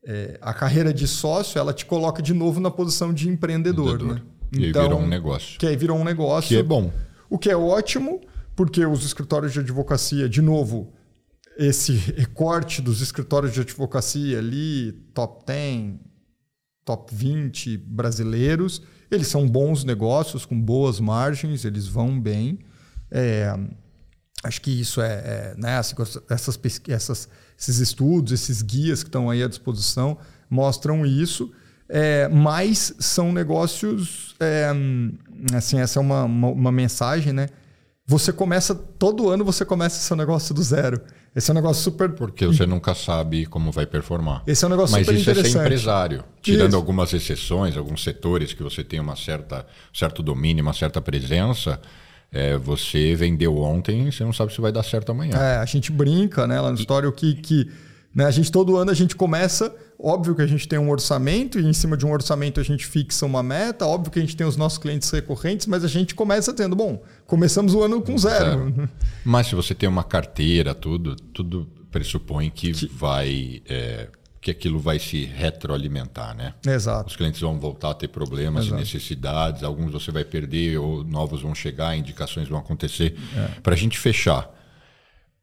é, 0.05 0.37
a 0.43 0.53
carreira 0.53 0.93
de 0.93 1.07
sócio 1.07 1.61
ela 1.61 1.73
te 1.73 1.87
coloca 1.87 2.21
de 2.21 2.35
novo 2.35 2.59
na 2.59 2.73
posição 2.73 3.15
de 3.15 3.29
empreendedor. 3.29 3.95
empreendedor. 3.95 4.17
Né? 4.17 4.23
E 4.53 4.67
então, 4.71 4.83
virou 4.83 4.99
um 4.99 5.07
negócio. 5.07 5.61
Que 5.61 5.67
aí 5.69 5.77
virou 5.77 5.97
um 5.97 6.03
negócio. 6.03 6.49
Que 6.49 6.57
é 6.57 6.63
bom. 6.65 6.93
O 7.29 7.39
que 7.39 7.49
é 7.49 7.57
ótimo, 7.57 8.21
porque 8.57 8.85
os 8.85 9.05
escritórios 9.07 9.53
de 9.53 9.61
advocacia, 9.61 10.29
de 10.29 10.43
novo, 10.43 10.93
esse 11.59 11.93
recorte 11.93 12.81
dos 12.81 13.01
escritórios 13.01 13.53
de 13.53 13.61
advocacia 13.61 14.39
ali, 14.39 14.93
top 15.15 15.45
10, 15.47 15.95
top 16.85 17.15
20 17.15 17.77
brasileiros, 17.77 18.83
eles 19.11 19.29
são 19.29 19.47
bons 19.49 19.85
negócios, 19.85 20.47
com 20.47 20.61
boas 20.61 21.01
margens, 21.01 21.65
eles 21.65 21.87
vão 21.87 22.21
bem. 22.21 22.59
É, 23.11 23.55
Acho 24.43 24.61
que 24.63 24.71
isso 24.71 25.03
é, 25.03 25.13
é 25.13 25.55
né, 25.59 25.79
essas, 25.79 26.19
essas, 26.31 27.29
esses 27.59 27.79
estudos, 27.79 28.33
esses 28.33 28.63
guias 28.63 29.03
que 29.03 29.09
estão 29.09 29.29
aí 29.29 29.43
à 29.43 29.49
disposição 29.49 30.17
mostram 30.49 31.05
isso, 31.05 31.53
é, 31.89 32.27
mas 32.29 32.95
são 32.99 33.33
negócios, 33.33 34.35
é, 34.41 34.73
assim, 35.55 35.79
essa 35.79 35.99
é 35.99 36.03
uma, 36.03 36.25
uma, 36.25 36.49
uma, 36.49 36.73
mensagem, 36.73 37.33
né? 37.33 37.49
Você 38.07 38.33
começa, 38.33 38.75
todo 38.75 39.29
ano 39.29 39.45
você 39.45 39.65
começa 39.65 40.01
seu 40.01 40.17
negócio 40.17 40.55
do 40.55 40.63
zero. 40.63 41.01
Esse 41.35 41.51
é 41.51 41.53
um 41.53 41.55
negócio 41.55 41.83
super... 41.83 42.11
Porque 42.11 42.47
você 42.47 42.67
nunca 42.67 42.95
sabe 42.95 43.47
como 43.47 43.71
vai 43.71 43.87
performar. 43.87 44.43
Esse 44.47 44.65
é 44.65 44.67
um 44.67 44.71
negócio 44.71 44.97
mas 44.97 45.07
super 45.07 45.19
interessante. 45.19 45.37
Mas 45.39 45.49
isso 45.49 45.59
é 45.59 45.61
ser 45.61 45.67
empresário. 45.67 46.25
Tirando 46.43 46.69
isso. 46.69 46.77
algumas 46.77 47.13
exceções, 47.13 47.77
alguns 47.77 48.03
setores 48.03 48.53
que 48.53 48.63
você 48.63 48.83
tem 48.83 48.99
uma 48.99 49.15
certa, 49.17 49.67
certo 49.95 50.23
domínio, 50.23 50.63
uma 50.63 50.75
certa 50.75 51.01
presença 51.01 51.81
É, 52.33 52.57
você 52.57 53.15
vendeu 53.17 53.57
ontem, 53.59 54.11
você 54.11 54.23
não 54.23 54.33
sabe 54.33 54.53
se 54.55 54.61
vai 54.61 54.71
dar 54.71 54.85
certo 54.85 55.11
amanhã. 55.11 55.37
É, 55.37 55.57
a 55.57 55.65
gente 55.65 55.91
brinca, 55.91 56.47
né, 56.47 56.61
lá 56.61 56.71
no 56.71 56.79
história 56.79 57.11
que, 57.11 57.35
que 57.35 57.69
né, 58.15 58.25
a 58.25 58.31
gente 58.31 58.53
todo 58.53 58.77
ano 58.77 58.91
a 58.91 58.95
gente 58.95 59.17
começa, 59.17 59.75
óbvio 60.03 60.35
que 60.35 60.43
a 60.43 60.47
gente 60.47 60.67
tem 60.67 60.79
um 60.79 60.91
orçamento 60.91 61.59
e 61.59 61.65
em 61.65 61.73
cima 61.73 61.97
de 61.97 62.07
um 62.07 62.13
orçamento 62.13 62.61
a 62.61 62.63
gente 62.63 62.87
fixa 62.87 63.27
uma 63.27 63.43
meta, 63.43 63.87
óbvio 63.87 64.11
que 64.13 64.19
a 64.19 64.23
gente 64.23 64.37
tem 64.37 64.47
os 64.47 64.57
nossos 64.57 64.79
clientes 64.79 65.11
recorrentes, 65.11 65.67
mas 65.67 65.85
a 65.85 65.89
gente 65.89 66.15
começa 66.15 66.53
dizendo, 66.53 66.75
bom, 66.75 67.03
começamos 67.27 67.75
o 67.75 67.83
ano 67.83 68.01
com 68.03 68.17
zero. 68.17 68.73
zero. 68.73 68.89
Mas 69.25 69.49
se 69.49 69.55
você 69.55 69.75
tem 69.75 69.89
uma 69.89 70.05
carteira, 70.05 70.75
tudo, 70.75 71.15
tudo 71.17 71.69
pressupõe 71.91 72.51
que, 72.51 72.73
que... 72.73 72.87
vai 72.87 73.63
é, 73.69 74.09
que 74.41 74.51
aquilo 74.51 74.79
vai 74.79 74.99
se 74.99 75.25
retroalimentar, 75.25 76.35
né? 76.35 76.55
Exato. 76.67 77.11
Os 77.11 77.17
clientes 77.17 77.41
vão 77.41 77.59
voltar 77.59 77.91
a 77.91 77.95
ter 77.95 78.09
problemas 78.09 78.67
Exato. 78.67 78.81
e 78.81 78.85
necessidades, 78.85 79.63
alguns 79.63 79.93
você 79.93 80.11
vai 80.11 80.25
perder 80.25 80.79
ou 80.79 81.05
novos 81.05 81.43
vão 81.43 81.55
chegar, 81.55 81.97
indicações 81.97 82.49
vão 82.49 82.59
acontecer. 82.59 83.17
É. 83.37 83.61
Para 83.61 83.75
a 83.75 83.77
gente 83.77 83.99
fechar, 83.99 84.51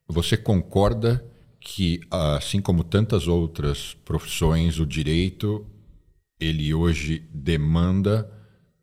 você 0.07 0.35
concorda 0.35 1.23
que, 1.69 1.99
assim 2.09 2.61
como 2.61 2.81
tantas 2.81 3.27
outras 3.27 3.93
profissões, 4.05 4.79
o 4.79 4.85
direito 4.85 5.65
ele 6.39 6.73
hoje 6.73 7.23
demanda 7.33 8.31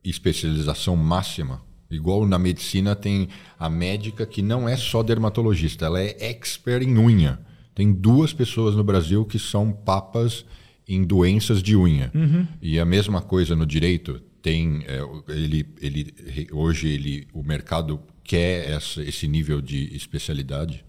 especialização 0.04 0.94
máxima? 0.94 1.62
Igual 1.90 2.26
na 2.26 2.38
medicina 2.38 2.94
tem 2.94 3.30
a 3.58 3.70
médica 3.70 4.26
que 4.26 4.42
não 4.42 4.68
é 4.68 4.76
só 4.76 5.02
dermatologista, 5.02 5.86
ela 5.86 5.98
é 5.98 6.28
expert 6.28 6.86
em 6.86 6.98
unha. 6.98 7.40
Tem 7.74 7.90
duas 7.90 8.34
pessoas 8.34 8.76
no 8.76 8.84
Brasil 8.84 9.24
que 9.24 9.38
são 9.38 9.72
papas 9.72 10.44
em 10.86 11.04
doenças 11.04 11.62
de 11.62 11.74
unha. 11.74 12.12
Uhum. 12.14 12.46
E 12.60 12.78
a 12.78 12.84
mesma 12.84 13.22
coisa 13.22 13.56
no 13.56 13.64
direito. 13.64 14.20
Tem, 14.42 14.84
é, 14.86 15.00
ele, 15.32 15.66
ele, 15.80 16.14
hoje 16.52 16.88
ele, 16.88 17.26
o 17.32 17.42
mercado 17.42 17.98
quer 18.22 18.68
essa, 18.68 19.02
esse 19.02 19.26
nível 19.26 19.62
de 19.62 19.96
especialidade? 19.96 20.84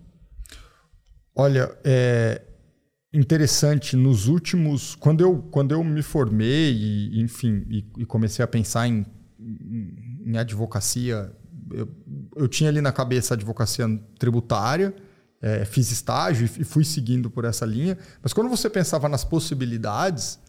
Olha, 1.36 1.78
é 1.84 2.42
interessante. 3.14 3.96
Nos 3.96 4.28
últimos, 4.28 4.96
quando 4.96 5.22
eu, 5.22 5.38
quando 5.52 5.72
eu 5.72 5.84
me 5.84 6.02
formei 6.02 6.74
e, 6.74 7.22
enfim, 7.22 7.66
e, 7.70 7.86
e 8.00 8.06
comecei 8.06 8.44
a 8.44 8.48
pensar 8.48 8.88
em, 8.88 9.06
em 10.26 10.38
advocacia, 10.38 11.32
eu, 11.72 11.88
eu 12.36 12.48
tinha 12.48 12.70
ali 12.70 12.82
na 12.82 12.92
cabeça 12.92 13.34
a 13.34 13.36
advocacia 13.36 13.88
tributária 14.18 14.94
é, 15.46 15.64
fiz 15.64 15.92
estágio 15.92 16.50
e 16.60 16.64
fui 16.64 16.84
seguindo 16.84 17.30
por 17.30 17.46
essa 17.46 17.68
linha. 17.68 17.96
Mas 18.22 18.34
quando 18.34 18.50
você 18.50 18.68
pensava 18.68 19.08
nas 19.08 19.24
possibilidades, 19.24 20.40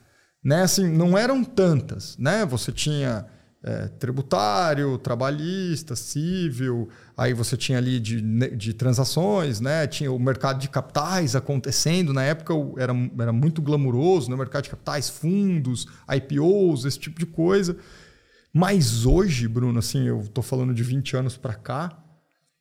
né, 0.42 0.62
assim, 0.62 0.88
não 0.88 1.18
eram 1.18 1.44
tantas. 1.44 2.16
Né? 2.16 2.46
Você 2.46 2.72
tinha 2.72 3.26
é, 3.66 3.88
tributário, 3.88 4.96
trabalhista, 4.96 5.96
civil, 5.96 6.88
aí 7.16 7.34
você 7.34 7.56
tinha 7.56 7.78
ali 7.78 7.98
de, 7.98 8.20
de 8.56 8.72
transações, 8.72 9.60
né? 9.60 9.88
tinha 9.88 10.12
o 10.12 10.18
mercado 10.20 10.60
de 10.60 10.68
capitais 10.68 11.34
acontecendo. 11.34 12.12
Na 12.12 12.22
época 12.22 12.54
era, 12.78 12.94
era 13.18 13.32
muito 13.32 13.60
glamuroso, 13.60 14.30
né? 14.30 14.36
mercado 14.36 14.62
de 14.62 14.70
capitais, 14.70 15.10
fundos, 15.10 15.88
IPOs, 16.08 16.84
esse 16.84 16.98
tipo 17.00 17.18
de 17.18 17.26
coisa. 17.26 17.76
Mas 18.54 19.04
hoje, 19.04 19.48
Bruno, 19.48 19.80
assim, 19.80 20.06
eu 20.06 20.20
estou 20.20 20.44
falando 20.44 20.72
de 20.72 20.84
20 20.84 21.16
anos 21.16 21.36
para 21.36 21.54
cá, 21.54 21.98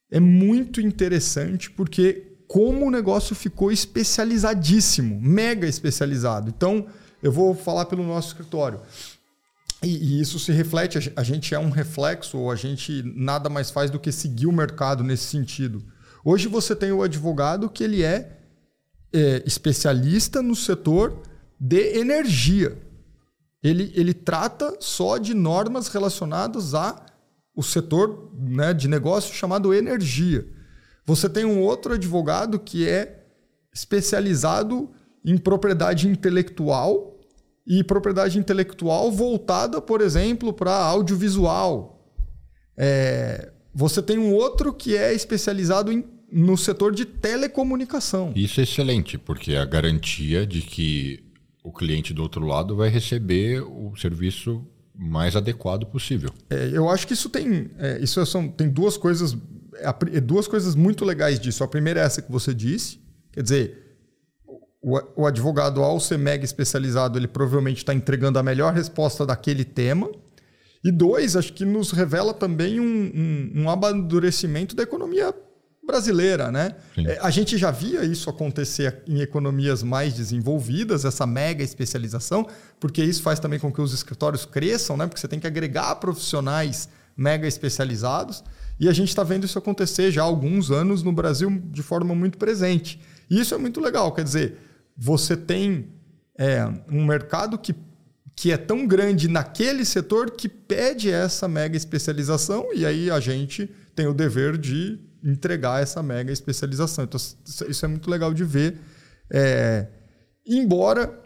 é 0.09 0.19
muito 0.19 0.81
interessante 0.81 1.69
porque 1.69 2.35
como 2.47 2.87
o 2.87 2.91
negócio 2.91 3.35
ficou 3.35 3.71
especializadíssimo, 3.71 5.19
mega 5.21 5.67
especializado. 5.67 6.49
Então, 6.49 6.87
eu 7.21 7.31
vou 7.31 7.53
falar 7.55 7.85
pelo 7.85 8.03
nosso 8.03 8.29
escritório. 8.29 8.81
E, 9.85 10.19
isso 10.19 10.39
se 10.39 10.51
reflete, 10.51 11.13
a 11.15 11.23
gente 11.23 11.53
é 11.53 11.59
um 11.59 11.69
reflexo, 11.69 12.37
ou 12.39 12.51
a 12.51 12.55
gente 12.55 13.03
nada 13.15 13.49
mais 13.49 13.69
faz 13.69 13.91
do 13.91 13.99
que 13.99 14.11
seguir 14.11 14.47
o 14.47 14.51
mercado 14.51 15.03
nesse 15.03 15.25
sentido. 15.25 15.83
Hoje 16.23 16.47
você 16.47 16.75
tem 16.75 16.91
o 16.91 17.03
advogado 17.03 17.69
que 17.69 17.83
ele 17.83 18.01
é, 18.01 18.39
é 19.13 19.43
especialista 19.45 20.41
no 20.41 20.55
setor 20.55 21.21
de 21.59 21.99
energia. 21.99 22.75
Ele, 23.61 23.91
ele 23.95 24.13
trata 24.13 24.75
só 24.79 25.19
de 25.19 25.35
normas 25.35 25.87
relacionadas 25.87 26.73
a 26.73 27.05
o 27.55 27.63
setor 27.63 28.31
né, 28.37 28.73
de 28.73 28.87
negócio 28.87 29.33
chamado 29.33 29.73
energia. 29.73 30.45
Você 31.05 31.29
tem 31.29 31.45
um 31.45 31.61
outro 31.61 31.93
advogado 31.93 32.59
que 32.59 32.87
é 32.89 33.23
especializado 33.73 34.89
em 35.23 35.37
propriedade 35.37 36.07
intelectual 36.07 37.14
e 37.65 37.84
propriedade 37.84 38.38
intelectual 38.38 39.12
voltada, 39.12 39.82
por 39.82 40.01
exemplo, 40.01 40.54
para 40.54 40.75
audiovisual. 40.75 42.13
É, 42.78 43.51
você 43.73 44.01
tem 44.01 44.17
um 44.17 44.34
outro 44.34 44.73
que 44.73 44.95
é 44.95 45.13
especializado 45.13 45.91
em, 45.91 46.06
no 46.32 46.58
setor 46.58 46.93
de 46.93 47.06
telecomunicação. 47.06 48.32
Isso 48.36 48.60
é 48.60 48.63
excelente, 48.63 49.17
porque 49.17 49.54
é 49.54 49.60
a 49.60 49.65
garantia 49.65 50.45
de 50.45 50.62
que 50.62 51.23
o 51.63 51.71
cliente 51.71 52.13
do 52.13 52.21
outro 52.21 52.45
lado 52.45 52.75
vai 52.75 52.89
receber 52.89 53.62
o 53.62 53.95
serviço 53.95 54.65
mais 54.93 55.36
adequado 55.36 55.86
possível. 55.86 56.30
É, 56.49 56.69
eu 56.71 56.89
acho 56.89 57.08
que 57.08 57.13
isso 57.13 57.30
tem, 57.30 57.69
é, 57.80 57.99
isso 58.01 58.23
são, 58.25 58.47
tem 58.47 58.69
duas 58.69 58.95
coisas, 58.95 59.36
é, 59.73 60.21
duas 60.21 60.47
coisas 60.47 60.75
muito 60.75 61.04
legais 61.04 61.39
disso. 61.39 61.63
A 61.63 61.67
primeira 61.67 61.99
é 61.99 62.04
essa 62.04 62.21
que 62.21 62.32
você 62.32 62.54
disse, 62.54 62.99
quer 63.32 63.41
dizer, 63.41 63.84
o, 65.15 65.25
advogado 65.25 65.81
ao 65.81 65.99
ser 65.99 66.19
mega 66.19 66.45
especializado, 66.45 67.17
ele 67.17 67.27
provavelmente 67.27 67.77
está 67.77 67.91
entregando 67.91 68.37
a 68.37 68.43
melhor 68.43 68.71
resposta 68.71 69.25
daquele 69.25 69.65
tema. 69.65 70.11
E 70.83 70.91
dois, 70.91 71.35
acho 71.35 71.53
que 71.53 71.65
nos 71.65 71.89
revela 71.91 72.35
também 72.35 72.79
um, 72.79 72.83
um, 72.85 73.63
um 73.63 73.69
amadurecimento 73.69 74.75
da 74.75 74.83
economia 74.83 75.33
brasileira, 75.83 76.51
né? 76.51 76.75
É, 76.97 77.17
a 77.19 77.31
gente 77.31 77.57
já 77.57 77.71
via 77.71 78.03
isso 78.03 78.29
acontecer 78.29 79.01
em 79.07 79.21
economias 79.21 79.81
mais 79.81 80.13
desenvolvidas, 80.13 81.03
essa 81.03 81.25
mega 81.25 81.63
especialização, 81.63 82.47
porque 82.79 83.03
isso 83.03 83.23
faz 83.23 83.39
também 83.39 83.59
com 83.59 83.71
que 83.71 83.81
os 83.81 83.91
escritórios 83.91 84.45
cresçam, 84.45 84.95
né? 84.95 85.07
Porque 85.07 85.19
você 85.19 85.27
tem 85.27 85.39
que 85.39 85.47
agregar 85.47 85.95
profissionais 85.95 86.89
mega 87.17 87.47
especializados. 87.47 88.43
E 88.79 88.87
a 88.87 88.93
gente 88.93 89.09
está 89.09 89.23
vendo 89.23 89.45
isso 89.45 89.57
acontecer 89.57 90.11
já 90.11 90.21
há 90.21 90.25
alguns 90.25 90.69
anos 90.69 91.01
no 91.01 91.11
Brasil 91.11 91.49
de 91.71 91.81
forma 91.81 92.13
muito 92.13 92.37
presente. 92.37 92.99
E 93.29 93.39
isso 93.39 93.55
é 93.55 93.57
muito 93.57 93.79
legal, 93.79 94.11
quer 94.11 94.23
dizer, 94.23 94.57
você 94.97 95.36
tem 95.36 95.93
é, 96.38 96.65
um 96.89 97.05
mercado 97.05 97.58
que, 97.58 97.75
que 98.36 98.51
é 98.51 98.58
tão 98.58 98.86
grande 98.88 99.27
naquele 99.27 99.86
setor 99.86 100.31
que 100.31 100.47
pede 100.47 101.10
essa 101.10 101.47
mega 101.47 101.75
especialização, 101.75 102.73
e 102.73 102.86
aí 102.86 103.10
a 103.10 103.19
gente 103.19 103.69
tem 103.95 104.08
o 104.08 104.13
dever 104.13 104.58
de 104.58 104.99
entregar 105.23 105.81
essa 105.81 106.03
mega 106.03 106.31
especialização. 106.31 107.03
Então, 107.03 107.19
isso 107.67 107.86
é 107.86 107.88
muito 107.88 108.10
legal 108.10 108.34
de 108.34 108.43
ver. 108.43 108.79
É, 109.31 109.88
embora 110.45 111.19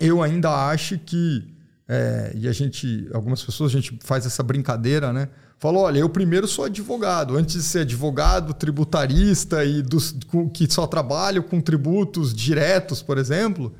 eu 0.00 0.22
ainda 0.22 0.50
ache 0.68 0.98
que, 0.98 1.56
é, 1.88 2.32
e 2.34 2.46
a 2.46 2.52
gente, 2.52 3.08
algumas 3.12 3.42
pessoas, 3.42 3.70
a 3.70 3.74
gente 3.80 3.98
faz 4.02 4.26
essa 4.26 4.42
brincadeira, 4.42 5.12
né? 5.12 5.28
Falou, 5.64 5.84
olha, 5.84 6.00
eu 6.00 6.10
primeiro 6.10 6.46
sou 6.46 6.66
advogado. 6.66 7.38
Antes 7.38 7.54
de 7.54 7.62
ser 7.62 7.78
advogado, 7.78 8.52
tributarista 8.52 9.64
e 9.64 9.80
dos, 9.80 10.14
que 10.52 10.70
só 10.70 10.86
trabalho 10.86 11.42
com 11.42 11.58
tributos 11.58 12.34
diretos, 12.34 13.02
por 13.02 13.16
exemplo, 13.16 13.72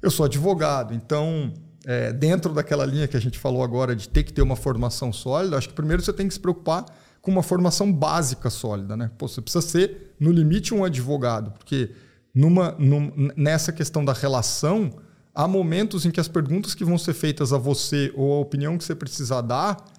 eu 0.00 0.08
sou 0.08 0.24
advogado. 0.24 0.94
Então, 0.94 1.52
é, 1.84 2.12
dentro 2.12 2.52
daquela 2.52 2.86
linha 2.86 3.08
que 3.08 3.16
a 3.16 3.20
gente 3.20 3.40
falou 3.40 3.64
agora 3.64 3.96
de 3.96 4.08
ter 4.08 4.22
que 4.22 4.32
ter 4.32 4.40
uma 4.40 4.54
formação 4.54 5.12
sólida, 5.12 5.58
acho 5.58 5.68
que 5.68 5.74
primeiro 5.74 6.00
você 6.00 6.12
tem 6.12 6.28
que 6.28 6.34
se 6.34 6.38
preocupar 6.38 6.86
com 7.20 7.32
uma 7.32 7.42
formação 7.42 7.92
básica 7.92 8.48
sólida. 8.48 8.96
Né? 8.96 9.10
Pô, 9.18 9.26
você 9.26 9.40
precisa 9.42 9.66
ser, 9.66 10.14
no 10.20 10.30
limite, 10.30 10.72
um 10.72 10.84
advogado, 10.84 11.50
porque 11.58 11.90
numa, 12.32 12.76
num, 12.78 13.32
nessa 13.36 13.72
questão 13.72 14.04
da 14.04 14.12
relação, 14.12 14.92
há 15.34 15.48
momentos 15.48 16.06
em 16.06 16.12
que 16.12 16.20
as 16.20 16.28
perguntas 16.28 16.72
que 16.72 16.84
vão 16.84 16.96
ser 16.96 17.14
feitas 17.14 17.52
a 17.52 17.58
você 17.58 18.12
ou 18.14 18.32
a 18.32 18.38
opinião 18.38 18.78
que 18.78 18.84
você 18.84 18.94
precisa 18.94 19.40
dar, 19.40 19.91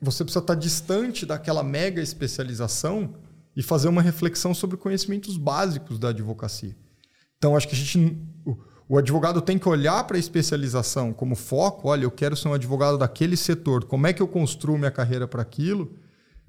você 0.00 0.24
precisa 0.24 0.40
estar 0.40 0.54
distante 0.54 1.24
daquela 1.24 1.62
mega 1.62 2.02
especialização 2.02 3.14
e 3.56 3.62
fazer 3.62 3.88
uma 3.88 4.02
reflexão 4.02 4.54
sobre 4.54 4.76
conhecimentos 4.76 5.36
básicos 5.36 5.98
da 5.98 6.08
advocacia. 6.08 6.76
Então, 7.38 7.56
acho 7.56 7.68
que 7.68 7.74
a 7.74 7.78
gente, 7.78 8.18
o, 8.44 8.56
o 8.88 8.98
advogado 8.98 9.40
tem 9.40 9.58
que 9.58 9.68
olhar 9.68 10.04
para 10.04 10.16
a 10.16 10.20
especialização 10.20 11.12
como 11.12 11.34
foco. 11.34 11.88
Olha, 11.88 12.04
eu 12.04 12.10
quero 12.10 12.36
ser 12.36 12.48
um 12.48 12.54
advogado 12.54 12.98
daquele 12.98 13.36
setor. 13.36 13.84
Como 13.84 14.06
é 14.06 14.12
que 14.12 14.22
eu 14.22 14.28
construo 14.28 14.78
minha 14.78 14.90
carreira 14.90 15.26
para 15.26 15.42
aquilo? 15.42 15.96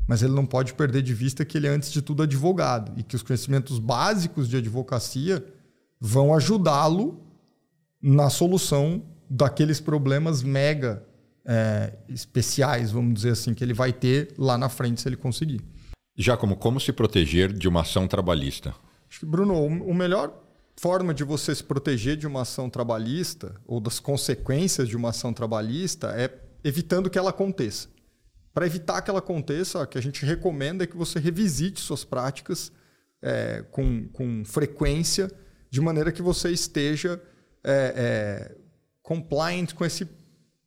mas 0.08 0.22
ele 0.22 0.34
não 0.34 0.46
pode 0.46 0.74
perder 0.74 1.02
de 1.02 1.14
vista 1.14 1.46
que 1.46 1.58
ele 1.58 1.68
é, 1.68 1.70
antes 1.70 1.92
de 1.92 2.02
tudo, 2.02 2.24
advogado 2.24 2.92
e 2.98 3.04
que 3.04 3.16
os 3.16 3.24
conhecimentos 3.24 3.80
básicos 3.80 4.50
de 4.50 4.58
advocacia 4.58 5.42
vão 6.00 6.34
ajudá-lo 6.34 7.22
na 8.02 8.30
solução 8.30 9.04
daqueles 9.30 9.80
problemas 9.80 10.44
mega 10.44 11.06
é, 11.46 11.94
especiais, 12.08 12.92
vamos 12.92 13.14
dizer 13.14 13.32
assim, 13.32 13.54
que 13.54 13.64
ele 13.64 13.74
vai 13.74 13.92
ter 13.92 14.34
lá 14.38 14.58
na 14.58 14.70
frente 14.70 15.02
se 15.02 15.08
ele 15.08 15.18
conseguir. 15.18 15.62
Já 16.18 16.38
como 16.38 16.56
como 16.56 16.80
se 16.80 16.92
proteger 16.92 17.52
de 17.52 17.68
uma 17.68 17.82
ação 17.82 18.08
trabalhista? 18.08 18.76
Acho 19.10 19.22
que, 19.22 19.26
Bruno, 19.26 19.66
o 19.66 19.94
melhor 19.94 20.34
forma 20.78 21.14
de 21.14 21.24
você 21.24 21.54
se 21.54 21.64
proteger 21.64 22.18
de 22.18 22.28
uma 22.28 22.42
ação 22.42 22.70
trabalhista 22.70 23.56
ou 23.66 23.80
das 23.80 24.00
consequências 24.00 24.88
de 24.88 24.96
uma 24.96 25.10
ação 25.10 25.34
trabalhista 25.34 26.08
é 26.16 26.34
evitando 26.64 27.10
que 27.10 27.18
ela 27.18 27.30
aconteça. 27.30 27.90
Para 28.54 28.66
evitar 28.66 29.02
que 29.02 29.10
ela 29.10 29.20
aconteça, 29.20 29.80
o 29.80 29.88
que 29.88 29.98
a 29.98 30.02
gente 30.02 30.26
recomenda 30.26 30.84
é 30.84 30.88
que 30.88 30.98
você 30.98 31.20
revisite 31.20 31.80
suas 31.80 32.04
práticas 32.04 32.72
é, 33.22 33.64
com, 33.72 34.08
com 34.10 34.44
frequência, 34.44 35.32
de 35.70 35.80
maneira 35.80 36.12
que 36.12 36.22
você 36.22 36.52
esteja 36.52 37.22
é, 37.64 37.94
é, 37.96 38.56
compliant 39.02 39.74
com 39.74 39.86
esse 39.86 40.06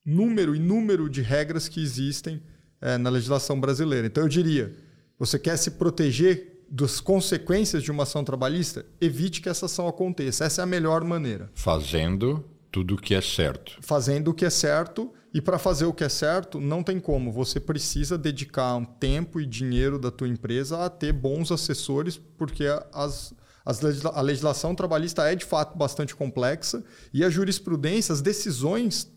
número 0.04 0.54
e 0.54 0.58
número 0.58 1.08
de 1.08 1.22
regras 1.22 1.68
que 1.68 1.82
existem 1.82 2.42
é, 2.80 2.98
na 2.98 3.10
legislação 3.10 3.58
brasileira. 3.58 4.06
Então, 4.06 4.24
eu 4.24 4.28
diria: 4.28 4.72
você 5.18 5.38
quer 5.38 5.56
se 5.56 5.72
proteger 5.72 6.64
das 6.68 7.00
consequências 7.00 7.82
de 7.82 7.90
uma 7.90 8.02
ação 8.02 8.24
trabalhista? 8.24 8.84
Evite 9.00 9.40
que 9.40 9.48
essa 9.48 9.66
ação 9.66 9.88
aconteça. 9.88 10.44
Essa 10.44 10.62
é 10.62 10.64
a 10.64 10.66
melhor 10.66 11.04
maneira. 11.04 11.50
Fazendo 11.54 12.44
tudo 12.70 12.94
o 12.94 12.98
que 13.00 13.14
é 13.14 13.20
certo. 13.20 13.78
Fazendo 13.80 14.32
o 14.32 14.34
que 14.34 14.44
é 14.44 14.50
certo. 14.50 15.12
E 15.32 15.40
para 15.40 15.58
fazer 15.58 15.84
o 15.84 15.92
que 15.92 16.04
é 16.04 16.08
certo, 16.08 16.60
não 16.60 16.82
tem 16.82 17.00
como. 17.00 17.32
Você 17.32 17.58
precisa 17.58 18.16
dedicar 18.16 18.76
um 18.76 18.84
tempo 18.84 19.40
e 19.40 19.46
dinheiro 19.46 19.98
da 19.98 20.10
tua 20.10 20.28
empresa 20.28 20.84
a 20.84 20.88
ter 20.88 21.12
bons 21.12 21.50
assessores, 21.50 22.20
porque 22.38 22.64
as, 22.92 23.34
as 23.64 23.80
legisla 23.80 24.12
a 24.14 24.20
legislação 24.20 24.76
trabalhista 24.76 25.28
é 25.28 25.34
de 25.34 25.44
fato 25.44 25.76
bastante 25.76 26.14
complexa 26.14 26.84
e 27.12 27.24
a 27.24 27.30
jurisprudência, 27.30 28.12
as 28.12 28.20
decisões 28.20 29.12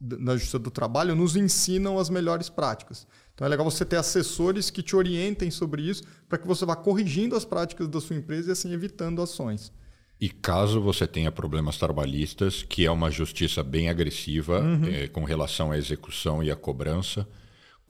na 0.00 0.34
Justiça 0.34 0.58
do 0.58 0.70
Trabalho 0.70 1.14
nos 1.14 1.36
ensinam 1.36 1.98
as 1.98 2.08
melhores 2.08 2.48
práticas. 2.48 3.06
Então 3.34 3.46
é 3.46 3.50
legal 3.50 3.64
você 3.64 3.84
ter 3.84 3.96
assessores 3.96 4.70
que 4.70 4.82
te 4.82 4.96
orientem 4.96 5.50
sobre 5.50 5.82
isso 5.82 6.02
para 6.28 6.38
que 6.38 6.46
você 6.46 6.64
vá 6.64 6.74
corrigindo 6.74 7.36
as 7.36 7.44
práticas 7.44 7.88
da 7.88 8.00
sua 8.00 8.16
empresa 8.16 8.48
e 8.48 8.52
assim 8.52 8.72
evitando 8.72 9.22
ações. 9.22 9.72
E 10.20 10.28
caso 10.28 10.80
você 10.80 11.06
tenha 11.06 11.32
problemas 11.32 11.78
trabalhistas, 11.78 12.62
que 12.62 12.84
é 12.84 12.90
uma 12.90 13.10
justiça 13.10 13.62
bem 13.62 13.88
agressiva 13.88 14.60
uhum. 14.60 14.84
é, 14.84 15.08
com 15.08 15.24
relação 15.24 15.72
à 15.72 15.78
execução 15.78 16.42
e 16.42 16.50
à 16.50 16.56
cobrança, 16.56 17.26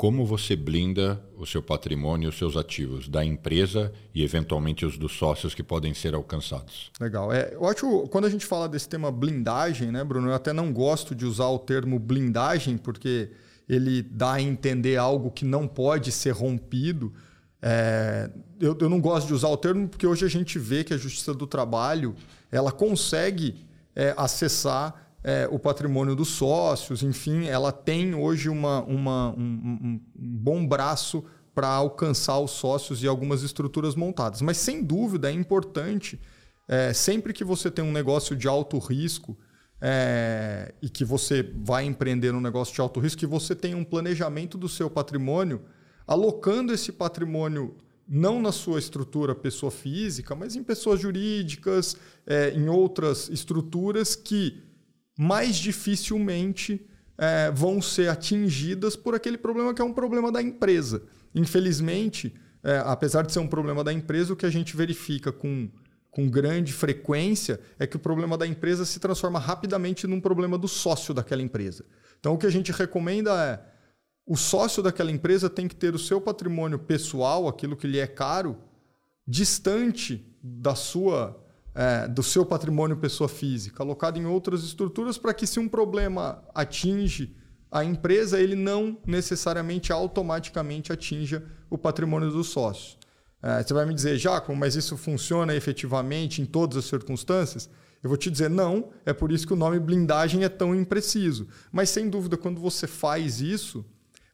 como 0.01 0.25
você 0.25 0.57
blinda 0.57 1.23
o 1.37 1.45
seu 1.45 1.63
patrimônio 1.63 2.25
e 2.25 2.31
os 2.31 2.39
seus 2.39 2.57
ativos 2.57 3.07
da 3.07 3.23
empresa 3.23 3.93
e 4.15 4.25
eventualmente 4.25 4.87
os 4.87 4.97
dos 4.97 5.13
sócios 5.13 5.53
que 5.53 5.63
podem 5.63 5.93
ser 5.93 6.15
alcançados? 6.15 6.91
Legal. 6.99 7.31
É, 7.31 7.53
eu 7.53 7.67
acho 7.67 8.09
quando 8.09 8.25
a 8.25 8.31
gente 8.31 8.47
fala 8.47 8.67
desse 8.67 8.89
tema 8.89 9.13
blindagem, 9.13 9.93
né, 9.93 10.03
Bruno? 10.03 10.29
Eu 10.31 10.35
até 10.35 10.55
não 10.55 10.73
gosto 10.73 11.15
de 11.15 11.27
usar 11.27 11.49
o 11.49 11.59
termo 11.59 11.99
blindagem 11.99 12.79
porque 12.79 13.29
ele 13.69 14.01
dá 14.01 14.33
a 14.33 14.41
entender 14.41 14.97
algo 14.97 15.31
que 15.31 15.45
não 15.45 15.69
pode 15.69 16.11
ser 16.13 16.31
rompido. 16.31 17.13
É, 17.61 18.31
eu, 18.59 18.75
eu, 18.81 18.89
não 18.89 19.03
gosto 19.03 19.27
de 19.27 19.35
usar 19.35 19.49
o 19.49 19.57
termo 19.59 19.87
porque 19.87 20.07
hoje 20.07 20.25
a 20.25 20.31
gente 20.31 20.59
vê 20.59 20.83
que 20.83 20.95
a 20.95 20.97
Justiça 20.97 21.35
do 21.35 21.47
Trabalho 21.47 22.15
ela 22.51 22.73
consegue 22.73 23.55
é, 23.95 24.15
acessar 24.17 25.10
é, 25.23 25.49
o 25.51 25.59
patrimônio 25.59 26.15
dos 26.15 26.29
sócios, 26.29 27.03
enfim, 27.03 27.47
ela 27.47 27.71
tem 27.71 28.15
hoje 28.15 28.49
uma, 28.49 28.83
uma 28.85 29.35
um, 29.37 29.41
um, 29.43 30.01
bom 30.15 30.67
braço 30.67 31.25
para 31.55 31.69
alcançar 31.69 32.39
os 32.39 32.53
sócios 32.53 33.03
e 33.03 33.07
algumas 33.07 33.43
estruturas 33.43 33.95
montadas. 33.95 34.41
Mas 34.41 34.57
sem 34.57 34.83
dúvida 34.83 35.31
é 35.31 35.35
importante, 35.35 36.19
é, 36.67 36.93
sempre 36.93 37.33
que 37.33 37.45
você 37.45 37.71
tem 37.71 37.85
um 37.85 37.93
negócio 37.93 38.35
de 38.35 38.49
alto 38.49 38.79
risco 38.79 39.37
é, 39.81 40.75
e 40.81 40.89
que 40.89 41.05
você 41.05 41.43
vai 41.43 41.85
empreender 41.85 42.35
um 42.35 42.41
negócio 42.41 42.75
de 42.75 42.81
alto 42.81 42.99
risco, 43.01 43.19
que 43.19 43.27
você 43.27 43.55
tenha 43.55 43.77
um 43.77 43.85
planejamento 43.85 44.57
do 44.57 44.69
seu 44.69 44.89
patrimônio 44.89 45.63
alocando 46.07 46.73
esse 46.73 46.93
patrimônio 46.93 47.77
não 48.09 48.43
na 48.43 48.51
sua 48.51 48.81
estrutura 48.81 49.35
pessoa 49.35 49.71
física, 49.71 50.35
mas 50.35 50.57
em 50.57 50.65
pessoas 50.65 51.01
jurídicas, 51.01 51.97
é, 52.27 52.51
em 52.51 52.69
outras 52.69 53.29
estruturas 53.29 54.17
que 54.17 54.61
mais 55.21 55.57
dificilmente 55.57 56.81
é, 57.19 57.51
vão 57.51 57.83
ser 57.83 58.09
atingidas 58.09 58.97
por 58.97 59.15
aquele 59.15 59.37
problema 59.37 59.75
que 59.75 59.83
é 59.83 59.85
um 59.85 59.93
problema 59.93 60.33
da 60.33 60.41
empresa. 60.41 61.03
Infelizmente, 61.35 62.35
é, 62.65 62.79
apesar 62.87 63.27
de 63.27 63.31
ser 63.35 63.39
um 63.39 63.47
problema 63.47 63.85
da 63.85 63.93
empresa, 63.93 64.33
o 64.33 64.37
que 64.37 64.47
a 64.47 64.51
gente 64.51 64.75
verifica 64.75 65.31
com, 65.31 65.69
com 66.11 66.27
grande 66.27 66.73
frequência 66.73 67.61
é 67.79 67.87
que 67.87 67.97
o 67.97 68.01
problema 68.01 68.39
da 68.39 68.47
empresa 68.47 68.87
se 68.87 68.99
transforma 68.99 69.39
rapidamente 69.39 70.07
num 70.07 70.23
problema 70.23 70.57
do 70.57 70.67
sócio 70.67 71.13
daquela 71.13 71.43
empresa. 71.43 71.85
Então, 72.19 72.33
o 72.33 72.39
que 72.39 72.47
a 72.47 72.51
gente 72.51 72.73
recomenda 72.73 73.31
é 73.45 73.63
o 74.27 74.39
sócio 74.39 74.83
daquela 74.83 75.11
empresa 75.11 75.51
tem 75.51 75.69
que 75.69 75.77
ter 75.77 75.95
o 75.95 75.99
seu 75.99 76.19
patrimônio 76.19 76.79
pessoal, 76.79 77.47
aquilo 77.47 77.77
que 77.77 77.87
lhe 77.87 77.99
é 77.99 78.07
caro, 78.07 78.57
distante 79.29 80.27
da 80.43 80.75
sua, 80.75 81.40
é, 81.75 82.09
do 82.09 82.23
seu 82.23 82.45
patrimônio 82.45 82.97
pessoa 82.97 83.29
física, 83.29 83.83
alocado 83.83 84.19
em 84.19 84.27
outras 84.27 84.65
estruturas 84.65 85.17
para 85.19 85.35
que 85.35 85.47
se 85.47 85.61
um 85.61 85.69
problema 85.69 86.43
atinge 86.55 87.37
a 87.71 87.85
empresa, 87.85 88.41
ele 88.41 88.57
não 88.57 88.99
necessariamente 89.07 89.93
automaticamente 89.93 90.93
atinja 90.93 91.45
o 91.69 91.79
patrimônio 91.79 92.31
do 92.31 92.43
sócio. 92.43 92.99
É, 93.43 93.63
você 93.63 93.73
vai 93.73 93.87
me 93.87 93.95
dizer, 93.95 94.19
Jacob, 94.19 94.57
mas 94.57 94.75
isso 94.75 94.97
funciona 94.97 95.55
efetivamente 95.55 96.43
em 96.43 96.45
todas 96.45 96.77
as 96.77 96.85
circunstâncias? 96.85 97.71
Eu 98.03 98.09
vou 98.09 98.17
te 98.17 98.31
dizer, 98.31 98.51
não, 98.51 98.91
é 99.05 99.13
por 99.13 99.31
isso 99.31 99.47
que 99.47 99.53
o 99.53 99.57
nome 99.57 99.79
blindagem 99.79 100.43
é 100.43 100.49
tão 100.49 100.75
impreciso. 100.75 101.47
Mas 101.71 101.91
sem 101.91 102.09
dúvida, 102.09 102.37
quando 102.37 102.61
você 102.61 102.87
faz 102.87 103.41
isso, 103.41 103.85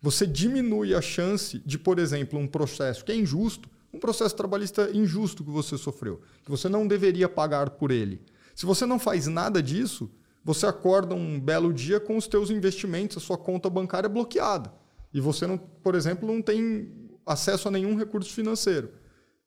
você 0.01 0.27
diminui 0.27 0.95
a 0.95 1.01
chance 1.01 1.61
de, 1.67 1.79
por 1.79 1.99
exemplo, 1.99 2.39
um 2.39 2.47
processo 2.47 3.05
que 3.05 3.13
é 3.13 3.17
injusto, 3.17 3.69
um 3.97 4.01
processo 4.01 4.37
trabalhista 4.37 4.91
injusto 4.93 5.43
que 5.43 5.51
você 5.51 5.77
sofreu, 5.77 6.21
que 6.45 6.51
você 6.51 6.69
não 6.69 6.87
deveria 6.87 7.29
pagar 7.29 7.71
por 7.71 7.91
ele. 7.91 8.23
Se 8.55 8.65
você 8.65 8.87
não 8.87 8.99
faz 8.99 9.27
nada 9.27 9.63
disso, 9.63 10.11
você 10.45 10.67
acorda 10.67 11.15
um 11.15 11.41
belo 11.41 11.73
dia 11.73 11.99
com 11.99 12.17
os 12.17 12.27
teus 12.27 12.51
investimentos, 12.51 13.17
a 13.17 13.21
sua 13.21 13.37
conta 13.37 13.69
bancária 13.69 14.09
bloqueada. 14.09 14.73
E 15.13 15.21
você, 15.21 15.47
não, 15.47 15.59
por 15.59 15.95
exemplo, 15.95 16.27
não 16.27 16.41
tem 16.41 17.11
acesso 17.27 17.69
a 17.69 17.71
nenhum 17.71 17.97
recurso 17.97 18.33
financeiro. 18.33 18.91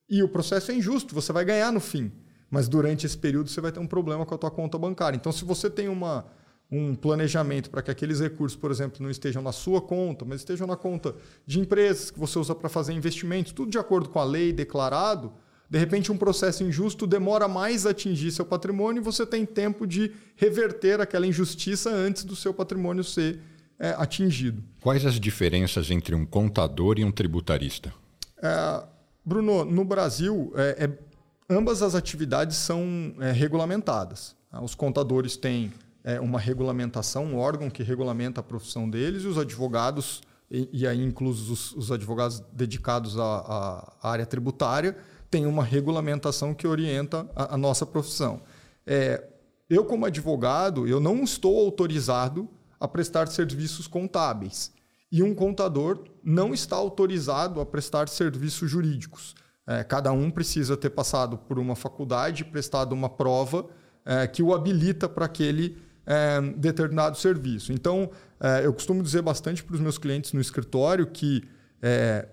E 0.09 0.21
o 0.23 0.27
processo 0.27 0.71
é 0.71 0.75
injusto, 0.75 1.15
você 1.15 1.31
vai 1.31 1.45
ganhar 1.45 1.71
no 1.71 1.79
fim. 1.79 2.11
Mas 2.49 2.67
durante 2.67 3.05
esse 3.05 3.17
período 3.17 3.49
você 3.49 3.61
vai 3.61 3.71
ter 3.71 3.79
um 3.79 3.87
problema 3.87 4.25
com 4.25 4.33
a 4.33 4.37
tua 4.37 4.51
conta 4.51 4.77
bancária. 4.77 5.15
Então, 5.15 5.31
se 5.31 5.45
você 5.45 5.69
tem 5.69 5.87
uma 5.87 6.25
um 6.71 6.93
planejamento 6.93 7.69
para 7.69 7.81
que 7.81 7.89
aqueles 7.89 8.19
recursos, 8.19 8.57
por 8.57 8.69
exemplo, 8.69 9.01
não 9.01 9.09
estejam 9.09 9.41
na 9.41 9.51
sua 9.51 9.81
conta, 9.81 10.23
mas 10.23 10.41
estejam 10.41 10.67
na 10.67 10.75
conta 10.75 11.15
de 11.45 11.59
empresas 11.59 12.11
que 12.11 12.19
você 12.19 12.37
usa 12.37 12.53
para 12.53 12.69
fazer 12.69 12.93
investimentos, 12.93 13.51
tudo 13.51 13.71
de 13.71 13.79
acordo 13.79 14.09
com 14.09 14.19
a 14.19 14.23
lei 14.23 14.53
declarado, 14.53 15.33
de 15.69 15.77
repente 15.77 16.11
um 16.11 16.17
processo 16.17 16.63
injusto 16.63 17.07
demora 17.07 17.47
mais 17.47 17.85
a 17.85 17.91
atingir 17.91 18.31
seu 18.31 18.45
patrimônio 18.45 19.01
e 19.01 19.03
você 19.03 19.25
tem 19.25 19.45
tempo 19.45 19.85
de 19.87 20.11
reverter 20.35 20.99
aquela 21.01 21.25
injustiça 21.25 21.89
antes 21.89 22.23
do 22.23 22.35
seu 22.35 22.53
patrimônio 22.53 23.03
ser 23.03 23.39
é, 23.79 23.89
atingido. 23.97 24.63
Quais 24.81 25.05
as 25.05 25.19
diferenças 25.19 25.89
entre 25.89 26.13
um 26.13 26.25
contador 26.25 26.99
e 26.99 27.05
um 27.05 27.11
tributarista? 27.11 27.93
É, 28.41 28.83
Bruno, 29.25 29.63
no 29.65 29.85
Brasil, 29.85 30.51
é, 30.55 30.85
é 30.85 31.09
ambas 31.49 31.81
as 31.81 31.95
atividades 31.95 32.57
são 32.57 33.13
é, 33.19 33.31
regulamentadas. 33.31 34.35
Os 34.63 34.73
contadores 34.73 35.37
têm 35.37 35.71
é, 36.03 36.19
uma 36.19 36.39
regulamentação, 36.39 37.25
um 37.25 37.37
órgão 37.37 37.69
que 37.69 37.83
regulamenta 37.83 38.39
a 38.39 38.43
profissão 38.43 38.89
deles, 38.89 39.23
e 39.23 39.27
os 39.27 39.37
advogados, 39.37 40.21
e, 40.49 40.69
e 40.71 40.87
aí 40.87 41.03
inclusos 41.03 41.49
os, 41.49 41.75
os, 41.75 41.91
advogados 41.91 42.41
dedicados 42.51 43.17
à, 43.19 43.93
à, 44.01 44.09
área 44.09 44.25
tributária, 44.25 44.97
têm 45.29 45.45
uma 45.45 45.63
regulamentação 45.63 46.53
que 46.53 46.67
orienta 46.67 47.29
a, 47.35 47.55
a 47.55 47.57
nossa 47.57 47.85
profissão. 47.85 48.41
É, 48.85 49.23
eu, 49.69 49.85
como 49.85 50.05
advogado, 50.05 50.87
eu 50.87 50.99
não 50.99 51.23
estou 51.23 51.59
autorizado 51.59 52.49
a 52.79 52.87
prestar 52.87 53.27
serviços 53.27 53.87
contábeis. 53.87 54.71
E 55.11 55.21
um 55.21 55.33
contador 55.33 56.05
não 56.23 56.53
está 56.53 56.75
autorizado 56.75 57.59
a 57.59 57.65
prestar 57.65 58.07
serviços 58.07 58.69
jurídicos. 58.69 59.35
É, 59.67 59.83
cada 59.83 60.11
um 60.11 60.31
precisa 60.31 60.75
ter 60.75 60.89
passado 60.89 61.37
por 61.37 61.59
uma 61.59 61.75
faculdade, 61.75 62.43
prestado 62.45 62.93
uma 62.93 63.09
prova 63.09 63.67
é, 64.05 64.25
que 64.25 64.41
o 64.41 64.53
habilita 64.53 65.07
para 65.07 65.25
aquele 65.25 65.77
é, 66.09 66.41
determinado 66.57 67.15
serviço. 67.15 67.71
Então, 67.71 68.09
é, 68.39 68.65
eu 68.65 68.73
costumo 68.73 69.03
dizer 69.03 69.21
bastante 69.21 69.63
para 69.63 69.75
os 69.75 69.79
meus 69.79 69.99
clientes 69.99 70.33
no 70.33 70.41
escritório 70.41 71.05
que 71.05 71.43
é, 71.83 72.27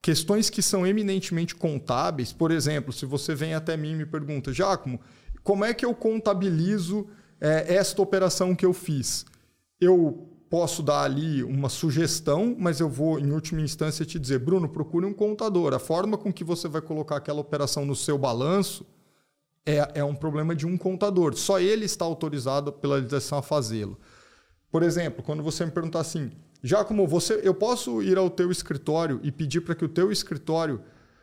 questões 0.00 0.48
que 0.48 0.62
são 0.62 0.86
eminentemente 0.86 1.52
contábeis, 1.56 2.32
por 2.32 2.52
exemplo, 2.52 2.92
se 2.92 3.04
você 3.04 3.34
vem 3.34 3.54
até 3.54 3.76
mim 3.76 3.90
e 3.90 3.96
me 3.96 4.06
pergunta, 4.06 4.52
Giacomo, 4.52 5.00
como 5.42 5.64
é 5.64 5.74
que 5.74 5.84
eu 5.84 5.92
contabilizo 5.94 7.08
é, 7.40 7.74
esta 7.74 8.00
operação 8.00 8.54
que 8.54 8.64
eu 8.64 8.72
fiz? 8.72 9.26
Eu 9.80 10.28
posso 10.48 10.80
dar 10.80 11.02
ali 11.02 11.42
uma 11.42 11.68
sugestão, 11.68 12.54
mas 12.56 12.78
eu 12.78 12.88
vou, 12.88 13.18
em 13.18 13.32
última 13.32 13.60
instância, 13.60 14.06
te 14.06 14.18
dizer, 14.18 14.38
Bruno, 14.38 14.68
procure 14.68 15.04
um 15.04 15.12
contador. 15.12 15.74
A 15.74 15.78
forma 15.78 16.16
com 16.16 16.32
que 16.32 16.44
você 16.44 16.68
vai 16.68 16.80
colocar 16.80 17.16
aquela 17.16 17.40
operação 17.40 17.84
no 17.84 17.96
seu 17.96 18.16
balanço 18.16 18.86
é, 19.68 20.00
é 20.00 20.04
um 20.04 20.14
problema 20.14 20.56
de 20.56 20.66
um 20.66 20.78
contador. 20.78 21.36
Só 21.36 21.60
ele 21.60 21.84
está 21.84 22.06
autorizado 22.06 22.72
pela 22.72 22.96
legislação 22.96 23.36
a 23.36 23.42
fazê-lo. 23.42 23.98
Por 24.70 24.82
exemplo, 24.82 25.22
quando 25.22 25.42
você 25.42 25.66
me 25.66 25.70
perguntar 25.70 26.00
assim, 26.00 26.30
já 26.62 26.82
como 26.82 27.06
você, 27.06 27.38
eu 27.44 27.52
posso 27.52 28.02
ir 28.02 28.16
ao 28.16 28.30
teu 28.30 28.50
escritório 28.50 29.20
e 29.22 29.30
pedir 29.30 29.60
para 29.60 29.74
que 29.74 29.84
o 29.84 29.88
teu 29.88 30.10
escritório 30.10 30.80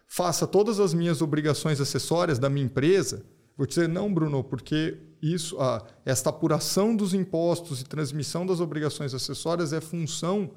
faça 0.08 0.46
todas 0.46 0.80
as 0.80 0.94
minhas 0.94 1.24
obrigações 1.24 1.82
acessórias 1.82 2.38
da 2.38 2.48
minha 2.48 2.68
empresa? 2.68 3.26
Vou 3.58 3.66
dizer 3.66 3.90
não, 3.90 4.14
Bruno, 4.14 4.44
porque 4.44 4.98
isso, 5.20 5.58
esta 6.06 6.30
apuração 6.30 6.96
dos 6.96 7.16
impostos 7.16 7.82
e 7.82 7.86
transmissão 7.86 8.46
das 8.46 8.60
obrigações 8.60 9.14
acessórias 9.16 9.74
é 9.74 9.82
função 9.82 10.52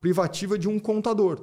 privativa 0.00 0.56
de 0.56 0.68
um 0.68 0.78
contador. 0.78 1.42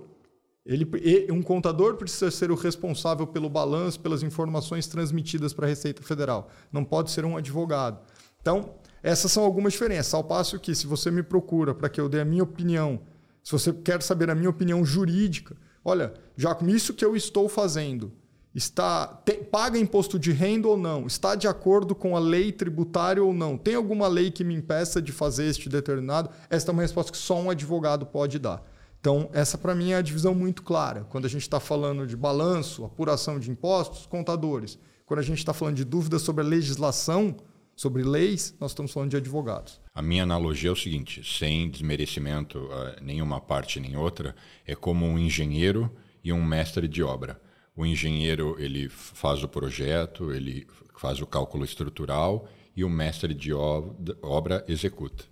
Ele, 0.66 0.88
um 1.32 1.42
contador 1.42 1.96
precisa 1.96 2.30
ser 2.30 2.52
o 2.52 2.56
responsável 2.56 3.26
pelo 3.26 3.50
balanço, 3.50 4.00
pelas 4.00 4.22
informações 4.22 4.86
transmitidas 4.86 5.54
para 5.54 5.66
a 5.66 5.70
Receita 5.70 6.04
Federal. 6.04 6.50
Não 6.72 6.84
pode 6.84 7.10
ser 7.10 7.26
um 7.26 7.36
advogado. 7.36 8.00
Então, 8.40 8.76
essas 9.02 9.32
são 9.32 9.44
algumas 9.44 9.74
diferenças. 9.74 10.14
Ao 10.14 10.24
passo 10.24 10.60
que, 10.60 10.76
se 10.76 10.86
você 10.86 11.10
me 11.10 11.24
procura 11.24 11.74
para 11.74 11.90
que 11.90 12.00
eu 12.00 12.08
dê 12.08 12.22
a 12.22 12.26
minha 12.26 12.44
opinião, 12.44 13.02
se 13.44 13.52
você 13.52 13.74
quer 13.74 14.02
saber 14.04 14.30
a 14.30 14.36
minha 14.36 14.50
opinião 14.50 14.86
jurídica, 14.86 15.56
olha, 15.84 16.14
Jacob, 16.38 16.70
isso 16.70 16.94
que 16.94 17.04
eu 17.04 17.16
estou 17.16 17.50
fazendo 17.50 18.12
está 18.54 19.08
te, 19.26 19.34
paga 19.34 19.80
imposto 19.80 20.20
de 20.20 20.32
renda 20.32 20.68
ou 20.68 20.78
não? 20.78 21.08
Está 21.08 21.34
de 21.34 21.48
acordo 21.48 21.96
com 21.96 22.16
a 22.16 22.20
lei 22.20 22.52
tributária 22.52 23.24
ou 23.24 23.34
não? 23.34 23.58
Tem 23.58 23.74
alguma 23.74 24.08
lei 24.08 24.30
que 24.30 24.44
me 24.44 24.54
impeça 24.54 25.02
de 25.02 25.12
fazer 25.12 25.46
este 25.46 25.70
determinado? 25.70 26.30
Esta 26.50 26.72
é 26.72 26.74
uma 26.74 26.84
resposta 26.84 27.12
que 27.12 27.18
só 27.18 27.40
um 27.40 27.50
advogado 27.50 28.06
pode 28.06 28.38
dar. 28.38 28.64
Então, 29.02 29.32
essa 29.34 29.58
para 29.58 29.74
mim 29.74 29.94
é 29.94 29.96
a 29.96 30.02
divisão 30.02 30.36
muito 30.36 30.62
clara. 30.62 31.08
Quando 31.10 31.26
a 31.26 31.30
gente 31.30 31.42
está 31.42 31.60
falando 31.60 32.06
de 32.06 32.16
balanço, 32.16 32.86
apuração 32.86 33.40
de 33.40 33.50
impostos, 33.50 34.06
contadores. 34.06 34.78
Quando 35.08 35.20
a 35.20 35.24
gente 35.24 35.40
está 35.40 35.54
falando 35.56 35.76
de 35.76 35.84
dúvidas 35.84 36.22
sobre 36.22 36.44
a 36.44 36.48
legislação, 36.48 37.36
sobre 37.76 38.04
leis, 38.04 38.56
nós 38.60 38.72
estamos 38.72 38.92
falando 38.92 39.10
de 39.10 39.18
advogados. 39.18 39.82
A 39.92 40.04
minha 40.04 40.22
analogia 40.22 40.70
é 40.70 40.72
o 40.72 40.76
seguinte: 40.76 41.24
sem 41.26 41.68
desmerecimento 41.68 42.60
uh, 42.60 43.04
nenhuma 43.04 43.42
parte 43.42 43.80
nem 43.80 43.98
outra, 43.98 44.36
é 44.68 44.76
como 44.76 45.04
um 45.04 45.18
engenheiro 45.18 45.92
e 46.24 46.32
um 46.32 46.46
mestre 46.46 46.88
de 46.88 47.02
obra. 47.02 47.42
O 47.76 47.84
engenheiro 47.84 48.56
ele 48.60 48.88
faz 48.88 49.44
o 49.44 49.48
projeto, 49.48 50.32
ele 50.32 50.68
faz 50.96 51.20
o 51.20 51.26
cálculo 51.26 51.66
estrutural 51.66 52.48
e 52.76 52.84
o 52.84 52.90
mestre 52.90 53.34
de 53.34 53.52
obra 53.52 54.64
executa. 54.68 55.24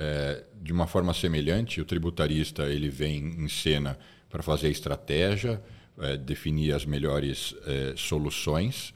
É, 0.00 0.44
de 0.62 0.72
uma 0.72 0.86
forma 0.86 1.12
semelhante, 1.12 1.80
o 1.80 1.84
tributarista 1.84 2.64
ele 2.66 2.88
vem 2.88 3.44
em 3.44 3.48
cena 3.48 3.98
para 4.30 4.42
fazer 4.42 4.68
a 4.68 4.70
estratégia, 4.70 5.60
é, 5.98 6.16
definir 6.16 6.72
as 6.72 6.84
melhores 6.84 7.54
é, 7.66 7.94
soluções 7.96 8.94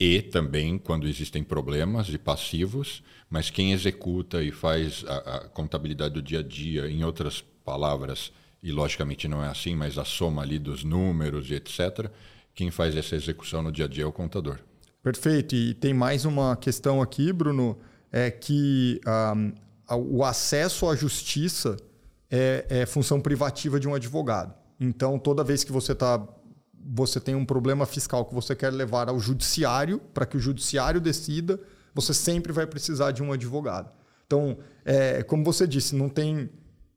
e 0.00 0.22
também 0.22 0.78
quando 0.78 1.08
existem 1.08 1.42
problemas 1.42 2.08
e 2.08 2.16
passivos, 2.16 3.02
mas 3.28 3.50
quem 3.50 3.72
executa 3.72 4.42
e 4.42 4.50
faz 4.50 5.04
a, 5.06 5.16
a, 5.16 5.48
contabilidade 5.48 6.14
do 6.14 6.22
dia 6.22 6.38
a 6.38 6.42
dia, 6.42 6.88
em 6.88 7.04
outras 7.04 7.44
palavras, 7.64 8.32
e 8.62 8.70
logicamente 8.70 9.28
não 9.28 9.44
é 9.44 9.48
assim, 9.48 9.74
mas 9.74 9.98
a 9.98 10.04
soma 10.04 10.42
ali 10.42 10.58
dos 10.58 10.84
números 10.84 11.50
e 11.50 11.54
etc., 11.54 12.10
quem 12.54 12.70
faz 12.70 12.96
essa 12.96 13.14
execução 13.14 13.62
no 13.62 13.70
dia 13.70 13.84
a 13.84 13.88
dia 13.88 14.04
é 14.04 14.06
o 14.06 14.12
contador. 14.12 14.58
Perfeito. 15.02 15.54
E 15.54 15.74
tem 15.74 15.94
mais 15.94 16.24
uma 16.24 16.56
questão 16.56 17.00
aqui, 17.00 17.32
Bruno, 17.32 17.78
é 18.10 18.30
que 18.30 19.00
um, 19.06 19.52
o 19.96 20.24
acesso 20.24 20.88
à 20.88 20.94
justiça 20.94 21.76
é, 22.30 22.66
é, 22.68 22.86
função 22.86 23.20
privativa 23.20 23.80
de 23.80 23.88
um 23.88 23.94
advogado. 23.94 24.54
Então, 24.78 25.18
toda 25.18 25.42
vez 25.42 25.64
que 25.64 25.72
você 25.72 25.94
tá, 25.94 26.22
você 26.84 27.18
tem 27.18 27.34
um 27.34 27.44
problema 27.44 27.86
fiscal 27.86 28.24
que 28.24 28.34
você 28.34 28.54
quer 28.54 28.70
levar 28.70 29.08
ao 29.08 29.18
judiciário, 29.18 29.98
para 30.12 30.26
que 30.26 30.36
o 30.36 30.40
judiciário 30.40 31.00
decida, 31.00 31.58
você 31.94 32.14
sempre 32.14 32.52
vai 32.52 32.66
precisar 32.66 33.12
de 33.12 33.22
um 33.22 33.32
advogado. 33.32 33.90
Então, 34.26 34.58
é, 34.84 35.22
como 35.22 35.42
você 35.42 35.66
disse, 35.66 35.96
não 35.96 36.08
tem 36.08 36.50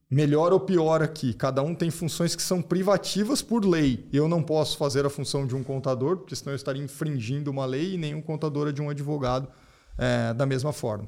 melhor 0.09 0.51
ou 0.51 0.59
pior 0.59 1.01
aqui. 1.01 1.33
Cada 1.33 1.63
um 1.63 1.73
tem 1.73 1.89
funções 1.89 2.35
que 2.35 2.41
são 2.41 2.61
privativas 2.61 3.41
por 3.41 3.63
lei. 3.65 4.05
Eu 4.11 4.27
não 4.27 4.43
posso 4.43 4.77
fazer 4.77 5.05
a 5.05 5.09
função 5.09 5.47
de 5.47 5.55
um 5.55 5.63
contador, 5.63 6.17
porque 6.17 6.35
senão 6.35 6.51
eu 6.51 6.57
estaria 6.57 6.83
infringindo 6.83 7.49
uma 7.49 7.65
lei, 7.65 7.93
e 7.93 7.97
nenhum 7.97 8.21
contador 8.21 8.67
é 8.67 8.71
de 8.73 8.81
um 8.81 8.89
advogado 8.89 9.47
é, 9.97 10.33
da 10.33 10.45
mesma 10.45 10.73
forma. 10.73 11.07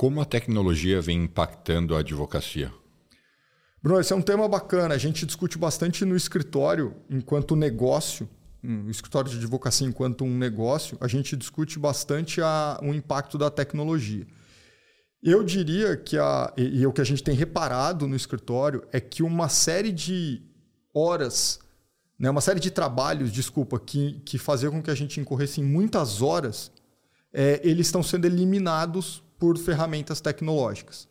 Como 0.00 0.18
a 0.18 0.24
tecnologia 0.24 0.98
vem 1.02 1.24
impactando 1.24 1.94
a 1.94 1.98
advocacia? 1.98 2.72
Bruno, 3.82 4.00
esse 4.00 4.10
é 4.10 4.16
um 4.16 4.22
tema 4.22 4.48
bacana. 4.48 4.94
A 4.94 4.96
gente 4.96 5.26
discute 5.26 5.58
bastante 5.58 6.06
no 6.06 6.16
escritório 6.16 6.96
enquanto 7.10 7.54
negócio, 7.54 8.26
o 8.64 8.88
escritório 8.88 9.30
de 9.30 9.36
advocacia 9.36 9.86
enquanto 9.86 10.24
um 10.24 10.38
negócio, 10.38 10.96
a 11.02 11.06
gente 11.06 11.36
discute 11.36 11.78
bastante 11.78 12.40
a, 12.40 12.80
o 12.82 12.94
impacto 12.94 13.36
da 13.36 13.50
tecnologia. 13.50 14.26
Eu 15.22 15.44
diria 15.44 15.98
que 15.98 16.16
a, 16.16 16.50
e, 16.56 16.80
e 16.80 16.86
o 16.86 16.94
que 16.94 17.02
a 17.02 17.04
gente 17.04 17.22
tem 17.22 17.34
reparado 17.34 18.08
no 18.08 18.16
escritório 18.16 18.82
é 18.92 19.00
que 19.00 19.22
uma 19.22 19.50
série 19.50 19.92
de 19.92 20.40
horas, 20.94 21.60
né, 22.18 22.30
uma 22.30 22.40
série 22.40 22.58
de 22.58 22.70
trabalhos, 22.70 23.30
desculpa, 23.30 23.78
que, 23.78 24.22
que 24.24 24.38
faziam 24.38 24.72
com 24.72 24.82
que 24.82 24.90
a 24.90 24.94
gente 24.94 25.20
incorresse 25.20 25.60
em 25.60 25.64
muitas 25.64 26.22
horas, 26.22 26.72
é, 27.34 27.60
eles 27.62 27.88
estão 27.88 28.02
sendo 28.02 28.24
eliminados 28.24 29.22
por 29.40 29.58
ferramentas 29.58 30.20
tecnológicas. 30.20 31.08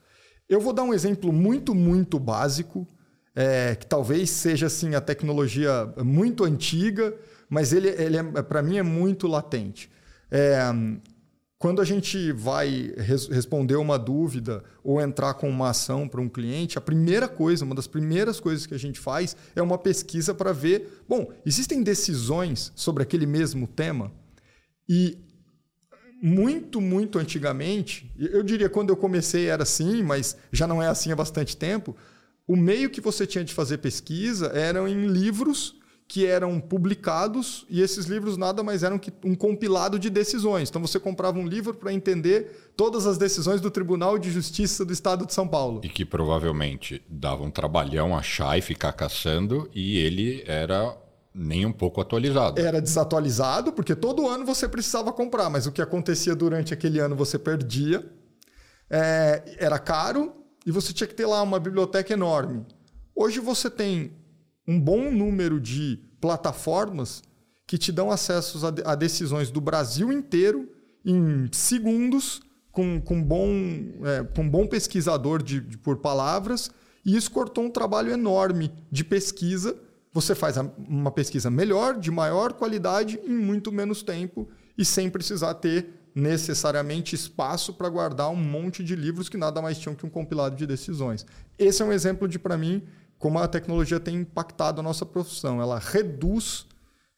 Eu 0.48 0.62
vou 0.62 0.72
dar 0.72 0.84
um 0.84 0.94
exemplo 0.94 1.34
muito, 1.34 1.76
muito 1.76 2.18
básico, 2.18 2.88
é, 3.36 3.76
que 3.76 3.86
talvez 3.86 4.30
seja 4.30 4.68
assim 4.68 4.96
a 4.96 5.02
tecnologia 5.02 5.92
muito 6.04 6.46
antiga, 6.46 7.14
mas 7.50 7.74
ele, 7.74 7.90
ele 7.90 8.18
é, 8.18 8.24
para 8.44 8.62
mim 8.62 8.78
é 8.78 8.84
muito 8.84 9.28
latente. 9.28 9.90
É, 10.32 10.62
quando 11.58 11.82
a 11.82 11.86
gente 11.86 12.32
vai 12.32 12.94
res 12.96 13.28
responder 13.28 13.76
uma 13.76 14.00
dúvida 14.00 14.64
ou 14.84 15.02
entrar 15.02 15.34
com 15.34 15.50
uma 15.50 15.72
ação 15.72 16.08
para 16.08 16.22
um 16.22 16.30
cliente, 16.30 16.78
a 16.78 16.82
primeira 16.82 17.28
coisa, 17.28 17.66
uma 17.66 17.76
das 17.76 17.88
primeiras 17.88 18.40
coisas 18.40 18.66
que 18.66 18.74
a 18.74 18.80
gente 18.80 19.00
faz 19.00 19.36
é 19.56 19.62
uma 19.62 19.78
pesquisa 19.78 20.34
para 20.34 20.54
ver, 20.54 21.04
bom, 21.08 21.32
existem 21.46 21.84
decisões 21.84 22.72
sobre 22.76 23.04
aquele 23.04 23.26
mesmo 23.26 23.68
tema 23.68 24.12
e 24.88 25.18
muito, 26.22 26.82
muito 26.82 27.18
antigamente, 27.18 28.12
eu 28.18 28.44
diria 28.44 28.70
quando 28.70 28.90
eu 28.90 28.98
comecei 28.98 29.48
era 29.48 29.64
assim, 29.64 30.04
mas 30.04 30.38
já 30.52 30.68
não 30.68 30.82
é 30.82 30.88
assim 30.88 31.12
há 31.12 31.16
bastante 31.16 31.56
tempo, 31.56 31.96
o 32.48 32.56
meio 32.56 32.90
que 32.90 33.00
você 33.00 33.26
tinha 33.26 33.44
de 33.44 33.54
fazer 33.54 33.78
pesquisa 33.78 34.48
eram 34.48 34.88
em 34.88 35.08
livros 35.08 35.80
que 36.10 36.26
eram 36.26 36.60
publicados 36.60 37.68
e 37.70 37.82
esses 37.82 38.08
livros 38.08 38.36
nada 38.36 38.64
mais 38.64 38.82
eram 38.82 38.98
que 38.98 39.14
um 39.24 39.36
compilado 39.36 40.00
de 40.00 40.10
decisões. 40.10 40.68
Então 40.68 40.82
você 40.82 41.00
comprava 41.00 41.38
um 41.38 41.48
livro 41.48 41.76
para 41.76 41.94
entender 41.94 42.72
todas 42.76 43.06
as 43.06 43.20
decisões 43.20 43.62
do 43.62 43.70
Tribunal 43.70 44.18
de 44.18 44.32
Justiça 44.32 44.84
do 44.84 44.92
Estado 44.92 45.28
de 45.28 45.34
São 45.36 45.48
Paulo. 45.48 45.82
E 45.84 45.90
que 45.90 46.04
provavelmente 46.04 47.00
dava 47.08 47.44
um 47.44 47.52
trabalhão 47.52 48.18
achar 48.18 48.58
e 48.58 48.62
ficar 48.62 48.92
caçando 48.94 49.70
e 49.72 50.00
ele 50.00 50.44
era 50.48 50.98
nem 51.34 51.66
um 51.66 51.72
pouco 51.72 52.02
atualizado. 52.02 52.60
Era 52.60 52.82
desatualizado, 52.82 53.72
porque 53.72 53.96
todo 53.96 54.28
ano 54.28 54.46
você 54.46 54.68
precisava 54.68 55.12
comprar, 55.14 55.50
mas 55.50 55.66
o 55.66 55.72
que 55.72 55.82
acontecia 55.82 56.36
durante 56.36 56.74
aquele 56.74 57.00
ano 57.00 57.16
você 57.16 57.38
perdia. 57.38 58.08
É, 58.90 59.58
era 59.60 59.78
caro 59.78 60.34
e 60.66 60.72
você 60.72 60.92
tinha 60.92 61.08
que 61.08 61.14
ter 61.14 61.26
lá 61.26 61.42
uma 61.42 61.60
biblioteca 61.60 62.12
enorme. 62.12 62.66
Hoje 63.16 63.40
você 63.40 63.70
tem 63.70 64.14
um 64.68 64.80
bom 64.80 65.12
número 65.12 65.60
de 65.60 66.00
plataformas 66.20 67.22
que 67.66 67.78
te 67.78 67.92
dão 67.92 68.10
acesso 68.10 68.60
a, 68.84 68.96
decisões 68.96 69.52
do 69.52 69.62
Brasil 69.62 70.12
inteiro 70.12 70.70
em 71.06 71.48
segundos, 71.52 72.42
com, 72.72 73.00
com, 73.00 73.24
bom, 73.24 73.48
é, 74.04 74.24
com 74.36 74.42
um 74.42 74.50
bom 74.50 74.66
pesquisador 74.66 75.42
de, 75.44 75.60
de, 75.62 75.78
por 75.78 75.98
palavras, 75.98 76.72
e 77.06 77.16
isso 77.16 77.32
cortou 77.32 77.64
um 77.64 77.70
trabalho 77.70 78.12
enorme 78.12 78.72
de 78.92 79.04
pesquisa 79.04 79.76
você 80.12 80.34
faz 80.34 80.58
uma 80.58 81.12
pesquisa 81.12 81.50
melhor, 81.50 81.98
de 81.98 82.10
maior 82.10 82.54
qualidade, 82.54 83.20
em 83.24 83.36
muito 83.36 83.72
menos 83.72 84.02
tempo 84.02 84.50
e 84.78 84.84
sem 84.84 85.10
precisar 85.10 85.54
ter 85.56 86.00
necessariamente 86.16 87.16
espaço 87.16 87.74
para 87.74 87.90
guardar 87.90 88.30
um 88.30 88.36
monte 88.36 88.84
de 88.84 88.96
livros 88.96 89.30
que 89.30 89.38
nada 89.38 89.62
mais 89.62 89.78
tinham 89.78 89.96
que 89.96 90.06
um 90.06 90.10
compilado 90.10 90.56
de 90.56 90.66
decisões. 90.66 91.26
Esse 91.58 91.82
é 91.82 91.86
um 91.86 91.94
exemplo 91.94 92.28
de, 92.28 92.40
para 92.40 92.58
mim, 92.58 92.84
como 93.18 93.38
a 93.38 93.48
tecnologia 93.48 94.00
tem 94.00 94.16
impactado 94.16 94.80
a 94.80 94.84
nossa 94.84 95.06
profissão. 95.06 95.62
Ela 95.62 95.78
reduz, 95.78 96.66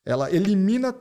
ela 0.05 0.31
elimina 0.31 0.93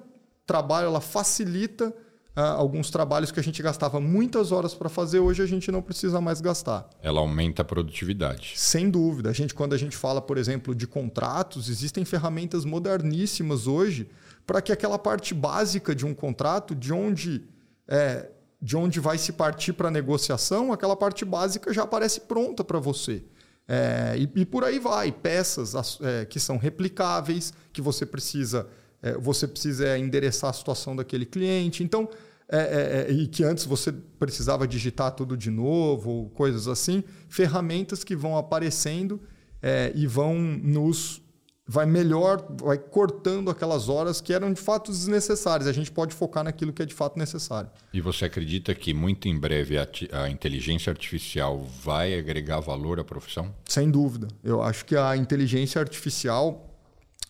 trabalho, 0.46 0.86
ela 0.86 1.00
facilita 1.00 1.94
ah, 2.34 2.52
alguns 2.52 2.90
trabalhos 2.90 3.32
que 3.32 3.40
a 3.40 3.42
gente 3.42 3.60
gastava 3.62 4.00
muitas 4.00 4.52
horas 4.52 4.74
para 4.74 4.88
fazer, 4.88 5.18
hoje 5.18 5.42
a 5.42 5.46
gente 5.46 5.70
não 5.70 5.82
precisa 5.82 6.20
mais 6.20 6.40
gastar. 6.40 6.88
Ela 7.02 7.20
aumenta 7.20 7.62
a 7.62 7.64
produtividade. 7.64 8.52
Sem 8.56 8.88
dúvida. 8.88 9.30
A 9.30 9.32
gente, 9.32 9.54
quando 9.54 9.74
a 9.74 9.78
gente 9.78 9.96
fala, 9.96 10.22
por 10.22 10.38
exemplo, 10.38 10.74
de 10.74 10.86
contratos, 10.86 11.68
existem 11.68 12.04
ferramentas 12.04 12.64
moderníssimas 12.64 13.66
hoje 13.66 14.08
para 14.46 14.62
que 14.62 14.72
aquela 14.72 14.98
parte 14.98 15.34
básica 15.34 15.94
de 15.94 16.06
um 16.06 16.14
contrato, 16.14 16.74
de 16.74 16.92
onde, 16.92 17.42
é, 17.88 18.28
de 18.60 18.76
onde 18.76 19.00
vai 19.00 19.18
se 19.18 19.32
partir 19.32 19.72
para 19.72 19.88
a 19.88 19.90
negociação, 19.90 20.72
aquela 20.72 20.96
parte 20.96 21.24
básica 21.24 21.72
já 21.72 21.82
aparece 21.82 22.22
pronta 22.22 22.62
para 22.62 22.78
você. 22.78 23.24
É, 23.66 24.16
e, 24.16 24.40
e, 24.40 24.44
por 24.44 24.64
aí 24.64 24.80
vai, 24.80 25.12
peças 25.12 26.00
é, 26.00 26.24
que 26.24 26.40
são 26.40 26.56
replicáveis, 26.56 27.52
que 27.72 27.80
você 27.80 28.04
precisa 28.04 28.66
é, 29.02 29.12
você 29.16 29.46
precisa 29.46 29.98
endereçar 29.98 30.50
a 30.50 30.52
situação 30.52 30.94
daquele 30.94 31.26
cliente. 31.26 31.82
Então, 31.82 32.08
é, 32.48 32.58
é, 32.58 33.06
é, 33.08 33.12
e 33.12 33.28
que 33.28 33.44
antes 33.44 33.64
você 33.64 33.92
precisava 33.92 34.66
digitar 34.66 35.12
tudo 35.12 35.36
de 35.36 35.50
novo, 35.50 36.30
coisas 36.34 36.66
assim, 36.66 37.04
ferramentas 37.28 38.02
que 38.02 38.16
vão 38.16 38.36
aparecendo 38.36 39.20
é, 39.62 39.92
e 39.94 40.06
vão 40.06 40.34
nos 40.36 41.22
vai 41.70 41.86
melhor, 41.86 42.44
vai 42.60 42.76
cortando 42.76 43.48
aquelas 43.48 43.88
horas 43.88 44.20
que 44.20 44.32
eram 44.32 44.52
de 44.52 44.60
fato 44.60 44.90
desnecessárias. 44.90 45.68
A 45.68 45.72
gente 45.72 45.92
pode 45.92 46.12
focar 46.12 46.42
naquilo 46.42 46.72
que 46.72 46.82
é 46.82 46.84
de 46.84 46.92
fato 46.92 47.16
necessário. 47.16 47.70
E 47.92 48.00
você 48.00 48.24
acredita 48.24 48.74
que 48.74 48.92
muito 48.92 49.28
em 49.28 49.38
breve 49.38 49.78
a, 49.78 49.86
a 50.24 50.28
inteligência 50.28 50.90
artificial 50.90 51.64
vai 51.80 52.18
agregar 52.18 52.58
valor 52.58 52.98
à 52.98 53.04
profissão? 53.04 53.54
Sem 53.66 53.88
dúvida. 53.88 54.26
Eu 54.42 54.60
acho 54.60 54.84
que 54.84 54.96
a 54.96 55.16
inteligência 55.16 55.80
artificial 55.80 56.69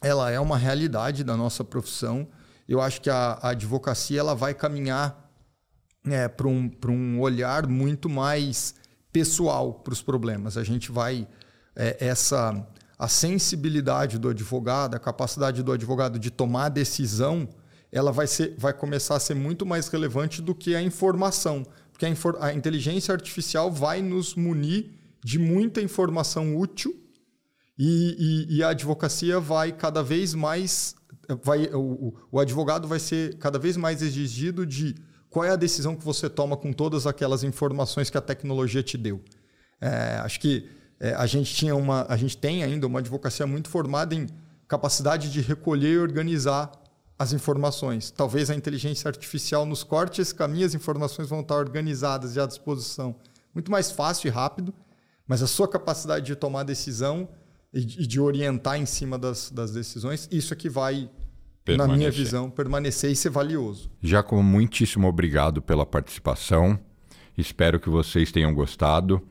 ela 0.01 0.31
é 0.31 0.41
uma 0.41 0.57
realidade 0.57 1.23
da 1.23 1.37
nossa 1.37 1.63
profissão. 1.63 2.29
Eu 2.69 2.81
acho 2.81 3.01
que 3.01 3.11
a, 3.11 3.39
a 3.43 3.51
advocacia 3.51 4.21
ela 4.21 4.35
vai 4.35 4.55
caminhar 4.55 5.31
é, 6.05 6.29
para 6.29 6.49
um, 6.49 6.71
um 6.89 7.21
olhar 7.21 7.67
muito 7.67 8.09
mais 8.09 8.75
pessoal 9.13 9.75
para 9.75 9.93
os 9.93 10.03
problemas. 10.03 10.57
A 10.57 10.65
gente 10.65 10.91
vai 10.91 11.29
é, 11.77 11.97
essa 12.01 12.67
a 12.99 13.09
sensibilidade 13.09 14.19
do 14.19 14.29
advogado, 14.29 14.95
a 14.95 14.99
capacidade 14.99 15.63
do 15.63 15.73
advogado 15.73 16.19
de 16.19 16.31
tomar 16.31 16.69
decisão, 16.69 17.49
ela 17.91 18.13
vai, 18.13 18.27
ser, 18.27 18.55
vai 18.59 18.75
começar 18.75 19.17
a 19.17 19.21
ser 19.21 19.35
muito 19.35 19.65
mais 19.65 19.89
relevante 19.89 20.43
do 20.43 20.55
que 20.55 20.75
a 20.75 20.83
informação. 20.83 21.65
Porque 21.91 22.05
a, 22.05 22.11
infor 22.11 22.37
a 22.41 22.53
inteligência 22.53 23.13
artificial 23.13 23.73
vai 23.73 24.03
nos 24.03 24.35
munir 24.35 24.91
de 25.25 25.39
muita 25.39 25.81
informação 25.81 26.57
útil 26.57 26.95
e, 27.83 28.47
e, 28.51 28.57
e 28.59 28.63
a 28.63 28.69
advocacia 28.69 29.41
vai 29.41 29.73
cada 29.73 30.03
vez 30.03 30.35
mais. 30.35 30.95
Vai, 31.43 31.65
o, 31.73 32.15
o 32.31 32.39
advogado 32.39 32.87
vai 32.87 32.99
ser 32.99 33.39
cada 33.39 33.59
vez 33.59 33.75
mais 33.75 34.03
exigido 34.03 34.67
de 34.67 34.97
qual 35.31 35.47
é 35.47 35.51
a 35.51 35.57
decisão 35.57 35.97
que 35.97 36.05
você 36.05 36.29
toma 36.29 36.59
com 36.59 36.75
todas 36.75 37.07
aquelas 37.07 37.43
informações 37.43 38.11
que 38.11 38.19
a 38.19 38.21
tecnologia 38.21 38.83
te 38.83 38.99
deu. 38.99 39.25
É, 39.81 40.21
acho 40.23 40.41
que 40.41 40.69
é, 40.99 41.15
a 41.15 41.25
gente 41.25 41.55
tinha 41.55 41.75
uma, 41.75 42.05
a 42.07 42.19
gente 42.19 42.37
tem 42.37 42.63
ainda 42.63 42.87
uma 42.87 42.99
advocacia 42.99 43.47
muito 43.47 43.71
formada 43.71 44.15
em 44.15 44.27
capacidade 44.69 45.33
de 45.33 45.41
recolher 45.41 45.95
e 45.95 45.99
organizar 45.99 46.71
as 47.19 47.33
informações. 47.33 48.11
Talvez 48.11 48.51
a 48.51 48.55
inteligência 48.55 49.09
artificial 49.09 49.65
nos 49.65 49.83
corte 49.83 50.21
esse 50.21 50.35
caminho, 50.35 50.67
as 50.67 50.75
informações 50.75 51.31
vão 51.31 51.41
estar 51.41 51.57
organizadas 51.57 52.37
e 52.37 52.41
à 52.41 52.45
disposição. 52.45 53.17
Muito 53.55 53.71
mais 53.71 53.91
fácil 53.91 54.29
e 54.29 54.31
rápido, 54.31 54.75
mas 55.27 55.43
a 55.43 55.47
sua 55.47 55.67
capacidade 55.67 56.27
de 56.27 56.37
tomar 56.37 56.65
decisão 56.65 57.27
e 57.73 57.85
de 57.85 58.21
orientar 58.21 58.79
em 58.79 58.87
cima 58.87 59.19
das, 59.19 59.51
das 59.51 59.73
decisões, 59.73 60.29
isso 60.31 60.53
é 60.53 60.57
que 60.57 60.69
vai, 60.69 61.09
na 61.77 61.87
minha 61.87 62.11
visão, 62.11 62.51
permanecer 62.51 63.11
e 63.11 63.17
ser 63.17 63.31
valioso. 63.31 63.91
Jacomo, 64.03 64.43
muitíssimo 64.43 65.07
obrigado 65.07 65.63
pela 65.63 65.87
participação. 65.87 66.79
Espero 67.39 67.79
que 67.79 67.89
vocês 67.89 68.33
tenham 68.33 68.53
gostado. 68.53 69.23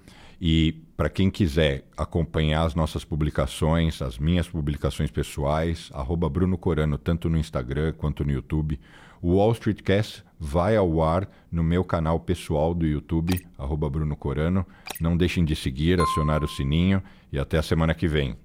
E 0.41 0.71
para 0.95 1.09
quem 1.09 1.29
quiser 1.29 1.85
acompanhar 1.97 2.65
as 2.65 2.73
nossas 2.73 3.03
publicações, 3.03 4.01
as 4.01 4.17
minhas 4.17 4.47
publicações 4.47 5.11
pessoais, 5.11 5.89
arroba 5.93 6.29
Bruno 6.29 6.57
Corano, 6.57 6.97
tanto 6.97 7.29
no 7.29 7.37
Instagram 7.37 7.93
quanto 7.93 8.23
no 8.23 8.31
YouTube. 8.31 8.79
O 9.21 9.35
Wall 9.35 9.51
Street 9.51 9.81
Cast 9.81 10.23
vai 10.39 10.77
ao 10.77 11.01
ar 11.01 11.29
no 11.51 11.61
meu 11.61 11.83
canal 11.83 12.19
pessoal 12.19 12.73
do 12.73 12.85
YouTube, 12.85 13.45
arroba 13.57 13.89
Bruno 13.89 14.15
Corano. 14.15 14.65
Não 14.99 15.17
deixem 15.17 15.43
de 15.43 15.55
seguir, 15.55 15.99
acionar 15.99 16.43
o 16.43 16.47
sininho 16.47 17.03
e 17.31 17.37
até 17.37 17.57
a 17.57 17.63
semana 17.63 17.93
que 17.93 18.07
vem. 18.07 18.37